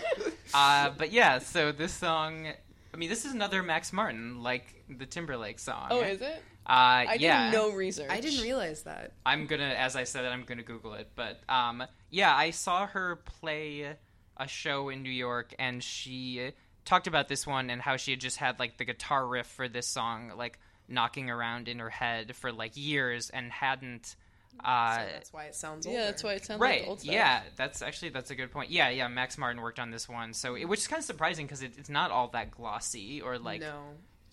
Uh, 0.52 0.90
but 0.98 1.12
yeah, 1.12 1.38
so 1.38 1.72
this 1.72 1.94
song, 1.94 2.48
I 2.92 2.96
mean, 2.98 3.08
this 3.08 3.24
is 3.24 3.32
another 3.32 3.62
Max 3.62 3.90
Martin, 3.90 4.42
like 4.42 4.84
the 4.90 5.06
Timberlake 5.06 5.58
song. 5.58 5.86
Oh, 5.90 6.00
is 6.02 6.20
it? 6.20 6.42
Uh, 6.66 7.04
I 7.12 7.16
yeah. 7.20 7.50
did 7.50 7.56
no 7.56 7.72
research. 7.72 8.10
I 8.10 8.20
didn't 8.20 8.42
realize 8.42 8.82
that. 8.84 9.12
I'm 9.26 9.46
gonna, 9.46 9.64
as 9.64 9.96
I 9.96 10.04
said, 10.04 10.24
I'm 10.24 10.44
gonna 10.44 10.62
Google 10.62 10.94
it. 10.94 11.10
But 11.14 11.40
um, 11.48 11.84
yeah, 12.10 12.34
I 12.34 12.50
saw 12.50 12.86
her 12.86 13.16
play 13.16 13.96
a 14.36 14.48
show 14.48 14.88
in 14.88 15.02
New 15.02 15.10
York, 15.10 15.54
and 15.58 15.82
she 15.82 16.52
talked 16.86 17.06
about 17.06 17.28
this 17.28 17.46
one 17.46 17.68
and 17.68 17.82
how 17.82 17.96
she 17.96 18.12
had 18.12 18.20
just 18.20 18.38
had 18.38 18.58
like 18.58 18.78
the 18.78 18.84
guitar 18.84 19.26
riff 19.26 19.46
for 19.46 19.68
this 19.68 19.86
song, 19.86 20.32
like 20.36 20.58
knocking 20.88 21.28
around 21.28 21.68
in 21.68 21.80
her 21.80 21.90
head 21.90 22.34
for 22.34 22.50
like 22.50 22.72
years, 22.76 23.28
and 23.28 23.52
hadn't. 23.52 24.16
Uh, 24.64 24.98
so 24.98 25.06
that's 25.12 25.32
why 25.32 25.44
it 25.44 25.54
sounds 25.54 25.86
older. 25.86 25.98
Yeah, 25.98 26.04
that's 26.06 26.24
why 26.24 26.32
it 26.34 26.44
sounds 26.46 26.60
right 26.60 26.80
like 26.80 26.88
old 26.88 27.00
stuff. 27.00 27.12
yeah 27.12 27.42
that's 27.56 27.82
actually 27.82 28.10
that's 28.10 28.30
a 28.30 28.36
good 28.36 28.52
point 28.52 28.70
yeah 28.70 28.88
yeah 28.88 29.08
max 29.08 29.36
martin 29.36 29.60
worked 29.60 29.80
on 29.80 29.90
this 29.90 30.08
one 30.08 30.32
so 30.32 30.54
it, 30.54 30.66
which 30.66 30.78
is 30.78 30.86
kind 30.86 31.00
of 31.00 31.04
surprising 31.04 31.44
because 31.44 31.64
it, 31.64 31.72
it's 31.76 31.88
not 31.88 32.12
all 32.12 32.28
that 32.28 32.52
glossy 32.52 33.20
or 33.20 33.36
like 33.36 33.62
no. 33.62 33.80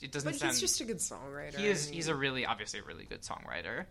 It 0.02 0.12
doesn't 0.12 0.30
But 0.32 0.40
sound 0.40 0.52
he's 0.54 0.62
just 0.62 0.82
a 0.82 0.86
good 0.86 0.98
songwriter. 0.98 1.56
he 1.58 1.68
is 1.68 1.90
I 1.90 1.94
he's 1.94 2.08
a 2.08 2.16
really 2.16 2.46
obviously 2.46 2.80
a 2.80 2.84
really 2.84 3.06
good 3.06 3.22
songwriter. 3.22 3.86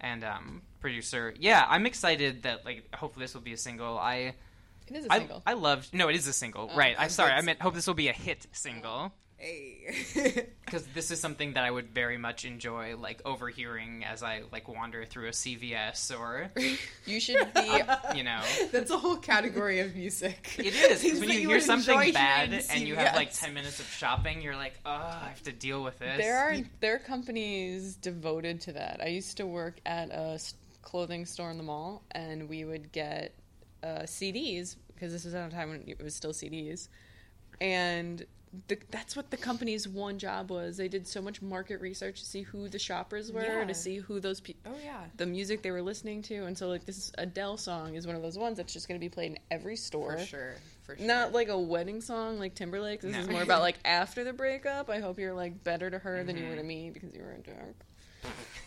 And 0.00 0.24
um 0.24 0.62
producer. 0.80 1.34
Yeah 1.38 1.64
i'm 1.68 1.86
excited 1.86 2.42
that 2.42 2.64
like 2.64 2.94
hopefully 2.94 3.24
this 3.24 3.34
will 3.34 3.40
be 3.42 3.52
a 3.52 3.56
single. 3.58 3.98
I 3.98 4.34
It 4.86 4.96
is 4.96 5.06
a 5.06 5.12
I, 5.12 5.18
single. 5.18 5.42
I 5.46 5.52
loved 5.54 5.94
no 5.94 6.08
it 6.08 6.16
is 6.16 6.26
a 6.26 6.32
single. 6.32 6.70
Oh, 6.72 6.76
right 6.76 6.94
i'm 6.98 7.04
I'm 7.04 7.10
sorry 7.10 7.32
i 7.32 7.40
meant 7.40 7.60
hope 7.62 7.74
this 7.74 7.86
will 7.86 7.94
be 7.94 8.08
a 8.08 8.12
hit 8.12 8.46
single 8.52 9.12
Hey. 9.36 10.46
because 10.64 10.86
this 10.94 11.10
is 11.10 11.20
something 11.20 11.52
that 11.54 11.64
i 11.64 11.70
would 11.70 11.90
very 11.90 12.16
much 12.16 12.44
enjoy 12.44 12.96
like 12.96 13.20
overhearing 13.24 14.04
as 14.04 14.22
i 14.22 14.42
like 14.52 14.68
wander 14.68 15.04
through 15.04 15.28
a 15.28 15.32
cvs 15.32 16.18
or 16.18 16.50
you 17.06 17.20
should 17.20 17.52
be. 17.52 17.82
you 18.16 18.22
know 18.22 18.40
that's 18.72 18.90
a 18.90 18.96
whole 18.96 19.16
category 19.16 19.80
of 19.80 19.94
music. 19.94 20.56
It 20.58 20.74
is 20.74 21.00
Things 21.00 21.02
because 21.02 21.20
when 21.20 21.28
you, 21.30 21.40
you 21.40 21.48
hear 21.48 21.60
something 21.60 22.12
bad 22.12 22.64
and 22.70 22.86
you 22.86 22.96
have 22.96 23.14
like 23.14 23.32
ten 23.32 23.54
minutes 23.54 23.80
of 23.80 23.86
shopping, 23.86 24.42
you're 24.42 24.56
like, 24.56 24.78
oh, 24.84 24.90
I 24.90 25.28
have 25.28 25.42
to 25.44 25.52
deal 25.52 25.82
with 25.82 25.98
this. 25.98 26.18
There 26.18 26.38
are 26.38 26.56
there 26.80 26.94
are 26.96 26.98
companies 26.98 27.96
devoted 27.96 28.60
to 28.62 28.72
that. 28.72 29.00
I 29.02 29.08
used 29.08 29.36
to 29.38 29.46
work 29.46 29.80
at 29.86 30.10
a 30.10 30.38
clothing 30.82 31.26
store 31.26 31.50
in 31.50 31.56
the 31.56 31.62
mall, 31.62 32.02
and 32.12 32.48
we 32.48 32.64
would 32.64 32.92
get 32.92 33.34
uh, 33.82 34.02
CDs 34.02 34.76
because 34.94 35.12
this 35.12 35.24
was 35.24 35.34
at 35.34 35.48
a 35.48 35.54
time 35.54 35.70
when 35.70 35.84
it 35.86 36.02
was 36.02 36.14
still 36.14 36.32
CDs, 36.32 36.88
and 37.60 38.24
the, 38.68 38.78
that's 38.90 39.16
what 39.16 39.30
the 39.30 39.36
company's 39.36 39.86
one 39.88 40.18
job 40.18 40.50
was. 40.50 40.76
They 40.76 40.88
did 40.88 41.06
so 41.06 41.20
much 41.22 41.42
market 41.42 41.80
research 41.80 42.20
to 42.20 42.26
see 42.26 42.42
who 42.42 42.68
the 42.68 42.78
shoppers 42.78 43.30
were, 43.32 43.42
Yeah. 43.42 43.64
to 43.64 43.74
see 43.74 43.96
who 43.98 44.20
those 44.20 44.40
people, 44.40 44.72
Oh 44.74 44.78
yeah. 44.84 45.04
the 45.16 45.26
music 45.26 45.62
they 45.62 45.70
were 45.70 45.82
listening 45.82 46.22
to, 46.22 46.44
and 46.44 46.56
so 46.56 46.68
like 46.68 46.84
this 46.84 47.12
Adele 47.18 47.56
song 47.56 47.94
is 47.94 48.06
one 48.06 48.16
of 48.16 48.22
those 48.22 48.38
ones 48.38 48.56
that's 48.56 48.72
just 48.72 48.88
going 48.88 48.98
to 49.00 49.04
be 49.04 49.08
played 49.08 49.32
in 49.32 49.38
every 49.50 49.76
store. 49.76 50.18
For 50.18 50.24
sure. 50.26 50.54
For 50.82 50.96
sure. 50.96 51.06
Not 51.06 51.32
like 51.32 51.48
a 51.48 51.58
wedding 51.58 52.00
song 52.00 52.38
like 52.38 52.54
Timberlake. 52.54 53.00
This 53.00 53.12
No. 53.12 53.20
is 53.20 53.28
more 53.28 53.42
about 53.42 53.62
like 53.62 53.76
after 53.84 54.24
the 54.24 54.32
breakup. 54.32 54.90
I 54.90 55.00
hope 55.00 55.18
you're 55.18 55.34
like 55.34 55.64
better 55.64 55.90
to 55.90 55.98
her 55.98 56.22
than 56.24 56.36
you 56.36 56.42
Mm-hmm. 56.42 56.50
were 56.50 56.56
to 56.56 56.62
me 56.62 56.90
because 56.90 57.14
you 57.14 57.22
were 57.22 57.32
a 57.32 57.40
jerk. 57.40 57.74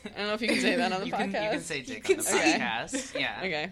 I 0.06 0.10
don't 0.20 0.28
know 0.28 0.34
if 0.34 0.42
you 0.42 0.48
can 0.50 0.60
say 0.62 0.76
that 0.76 0.92
on 0.92 1.02
the 1.02 1.08
you 1.08 1.14
podcast. 1.14 1.32
can 1.32 1.44
you 1.44 1.50
can 1.52 1.62
say 1.62 1.82
Jake 1.82 2.04
can 2.04 2.14
on 2.14 2.18
the 2.18 2.24
say- 2.24 2.60
podcast. 2.60 3.14
Yeah. 3.20 3.38
okay. 3.40 3.70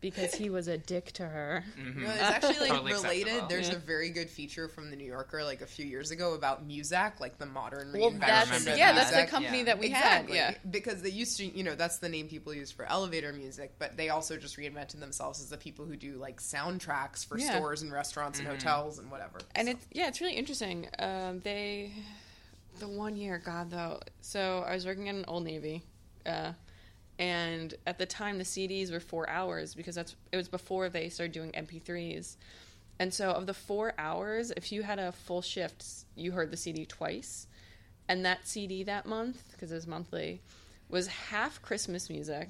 Because 0.00 0.34
he 0.34 0.48
was 0.48 0.66
a 0.66 0.78
dick 0.78 1.12
to 1.12 1.26
her. 1.26 1.62
Mhm. 1.78 1.96
No, 1.96 2.10
it's 2.10 2.22
actually 2.22 2.58
like 2.60 2.68
Totally 2.70 2.92
related. 2.94 3.20
acceptable. 3.26 3.48
There's 3.48 3.68
Yeah. 3.68 3.74
a 3.74 3.78
very 3.78 4.08
good 4.10 4.30
feature 4.30 4.66
from 4.68 4.88
the 4.90 4.96
New 4.96 5.04
Yorker 5.06 5.44
like 5.44 5.60
a 5.60 5.66
few 5.66 5.84
years 5.84 6.10
ago 6.10 6.32
about 6.32 6.66
Muzak, 6.66 7.20
like 7.20 7.36
the 7.38 7.44
modern 7.44 7.92
Well, 7.92 8.10
that's 8.12 8.46
remember 8.48 8.70
of 8.70 8.78
yeah, 8.78 8.92
that. 8.92 9.10
that's 9.12 9.24
the 9.24 9.30
company 9.30 9.58
Yeah. 9.58 9.64
that 9.64 9.78
we 9.78 9.86
exactly. 9.88 10.38
had. 10.38 10.52
Yeah. 10.54 10.70
Because 10.70 11.02
they 11.02 11.10
used 11.10 11.36
to, 11.36 11.44
you 11.44 11.62
know, 11.64 11.74
that's 11.74 11.98
the 11.98 12.08
name 12.08 12.28
people 12.28 12.54
use 12.54 12.70
for 12.70 12.86
elevator 12.86 13.32
music, 13.34 13.74
but 13.78 13.96
they 13.98 14.08
also 14.08 14.38
just 14.38 14.56
reinvented 14.56 15.00
themselves 15.00 15.38
as 15.40 15.50
the 15.50 15.58
people 15.58 15.84
who 15.84 15.96
do 15.96 16.16
like 16.16 16.40
soundtracks 16.40 17.26
for 17.26 17.36
Yeah. 17.38 17.56
stores 17.56 17.82
and 17.82 17.92
restaurants 17.92 18.38
Mm-hmm. 18.40 18.50
and 18.50 18.62
hotels 18.62 18.98
and 18.98 19.10
whatever. 19.10 19.38
And 19.54 19.68
So- 19.68 19.72
it's 19.72 19.86
yeah, 19.92 20.08
it's 20.08 20.20
really 20.22 20.34
interesting. 20.36 20.88
Um, 20.98 21.40
they 21.40 21.92
the 22.78 22.88
one 22.88 23.16
year, 23.16 23.36
God 23.36 23.70
though. 23.70 24.00
So 24.22 24.64
I 24.66 24.72
was 24.74 24.86
working 24.86 25.10
at 25.10 25.14
an 25.14 25.26
Old 25.28 25.44
Navy, 25.44 25.82
uh, 26.24 26.52
and 27.20 27.74
at 27.86 27.98
the 27.98 28.06
time 28.06 28.38
the 28.38 28.44
CDs 28.44 28.90
were 28.90 28.98
four 28.98 29.28
hours 29.28 29.74
because 29.74 29.94
that's 29.94 30.16
it 30.32 30.36
was 30.38 30.48
before 30.48 30.88
they 30.88 31.08
started 31.10 31.32
doing 31.32 31.52
MP3s. 31.52 32.36
And 32.98 33.14
so 33.14 33.30
of 33.30 33.46
the 33.46 33.54
four 33.54 33.92
hours, 33.98 34.50
if 34.56 34.72
you 34.72 34.82
had 34.82 34.98
a 34.98 35.12
full 35.12 35.42
shift, 35.42 35.84
you 36.16 36.32
heard 36.32 36.50
the 36.50 36.56
CD 36.56 36.84
twice. 36.84 37.46
And 38.08 38.24
that 38.24 38.48
CD 38.48 38.82
that 38.84 39.06
month, 39.06 39.44
because 39.52 39.70
it 39.70 39.76
was 39.76 39.86
monthly, 39.86 40.40
was 40.88 41.06
half 41.06 41.62
Christmas 41.62 42.10
music. 42.10 42.48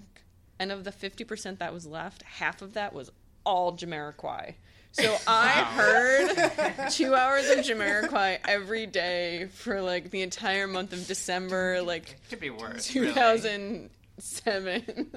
And 0.59 0.73
of 0.73 0.85
the 0.85 0.91
50% 0.91 1.59
that 1.59 1.73
was 1.73 1.87
left, 1.87 2.23
half 2.23 2.63
of 2.63 2.75
that 2.75 2.93
was 2.93 3.11
all 3.45 3.73
Jamiroquai. 3.77 4.55
So 4.93 5.17
I 5.27 5.49
heard 5.51 6.91
two 6.91 7.15
hours 7.15 7.49
of 7.51 7.59
Jamiroquai 7.59 8.39
every 8.47 8.87
day 8.87 9.49
for 9.53 9.81
like 9.81 10.11
the 10.11 10.23
entire 10.23 10.67
month 10.67 10.93
of 10.93 11.07
December, 11.07 11.81
like 11.83 12.17
Could 12.29 12.41
be 12.41 12.51
worse. 12.51 12.95
really. 12.95 13.89
2007. 14.21 15.11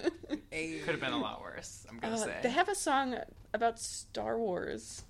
Eight. 0.51 0.83
Could 0.83 0.91
have 0.91 1.01
been 1.01 1.13
a 1.13 1.17
lot 1.21 1.41
worse. 1.41 1.85
I'm 1.89 1.99
gonna 1.99 2.15
Uh, 2.15 2.17
say. 2.17 2.39
they 2.43 2.49
have 2.49 2.69
a 2.69 2.75
song 2.75 3.15
about 3.53 3.79
Star 3.79 4.37
Wars. 4.37 5.03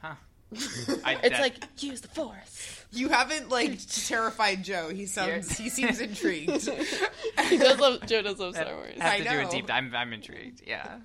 huh. 0.00 0.14
I, 1.04 1.14
It's 1.22 1.30
that- 1.30 1.40
like 1.40 1.56
use 1.82 2.00
the 2.00 2.08
force. 2.08 2.84
you 2.92 3.08
haven't 3.08 3.48
like 3.48 3.78
terrified 4.06 4.62
Joe. 4.62 4.90
He 4.90 5.06
sounds 5.06 5.56
he 5.58 5.68
seems 5.68 6.00
intrigued. 6.00 6.68
He 7.48 7.58
does 7.58 7.78
love 7.80 8.06
Joe 8.06 8.22
does 8.22 8.38
love 8.38 8.54
Star 8.54 8.74
Wars. 8.74 8.94
I 9.00 9.04
have 9.04 9.12
I 9.14 9.18
to 9.18 9.24
do 9.30 9.38
a 9.38 9.42
know. 9.44 9.50
deep. 9.50 9.70
I'm 9.72 9.94
I'm 9.94 10.12
intrigued. 10.12 10.62
Yeah. 10.66 10.98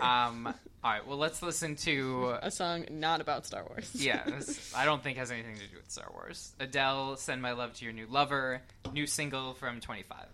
Um. 0.00 0.52
All 0.84 0.92
right. 0.92 1.06
Well, 1.06 1.16
let's 1.16 1.42
listen 1.42 1.76
to. 1.76 2.36
A 2.42 2.50
song 2.50 2.84
not 2.90 3.20
about 3.22 3.46
Star 3.46 3.64
Wars. 3.68 3.90
Yeah, 3.94 4.22
this, 4.24 4.72
I 4.76 4.84
don't 4.84 5.02
think 5.02 5.16
has 5.18 5.30
anything 5.30 5.54
to 5.56 5.66
do 5.66 5.76
with 5.76 5.90
Star 5.90 6.10
Wars. 6.12 6.54
Adele, 6.60 7.16
"Send 7.16 7.40
My 7.40 7.52
Love 7.52 7.72
to 7.74 7.84
Your 7.84 7.94
New 7.94 8.06
Lover," 8.06 8.60
new 8.92 9.06
single 9.06 9.54
from 9.54 9.80
25. 9.80 10.26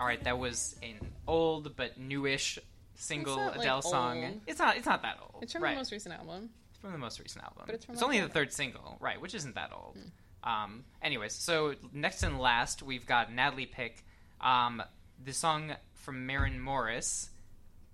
All 0.00 0.06
right, 0.06 0.22
that 0.24 0.38
was 0.38 0.76
an 0.82 0.94
old 1.28 1.76
but 1.76 1.98
newish 1.98 2.58
single 2.94 3.34
It's 3.34 3.40
not, 3.40 3.52
like, 3.52 3.60
Adele 3.60 3.82
song. 3.82 4.24
old. 4.24 4.40
It's 4.46 4.58
not. 4.58 4.76
It's 4.78 4.86
not 4.86 5.02
that 5.02 5.18
old. 5.20 5.42
It's 5.42 5.52
from 5.52 5.62
right. 5.62 5.72
the 5.72 5.76
most 5.76 5.92
recent 5.92 6.14
album. 6.14 6.48
It's 6.70 6.78
from 6.78 6.92
the 6.92 6.98
most 6.98 7.20
recent 7.20 7.44
album. 7.44 7.64
But 7.66 7.74
it's 7.74 7.84
from 7.84 7.96
only 8.02 8.20
the 8.20 8.28
third 8.28 8.50
single, 8.50 8.96
right? 8.98 9.20
Which 9.20 9.34
isn't 9.34 9.54
that 9.56 9.72
old. 9.74 9.98
Um, 10.42 10.84
anyways, 11.02 11.34
so 11.34 11.74
next 11.92 12.22
and 12.22 12.40
last, 12.40 12.82
we've 12.82 13.04
got 13.04 13.30
Natalie 13.30 13.66
pick 13.66 14.02
um, 14.40 14.82
the 15.22 15.34
song 15.34 15.72
from 15.92 16.24
Maren 16.24 16.58
Morris 16.60 17.28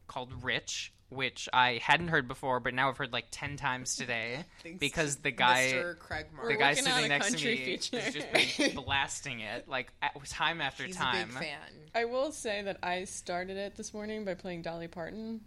called 0.06 0.44
"Rich," 0.44 0.92
which 1.08 1.48
I 1.52 1.78
hadn't 1.82 2.08
heard 2.08 2.26
before, 2.28 2.58
but 2.60 2.74
now 2.74 2.88
I've 2.88 2.96
heard 2.96 3.12
like 3.12 3.26
ten 3.30 3.56
times 3.56 3.96
today 3.96 4.44
Thanks, 4.62 4.78
because 4.80 5.16
the 5.16 5.30
guy, 5.30 5.72
Mr. 5.74 5.98
Craig 5.98 6.26
the 6.48 6.56
guy 6.56 6.74
sitting 6.74 7.08
next 7.08 7.38
to 7.38 7.44
me, 7.46 7.56
feature. 7.64 8.00
has 8.00 8.14
just 8.14 8.58
been 8.58 8.74
blasting 8.84 9.40
it 9.40 9.68
like 9.68 9.92
at, 10.02 10.12
time 10.26 10.60
after 10.60 10.84
He's 10.84 10.96
time. 10.96 11.14
a 11.14 11.26
big 11.26 11.32
fan. 11.34 11.58
I 11.94 12.04
will 12.06 12.32
say 12.32 12.62
that 12.62 12.78
I 12.82 13.04
started 13.04 13.56
it 13.56 13.76
this 13.76 13.94
morning 13.94 14.24
by 14.24 14.34
playing 14.34 14.62
Dolly 14.62 14.88
Parton, 14.88 15.40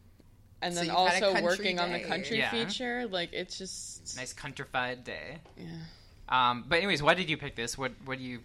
and 0.62 0.74
So 0.74 0.80
then 0.80 0.90
you've 0.90 0.96
had 1.10 1.22
a 1.24 1.26
also 1.28 1.34
country 1.34 1.44
working 1.44 1.80
on 1.80 1.92
the 1.92 2.00
country 2.00 2.38
Yeah. 2.38 2.52
feature. 2.52 3.06
Like 3.08 3.34
it's 3.34 3.58
just 3.58 4.16
Nice 4.18 4.34
countrified 4.34 5.04
day. 5.04 5.40
yeah. 5.58 5.66
Um, 6.30 6.66
but 6.68 6.78
anyways, 6.78 7.02
why 7.04 7.16
did 7.16 7.30
you 7.30 7.38
pick 7.38 7.56
this? 7.56 7.78
What 7.78 7.92
what 8.06 8.18
do 8.18 8.24
you 8.24 8.40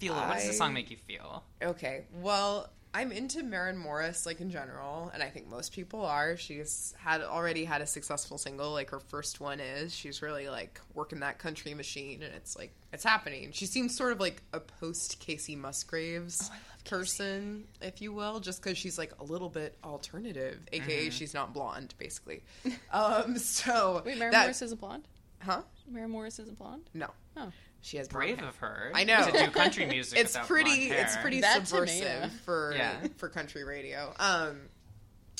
feel? 0.00 0.14
what 0.14 0.34
does 0.34 0.46
the 0.46 0.52
song 0.54 0.72
make 0.72 0.90
you 0.90 0.96
feel? 0.96 1.42
Okay, 1.62 2.04
well, 2.22 2.70
I'm 2.94 3.10
into 3.10 3.42
Maren 3.42 3.76
Morris, 3.76 4.24
like 4.24 4.40
in 4.40 4.50
general, 4.50 5.10
and 5.12 5.20
I 5.22 5.28
think 5.28 5.48
most 5.48 5.72
people 5.72 6.04
are. 6.04 6.36
She's 6.36 6.94
had 6.96 7.22
already 7.22 7.64
had 7.64 7.80
a 7.82 7.86
successful 7.86 8.38
single, 8.38 8.72
like 8.72 8.90
her 8.90 9.00
first 9.00 9.40
one 9.40 9.58
is. 9.58 9.92
She's 9.92 10.22
really 10.22 10.48
like 10.48 10.80
working 10.94 11.18
that 11.20 11.38
country 11.38 11.74
machine, 11.74 12.22
and 12.22 12.32
it's 12.34 12.56
like 12.56 12.72
it's 12.92 13.02
happening. 13.02 13.50
She 13.52 13.66
seems 13.66 13.96
sort 13.96 14.12
of 14.12 14.20
like 14.20 14.42
a 14.52 14.60
post 14.60 15.20
Kacey 15.20 15.56
Musgraves 15.58 16.50
person, 16.84 17.64
if 17.82 18.00
you 18.00 18.12
will, 18.12 18.38
just 18.40 18.62
because 18.62 18.78
she's 18.78 18.96
like 18.96 19.12
a 19.18 19.24
little 19.24 19.48
bit 19.48 19.76
alternative, 19.82 20.60
aka 20.72 21.10
she's 21.10 21.34
not 21.34 21.52
blonde, 21.52 21.94
basically. 21.98 22.42
um, 22.92 23.36
so 23.38 24.02
Wait, 24.06 24.18
Mary 24.18 24.30
that- 24.30 24.42
Morris 24.44 24.62
isn't 24.62 24.80
blonde. 24.80 25.08
huh? 25.40 25.62
Mary 25.90 26.06
Morris 26.08 26.38
isn't 26.38 26.56
blonde. 26.58 26.88
No, 26.94 27.10
Oh, 27.36 27.50
she 27.84 27.98
has 27.98 28.08
blonde 28.08 28.26
Brave 28.26 28.38
hair. 28.40 28.48
of 28.48 28.56
her. 28.56 28.90
I 28.94 29.04
know. 29.04 29.24
to 29.24 29.30
do 29.32 29.50
country 29.50 29.86
music. 29.86 30.18
it's 30.18 30.36
pretty 30.46 30.88
blonde 30.88 31.00
it's 31.02 31.16
pretty 31.18 31.40
That 31.42 31.66
subversive 31.68 32.00
tomato. 32.22 32.28
for 32.44 32.72
Yeah. 32.76 32.94
for 33.18 33.28
country 33.28 33.62
radio 33.64 34.12
um 34.18 34.62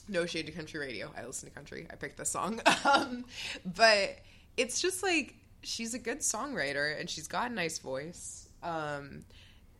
no 0.08 0.26
shade 0.26 0.44
to 0.46 0.52
country 0.52 0.78
radio 0.78 1.10
i 1.16 1.24
listen 1.24 1.48
to 1.48 1.54
country 1.54 1.86
i 1.90 1.96
picked 1.96 2.18
this 2.18 2.28
song 2.28 2.60
um 2.84 3.24
but 3.64 4.18
it's 4.58 4.80
just 4.80 5.02
like 5.02 5.34
she's 5.62 5.94
a 5.94 5.98
good 5.98 6.18
songwriter 6.20 6.98
and 7.00 7.08
she's 7.08 7.26
got 7.26 7.50
a 7.50 7.54
nice 7.54 7.78
voice 7.78 8.46
um 8.62 9.24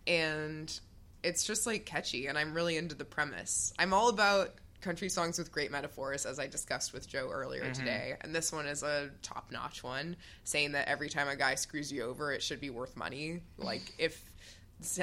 and 0.06 0.80
it's 1.22 1.44
just 1.46 1.66
like 1.66 1.84
catchy 1.84 2.26
and 2.26 2.38
i'm 2.38 2.54
really 2.54 2.76
into 2.78 2.94
the 2.94 3.04
premise 3.04 3.72
i'm 3.78 3.92
all 3.92 4.08
about 4.08 4.54
country 4.84 5.08
songs 5.08 5.38
with 5.38 5.50
great 5.50 5.70
metaphors 5.70 6.26
as 6.26 6.38
i 6.38 6.46
discussed 6.46 6.92
with 6.92 7.08
joe 7.08 7.28
earlier 7.32 7.62
mm-hmm. 7.62 7.72
today. 7.72 8.14
And 8.20 8.34
this 8.34 8.52
one 8.52 8.66
is 8.66 8.82
a 8.82 9.10
top-notch 9.22 9.82
one 9.82 10.16
saying 10.44 10.72
that 10.72 10.86
every 10.88 11.08
time 11.08 11.26
a 11.28 11.36
guy 11.36 11.54
screws 11.54 11.90
you 11.90 12.02
over 12.02 12.32
it 12.32 12.42
should 12.42 12.60
be 12.60 12.70
worth 12.70 12.96
money. 12.96 13.40
Like 13.58 13.94
if 13.98 14.22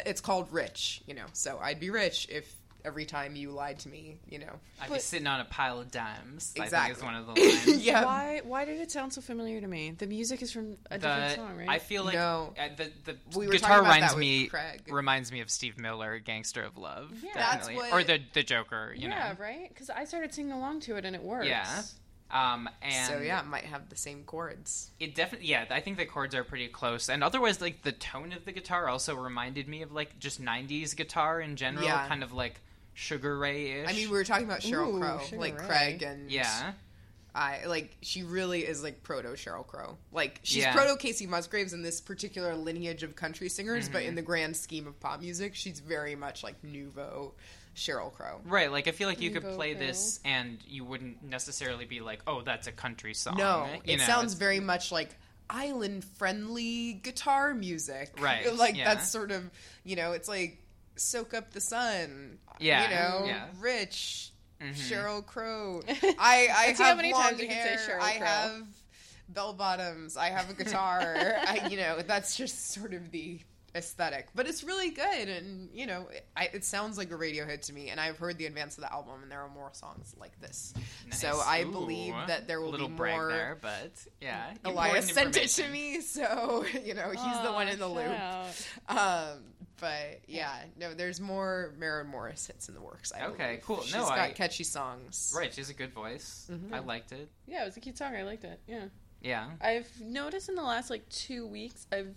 it's 0.06 0.22
called 0.22 0.48
rich 0.52 1.02
you 1.08 1.16
know. 1.16 1.26
So 1.34 1.60
i'd 1.62 1.80
be 1.80 1.90
rich 1.90 2.28
if 2.30 2.54
every 2.86 3.06
time 3.06 3.36
you 3.36 3.52
lied 3.52 3.80
to 3.80 3.90
me 3.90 4.18
you 4.30 4.40
know 4.40 4.52
I'd 4.82 4.92
be 4.92 5.00
sitting 5.00 5.28
on 5.28 5.40
a 5.40 5.46
pile 5.46 5.80
of 5.80 5.92
dimes. 5.92 6.52
I 6.56 6.60
think 6.60 6.66
Exactly. 6.66 6.98
is 6.98 7.04
one 7.04 7.16
of 7.16 7.26
the 7.28 7.32
lines. 7.42 7.86
yeah 7.86 8.06
why? 8.06 8.42
Why 8.44 8.66
did 8.66 8.80
it 8.82 8.92
sound 8.92 9.14
so 9.14 9.22
familiar 9.22 9.62
to 9.62 9.68
me? 9.68 9.92
The 9.92 10.08
music 10.08 10.42
is 10.42 10.52
from 10.52 10.78
a 10.90 10.98
different 10.98 11.30
The- 11.30 11.36
song, 11.36 11.58
right? 11.58 11.70
I 11.70 11.80
feel 11.80 12.04
like 12.04 12.16
No. 12.16 12.54
uh, 12.60 12.70
the 12.78 12.92
the 13.06 13.38
We 13.38 13.48
guitar 13.48 13.82
talking 13.82 13.84
reminds 13.94 14.16
me 14.18 14.48
Craig. 14.48 14.82
reminds 14.90 15.32
me 15.32 15.42
of 15.42 15.50
Steve 15.50 15.78
Miller, 15.78 16.20
"Gangster 16.20 16.64
of 16.64 16.78
Love." 16.78 17.12
Yeah. 17.24 17.32
That's 17.36 17.68
definitely. 17.68 17.76
what- 17.76 17.94
or 17.94 18.04
the 18.04 18.20
the 18.34 18.44
Joker. 18.44 18.94
You 18.96 19.10
yeah, 19.10 19.34
know. 19.34 19.44
right. 19.44 19.70
Because 19.70 19.90
I 19.90 20.06
started 20.06 20.34
singing 20.34 20.52
along 20.52 20.82
to 20.82 20.96
it 20.96 21.06
and 21.06 21.16
it 21.16 21.22
works. 21.24 21.48
Yeah. 21.48 21.82
Um, 22.34 22.70
and 22.82 23.08
so 23.10 23.20
yeah 23.20 23.42
it 23.42 23.46
might 23.48 23.66
have 23.66 23.90
the 23.90 23.98
same 23.98 24.24
chords 24.24 24.92
it 25.02 25.16
definitely 25.16 25.50
yeah. 25.50 25.66
I 25.70 25.82
think 25.82 25.98
the 25.98 26.06
chords 26.06 26.34
are 26.34 26.46
pretty 26.46 26.70
close, 26.70 27.10
and 27.10 27.26
otherwise, 27.26 27.60
like 27.60 27.82
the 27.82 27.92
tone 27.92 28.32
of 28.32 28.46
the 28.46 28.54
guitar 28.54 28.88
also 28.88 29.16
reminded 29.16 29.68
me 29.68 29.82
of 29.82 29.92
like 29.92 30.18
just 30.18 30.42
'90s 30.42 30.96
guitar 30.96 31.42
in 31.42 31.58
general, 31.58 31.84
Yeah. 31.84 32.08
kind 32.08 32.24
of 32.24 32.32
like 32.32 32.62
Sugar 32.94 33.38
Ray 33.38 33.72
ish. 33.82 33.90
i 33.90 33.94
mean 33.94 34.10
we 34.10 34.18
were 34.18 34.24
talking 34.24 34.46
about 34.46 34.62
sheryl 34.62 34.94
Ooh, 34.96 35.00
crow 35.00 35.20
Sugar 35.26 35.40
like 35.42 35.60
Ray. 35.60 35.68
craig 35.68 36.04
and 36.04 36.30
yeah. 36.32 36.74
I 37.34 37.64
like 37.66 37.96
she 38.02 38.24
really 38.24 38.60
is 38.68 38.84
like 38.84 39.04
proto 39.04 39.30
Sheryl 39.30 39.66
Crow. 39.66 39.98
Like 40.12 40.42
she's 40.44 40.64
Yeah. 40.64 40.74
proto 40.74 40.96
Kacey 40.98 41.28
Musgraves 41.30 41.72
in 41.72 41.82
this 41.82 42.02
particular 42.02 42.58
lineage 42.58 43.04
of 43.04 43.16
country 43.16 43.48
singers, 43.48 43.88
but 43.88 44.00
Mm-hmm. 44.00 44.10
in 44.10 44.16
the 44.16 44.22
grand 44.22 44.58
scheme 44.58 44.86
of 44.86 45.00
pop 45.00 45.22
music, 45.22 45.56
she's 45.56 45.80
very 45.80 46.14
much 46.18 46.44
like 46.44 46.62
nouveau 46.62 47.34
Sheryl 47.74 48.12
Crow. 48.12 48.42
Right, 48.44 48.70
like 48.70 48.90
I 48.90 48.92
feel 48.92 49.08
like 49.08 49.22
you 49.22 49.32
could 49.32 49.46
play 49.56 49.72
Crow. 49.76 49.80
this 49.88 50.20
and 50.26 50.58
you 50.68 50.84
wouldn't 50.84 51.24
necessarily 51.24 51.86
be 51.86 52.02
like, 52.02 52.20
"Oh, 52.28 52.42
that's 52.42 52.68
a 52.68 52.74
country 52.74 53.14
song." 53.14 53.38
No, 53.38 53.66
you 53.86 53.94
it 53.94 53.98
know, 54.00 54.04
sounds 54.04 54.34
very 54.34 54.60
much 54.60 54.92
like 54.92 55.16
island 55.50 56.04
friendly 56.04 56.92
guitar 57.02 57.54
music. 57.54 58.12
Right, 58.20 58.54
like 58.58 58.76
yeah. 58.76 58.94
that's 58.94 59.10
sort 59.10 59.32
of 59.32 59.50
you 59.86 59.96
know, 59.96 60.12
it's 60.12 60.28
like 60.28 60.58
soak 60.96 61.34
up 61.34 61.52
the 61.52 61.62
sun. 61.62 62.38
Yeah, 62.60 62.84
You 62.84 62.90
know, 62.90 63.26
yeah. 63.28 63.46
rich 63.60 64.28
Mm-hmm. 64.62 64.74
Sheryl 64.94 65.26
Crow. 65.26 65.82
I 65.88 66.48
I 66.56 66.66
Let's 66.68 66.78
see 66.78 66.84
have 66.84 66.92
how 66.92 66.96
many 66.96 67.12
long 67.14 67.24
times 67.24 67.42
you 67.42 67.48
can 67.48 67.56
say 67.78 67.84
hair. 67.84 67.98
Sheryl 67.98 68.02
I 68.04 68.18
Crow. 68.18 68.26
have 68.28 68.68
bell 69.28 69.54
bottoms. 69.54 70.18
I 70.18 70.30
have 70.30 70.52
a 70.52 70.54
guitar. 70.54 71.16
I, 71.48 71.68
you 71.68 71.78
know, 71.78 72.02
that's 72.06 72.36
just 72.36 72.70
sort 72.72 72.94
of 72.94 73.10
the 73.10 73.40
aesthetic. 73.76 74.28
But 74.36 74.48
it's 74.48 74.64
really 74.64 74.90
good, 74.90 75.30
and 75.30 75.70
you 75.74 75.86
know, 75.88 76.08
it, 76.12 76.26
I, 76.36 76.50
it 76.54 76.64
sounds 76.66 76.98
like 76.98 77.12
a 77.12 77.18
radio 77.18 77.46
hit 77.46 77.64
to 77.64 77.74
me. 77.74 77.90
And 77.90 78.00
I've 78.00 78.18
heard 78.18 78.38
the 78.38 78.46
advance 78.46 78.78
of 78.78 78.84
the 78.84 78.92
album, 78.92 79.24
and 79.24 79.32
there 79.32 79.42
are 79.42 79.50
more 79.50 79.70
songs 79.74 80.14
like 80.20 80.40
this. 80.42 80.74
So 81.12 81.42
I 81.46 81.62
Ooh, 81.64 81.72
believe 81.72 82.14
that 82.28 82.48
there 82.48 82.62
will 82.62 82.70
little 82.72 82.88
be 82.90 82.96
brag 82.96 83.16
more. 83.16 83.28
there, 83.30 83.58
but 83.62 83.92
yeah, 84.22 84.54
Elias 84.66 85.10
sent 85.12 85.38
it 85.38 85.48
to 85.50 85.68
me, 85.70 86.02
so 86.02 86.66
you 86.84 86.94
know 86.94 87.10
he's 87.12 87.42
the 87.44 87.52
one 87.52 87.68
in 87.68 87.80
the 87.80 87.86
Oh, 87.86 87.94
loop. 87.94 88.98
Um, 88.98 89.44
but 89.80 90.20
yeah, 90.28 90.54
no, 90.78 90.94
there's 90.94 91.20
more 91.20 91.74
Maren 91.78 92.08
Morris 92.08 92.46
hits 92.48 92.68
in 92.70 92.76
the 92.76 92.82
works. 92.82 93.12
I 93.12 93.26
Okay, 93.28 93.46
believe. 93.48 93.62
cool. 93.64 93.82
She's 93.82 93.94
No, 93.96 94.02
got 94.06 94.20
I- 94.20 94.32
catchy 94.32 94.64
songs. 94.64 95.34
Right, 95.36 95.52
she 95.54 95.62
has 95.62 95.70
a 95.70 95.74
good 95.74 95.92
voice. 95.94 96.48
Mm-hmm. 96.52 96.74
I 96.74 96.80
liked 96.80 97.12
it. 97.12 97.30
Yeah, 97.48 97.64
it 97.64 97.66
was 97.66 97.78
a 97.78 97.80
cute 97.80 97.98
song. 97.98 98.16
I 98.16 98.22
liked 98.24 98.44
it. 98.44 98.60
Yeah. 98.68 98.86
Yeah. 99.22 99.48
I've 99.60 99.90
noticed 100.00 100.50
in 100.50 100.56
the 100.56 100.62
last 100.64 100.90
like 100.92 101.08
two 101.10 101.48
weeks, 101.48 101.88
I've, 101.92 102.14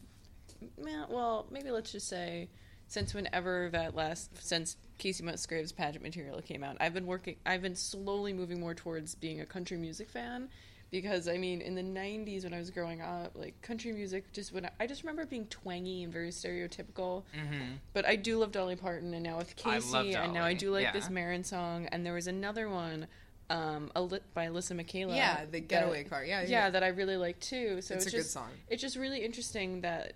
yeah, 0.85 1.05
well, 1.09 1.47
maybe 1.51 1.71
let's 1.71 1.93
just 1.93 2.09
say, 2.09 2.49
since 2.87 3.15
whenever 3.15 3.71
that 3.73 3.95
last, 3.95 4.31
since 4.45 4.77
Kacey 4.99 5.23
Musgraves 5.23 5.73
pageant 5.73 6.03
material 6.05 6.41
came 6.43 6.63
out, 6.63 6.77
I've 6.81 6.95
been 6.95 7.07
working, 7.07 7.37
I've 7.47 7.63
been 7.63 7.77
slowly 7.77 8.33
moving 8.33 8.61
more 8.61 8.75
towards 8.75 9.15
being 9.15 9.41
a 9.41 9.47
country 9.47 9.77
music 9.77 10.09
fan. 10.11 10.49
Because 10.91 11.27
I 11.27 11.39
mean, 11.39 11.61
in 11.61 11.75
the 11.75 11.83
'90s 11.83 12.45
when 12.45 12.55
I 12.55 12.59
was 12.59 12.71
growing 12.71 13.01
up, 13.01 13.33
like 13.35 13.61
country 13.63 13.91
music, 13.91 14.33
just 14.33 14.53
when 14.53 14.67
I, 14.67 14.71
I 14.79 14.87
just 14.87 15.03
remember 15.03 15.27
being 15.27 15.47
twangy 15.47 16.05
and 16.05 16.13
very 16.13 16.29
stereotypical. 16.29 17.25
Mm-hmm. 17.37 17.79
But 17.93 18.07
I 18.07 18.15
do 18.15 18.39
love 18.39 18.53
Dolly 18.53 18.77
Parton, 18.77 19.13
and 19.13 19.25
now 19.25 19.39
with 19.39 19.55
I 19.65 19.79
Kacey, 19.79 19.93
love 19.93 20.07
and 20.07 20.33
now 20.33 20.45
I 20.45 20.55
do 20.55 20.71
like 20.71 20.85
yeah. 20.85 20.93
this 20.93 21.11
Maren 21.11 21.43
song, 21.43 21.87
and 21.91 22.07
there 22.07 22.13
was 22.13 22.29
another 22.29 22.69
one, 22.69 23.09
um, 23.51 23.91
a 23.97 24.03
lit 24.03 24.23
by 24.35 24.47
Alyssa 24.47 24.77
Michaela. 24.77 25.17
Yeah, 25.17 25.45
the 25.47 25.53
that- 25.53 25.69
getaway 25.69 26.05
car. 26.05 26.25
Yeah, 26.25 26.43
yeah, 26.43 26.49
yeah. 26.49 26.71
that 26.71 26.85
I 26.85 26.89
really 26.89 27.17
like 27.17 27.41
too. 27.41 27.81
So 27.81 27.95
It's 27.97 28.07
it's, 28.07 28.15
a 28.15 28.17
good 28.19 28.27
song. 28.27 28.51
It's 28.69 28.83
just 28.83 28.97
really 28.97 29.25
interesting 29.25 29.81
that 29.81 30.13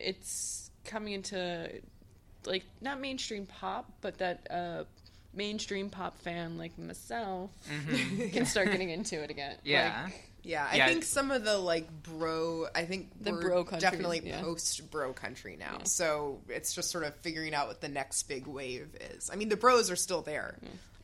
it's 0.00 0.70
coming 0.84 1.12
into 1.14 1.70
like 2.46 2.64
not 2.80 3.00
mainstream 3.00 3.46
pop, 3.46 3.90
but 4.00 4.18
that 4.18 4.46
uh, 4.50 4.84
mainstream 5.34 5.90
pop 5.90 6.18
fan 6.20 6.56
like 6.58 6.76
myself 6.78 7.50
can 8.32 8.46
start 8.46 8.70
getting 8.70 8.90
into 8.90 9.22
it 9.22 9.30
again. 9.30 9.52
Mm-hmm. 9.56 9.68
Yeah. 9.68 10.02
Like, 10.04 10.24
Yeah, 10.42 10.66
I 10.70 10.76
Yeah. 10.76 10.86
think 10.88 11.04
some 11.04 11.30
of 11.30 11.44
the 11.44 11.58
like 11.58 11.86
bro, 12.02 12.66
I 12.74 12.84
think 12.86 13.10
The 13.22 13.32
we're 13.32 13.40
bro 13.42 13.64
country, 13.64 13.80
definitely 13.80 14.22
yeah. 14.24 14.40
post 14.40 14.90
bro 14.90 15.12
country 15.12 15.56
now. 15.58 15.80
So 15.84 16.40
it's 16.48 16.72
just 16.74 16.90
sort 16.90 17.04
of 17.04 17.14
figuring 17.16 17.52
out 17.54 17.68
what 17.68 17.80
the 17.82 17.88
next 17.90 18.22
big 18.24 18.46
wave 18.46 18.88
is. 19.14 19.28
I 19.30 19.36
mean, 19.36 19.50
the 19.50 19.56
bros 19.56 19.90
are 19.90 19.96
still 19.96 20.22
there, 20.22 20.56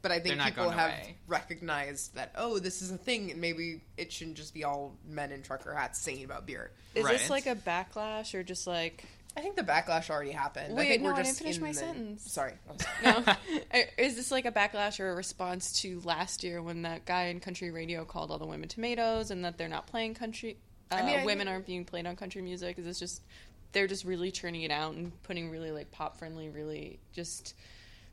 but 0.03 0.11
I 0.13 0.21
think 0.21 0.41
people 0.41 0.71
have 0.71 0.91
away. 0.91 1.17
recognized 1.27 2.15
that 2.15 2.33
oh, 2.37 2.59
this 2.59 2.83
is 2.83 2.91
a 2.91 2.99
thing, 2.99 3.31
and 3.31 3.41
maybe 3.41 3.81
it 3.97 4.13
shouldn't 4.13 4.37
just 4.37 4.55
be 4.55 4.65
all 4.65 4.97
men 5.09 5.33
in 5.33 5.43
trucker 5.43 5.75
hats 5.75 6.01
singing 6.01 6.25
about 6.25 6.47
beer. 6.47 6.71
is 6.95 7.05
this 7.07 7.31
like 7.31 7.47
a 7.47 7.55
backlash 7.57 8.35
or 8.35 8.43
just 8.43 8.67
like 8.67 9.05
I 9.37 9.43
think 9.43 9.57
the 9.57 9.63
backlash 9.63 10.09
already 10.09 10.31
happened. 10.31 10.73
I 10.73 10.77
Wait, 10.77 10.89
think 10.89 11.03
no, 11.03 11.11
we're 11.11 11.17
I 11.17 11.23
just 11.23 11.39
didn't 11.39 11.55
finish 11.57 11.61
my 11.61 11.69
the- 11.69 11.75
sentence. 11.75 12.33
Sorry. 12.33 12.53
no? 13.05 13.23
is 13.99 14.17
this 14.17 14.31
like 14.31 14.47
a 14.47 14.53
backlash 14.53 14.99
or 14.99 15.11
a 15.11 15.15
response 15.15 15.81
to 15.83 16.01
last 16.05 16.43
year 16.43 16.63
when 16.63 16.83
that 16.83 17.05
guy 17.05 17.25
in 17.27 17.41
country 17.41 17.71
radio 17.71 18.07
called 18.07 18.31
all 18.31 18.39
the 18.39 18.47
women 18.47 18.69
tomatoes 18.69 19.31
and 19.31 19.45
that 19.45 19.59
they're 19.59 19.69
not 19.69 19.87
playing 19.89 20.15
country? 20.15 20.57
Uh, 20.91 21.03
mean, 21.05 21.19
I 21.19 21.25
women 21.27 21.47
think- 21.47 21.51
aren't 21.51 21.67
being 21.67 21.85
played 21.85 22.07
on 22.07 22.17
country 22.17 22.41
music. 22.41 22.79
Is 22.79 22.87
this 22.87 22.99
just 22.99 23.23
they're 23.73 23.87
just 23.87 24.07
really 24.07 24.31
churning 24.31 24.63
it 24.63 24.71
out 24.71 24.95
and 24.95 25.13
putting 25.25 25.51
really 25.51 25.71
like 25.71 25.91
pop 25.91 26.17
friendly, 26.19 26.49
really 26.49 26.99
just 27.13 27.55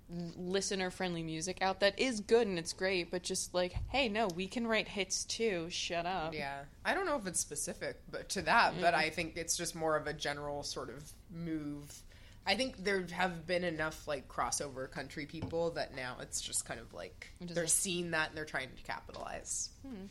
listener 0.09 0.89
friendly 0.91 1.23
music 1.23 1.61
out 1.61 1.79
that 1.79 1.99
is 1.99 2.19
good 2.19 2.47
and 2.47 2.59
it's 2.59 2.73
great, 2.73 3.11
but 3.11 3.23
just 3.23 3.53
like, 3.53 3.75
hey, 3.89 4.09
no, 4.09 4.27
we 4.35 4.47
can 4.47 4.67
write 4.67 4.87
hits 4.87 5.23
too. 5.25 5.67
Shut 5.69 6.05
up. 6.05 6.33
Yeah, 6.33 6.61
I 6.85 6.93
don't 6.93 7.05
know 7.05 7.17
if 7.17 7.27
it's 7.27 7.39
specific, 7.39 7.99
but 8.11 8.29
to 8.29 8.41
that, 8.43 8.75
but 8.79 8.93
mm-hmm. 8.93 9.05
I 9.05 9.09
think 9.09 9.37
it's 9.37 9.57
just 9.57 9.75
more 9.75 9.95
of 9.95 10.07
a 10.07 10.13
general 10.13 10.63
sort 10.63 10.89
of 10.89 11.11
move 11.31 12.03
I 12.45 12.55
think 12.55 12.83
there 12.83 13.05
have 13.11 13.47
been 13.47 13.63
enough 13.63 14.07
like 14.07 14.27
crossover 14.27 14.89
country 14.91 15.25
people 15.25 15.71
that 15.71 15.95
now 15.95 16.17
it's 16.21 16.41
just 16.41 16.65
kind 16.65 16.79
of 16.79 16.93
like 16.93 17.29
they're 17.39 17.63
like- 17.63 17.71
seeing 17.71 18.11
that 18.11 18.29
and 18.29 18.37
they're 18.37 18.45
trying 18.45 18.69
to 18.75 18.83
capitalize. 18.83 19.69
Hmm. 19.87 20.05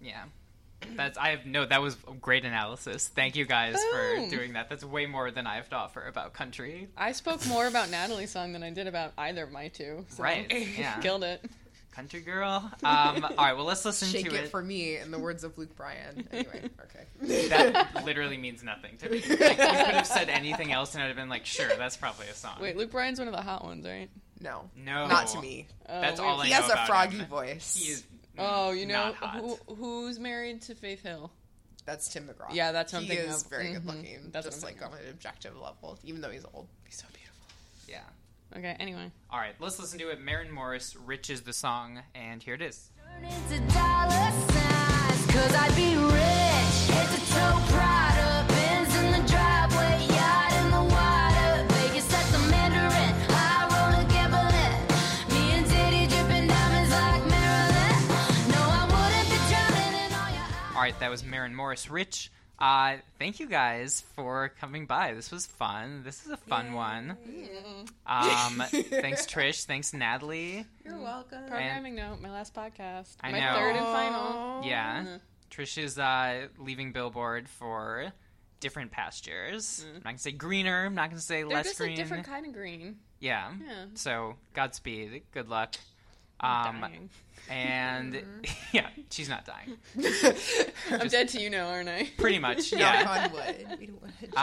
Yeah. 0.00 0.24
That's 0.94 1.18
I 1.18 1.30
have 1.30 1.46
no 1.46 1.64
that 1.66 1.82
was 1.82 1.96
great 2.20 2.44
analysis. 2.44 3.08
Thank 3.08 3.36
you 3.36 3.44
guys 3.46 3.76
for 3.92 4.28
doing 4.30 4.52
that. 4.54 4.68
That's 4.68 4.84
way 4.84 5.06
more 5.06 5.30
than 5.30 5.46
I 5.46 5.56
have 5.56 5.68
to 5.70 5.76
offer 5.76 6.06
about 6.06 6.32
country. 6.32 6.88
I 6.96 7.12
spoke 7.12 7.46
more 7.46 7.66
about 7.66 7.90
Natalie's 7.90 8.30
song 8.30 8.52
than 8.52 8.62
I 8.62 8.70
did 8.70 8.86
about 8.86 9.12
either 9.18 9.44
of 9.44 9.52
my 9.52 9.68
two. 9.68 10.04
So 10.10 10.22
Right, 10.22 10.50
yeah. 10.78 10.98
Killed 11.00 11.24
it. 11.24 11.44
Country 11.92 12.20
girl. 12.20 12.70
Um 12.82 13.24
all 13.24 13.30
right, 13.38 13.54
well 13.56 13.64
let's 13.64 13.84
listen 13.84 14.08
Shake 14.08 14.28
to 14.28 14.34
it, 14.36 14.44
it. 14.44 14.50
for 14.50 14.62
me, 14.62 14.96
in 14.98 15.10
the 15.10 15.18
words 15.18 15.44
of 15.44 15.56
Luke 15.58 15.74
Bryan. 15.76 16.28
Anyway, 16.30 16.70
okay. 16.84 17.48
that 17.48 18.04
literally 18.04 18.36
means 18.36 18.62
nothing 18.62 18.96
to 18.98 19.08
me. 19.08 19.20
Like, 19.20 19.30
you 19.30 19.36
could 19.36 19.58
have 19.58 20.06
said 20.06 20.28
anything 20.28 20.72
else 20.72 20.94
and 20.94 21.02
I'd 21.02 21.06
have 21.08 21.16
been 21.16 21.28
like, 21.30 21.46
sure, 21.46 21.68
that's 21.78 21.96
probably 21.96 22.26
a 22.28 22.34
song. 22.34 22.56
Wait, 22.60 22.76
Luke 22.76 22.90
Bryan's 22.90 23.18
one 23.18 23.28
of 23.28 23.34
the 23.34 23.40
hot 23.42 23.64
ones, 23.64 23.86
right? 23.86 24.10
No, 24.40 24.68
No. 24.76 25.06
not 25.06 25.28
to 25.28 25.40
me. 25.40 25.66
That's 25.88 26.20
wait. 26.20 26.26
all 26.26 26.40
I 26.42 26.44
he 26.46 26.50
know 26.50 26.56
has 26.60 26.68
a 26.68 26.72
about 26.74 26.86
froggy 26.86 27.16
him. 27.18 27.26
voice. 27.26 27.74
He 27.82 27.90
is 27.90 28.04
Mm. 28.36 28.46
Oh, 28.48 28.70
you 28.72 28.86
know 28.86 28.94
not 28.94 29.14
hot. 29.14 29.40
who, 29.40 29.74
who's 29.74 30.18
married 30.18 30.62
to 30.62 30.74
Faith 30.74 31.02
Hill? 31.02 31.30
That's 31.86 32.08
Tim 32.08 32.28
McGraw. 32.28 32.52
Yeah, 32.52 32.72
that's 32.72 32.92
what 32.92 32.98
I'm 32.98 33.04
he 33.04 33.10
thinking 33.10 33.30
is 33.30 33.42
of. 33.44 33.50
very 33.50 33.72
good 33.72 33.82
mm-hmm. 33.82 33.88
looking. 33.88 34.30
That's 34.32 34.46
just 34.46 34.64
like 34.64 34.84
on 34.84 34.92
an 34.92 35.08
objective 35.10 35.56
level, 35.56 35.98
even 36.02 36.20
though 36.20 36.30
he's 36.30 36.44
old. 36.52 36.66
He's 36.84 36.96
so 36.96 37.06
beautiful. 37.12 37.46
Yeah. 37.88 38.58
Okay, 38.58 38.76
anyway. 38.80 39.10
All 39.30 39.38
right, 39.38 39.54
let's 39.60 39.78
listen 39.78 39.98
to 40.00 40.10
it. 40.10 40.20
Maren 40.20 40.50
Morris, 40.50 40.96
"Rich" 40.96 41.30
is 41.30 41.42
the 41.42 41.52
song, 41.52 42.00
and 42.14 42.42
here 42.42 42.54
it 42.54 42.62
is. 42.62 42.90
Right, 60.86 61.00
that 61.00 61.10
was 61.10 61.24
Maren 61.24 61.52
Morris, 61.52 61.90
"Rich." 61.90 62.30
Uh, 62.60 62.98
thank 63.18 63.40
you 63.40 63.48
guys 63.48 64.04
for 64.14 64.52
coming 64.60 64.86
by. 64.86 65.14
This 65.14 65.32
was 65.32 65.44
fun. 65.44 66.02
This 66.04 66.24
is 66.24 66.30
a 66.30 66.36
fun 66.36 66.74
one. 66.74 67.16
Um, 68.06 68.62
thanks 68.68 69.26
Trish. 69.26 69.64
Thanks 69.64 69.92
Natalie. 69.92 70.64
You're 70.84 70.96
welcome. 70.96 71.40
Programming 71.48 71.96
note, 71.96 72.20
my 72.20 72.30
last 72.30 72.54
podcast. 72.54 73.16
I 73.20 73.32
my 73.32 73.40
know. 73.40 73.54
third 73.56 73.74
and 73.74 73.84
final. 73.86 74.62
Yeah. 74.64 75.18
Trish 75.50 75.76
is 75.76 75.98
uh, 75.98 76.46
leaving 76.56 76.92
Billboard 76.92 77.48
for 77.48 78.12
different 78.60 78.92
pastures. 78.92 79.84
I'm 79.88 79.94
not 79.94 80.04
gonna 80.04 80.18
say 80.18 80.30
greener. 80.30 80.86
I'm 80.86 80.94
not 80.94 81.10
gonna 81.10 81.20
say 81.20 81.42
Mm. 81.42 81.48
They're 81.48 81.56
less 81.56 81.66
just 81.66 81.78
green. 81.78 81.94
a 81.94 81.96
different 81.96 82.26
kind 82.28 82.46
of 82.46 82.52
green. 82.52 82.98
Yeah. 83.18 83.50
Yeah. 83.60 83.86
So 83.94 84.36
Godspeed. 84.54 85.22
Good 85.32 85.48
luck. 85.48 85.74
I'm 86.40 86.74
Um, 86.76 86.80
dying. 86.82 87.10
and 87.48 88.22
yeah, 88.72 88.88
she's 89.10 89.28
not 89.28 89.44
dying. 89.46 89.76
I'm 89.96 91.00
Just- 91.00 91.10
dead 91.12 91.28
to 91.30 91.40
you 91.40 91.48
now, 91.50 91.68
aren't 91.68 91.88
I? 91.88 92.10
Pretty 92.18 92.38
much. 92.38 92.72
Yeah. 92.76 93.24
on 93.26 93.32
wood. 93.32 93.66
We 93.80 93.86
don't 93.86 94.02
want 94.02 94.20
to 94.20 94.40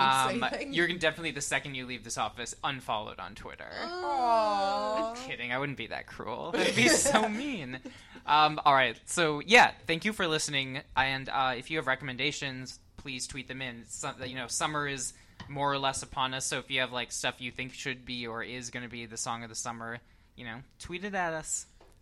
Um, 0.65 0.73
you're 0.73 0.87
definitely 0.87 1.31
the 1.31 1.41
second 1.41 1.75
you 1.75 1.85
leave 1.85 2.03
this 2.03 2.17
office 2.17 2.55
unfollowed 2.63 3.19
on 3.19 3.35
Twitter. 3.35 3.69
Aww. 3.83 5.15
Kidding, 5.27 5.51
I 5.51 5.59
wouldn't 5.59 5.77
be 5.77 5.87
that 5.87 6.07
cruel. 6.07 6.51
That'd 6.51 6.75
be 6.75 6.87
so 6.87 7.27
mean. 7.29 7.79
Um, 8.25 8.59
all 8.65 8.73
right, 8.73 8.97
so 9.05 9.41
yeah, 9.45 9.71
thank 9.87 10.05
you 10.05 10.13
for 10.13 10.27
listening. 10.27 10.81
And 10.95 11.29
uh, 11.29 11.53
if 11.57 11.69
you 11.69 11.77
have 11.77 11.87
recommendations, 11.87 12.79
please 12.97 13.27
tweet 13.27 13.47
them 13.47 13.61
in. 13.61 13.83
Some, 13.87 14.15
you 14.25 14.35
know, 14.35 14.47
summer 14.47 14.87
is 14.87 15.13
more 15.49 15.71
or 15.71 15.77
less 15.77 16.03
upon 16.03 16.33
us, 16.33 16.45
so 16.45 16.57
if 16.59 16.71
you 16.71 16.79
have 16.79 16.91
like 16.93 17.11
stuff 17.11 17.35
you 17.41 17.51
think 17.51 17.73
should 17.73 18.05
be 18.05 18.25
or 18.27 18.41
is 18.43 18.69
going 18.69 18.83
to 18.83 18.89
be 18.89 19.05
the 19.05 19.17
song 19.17 19.43
of 19.43 19.49
the 19.49 19.55
summer, 19.55 19.99
you 20.37 20.45
know, 20.45 20.57
tweet 20.79 21.03
it 21.03 21.13
at 21.13 21.33
us. 21.33 21.65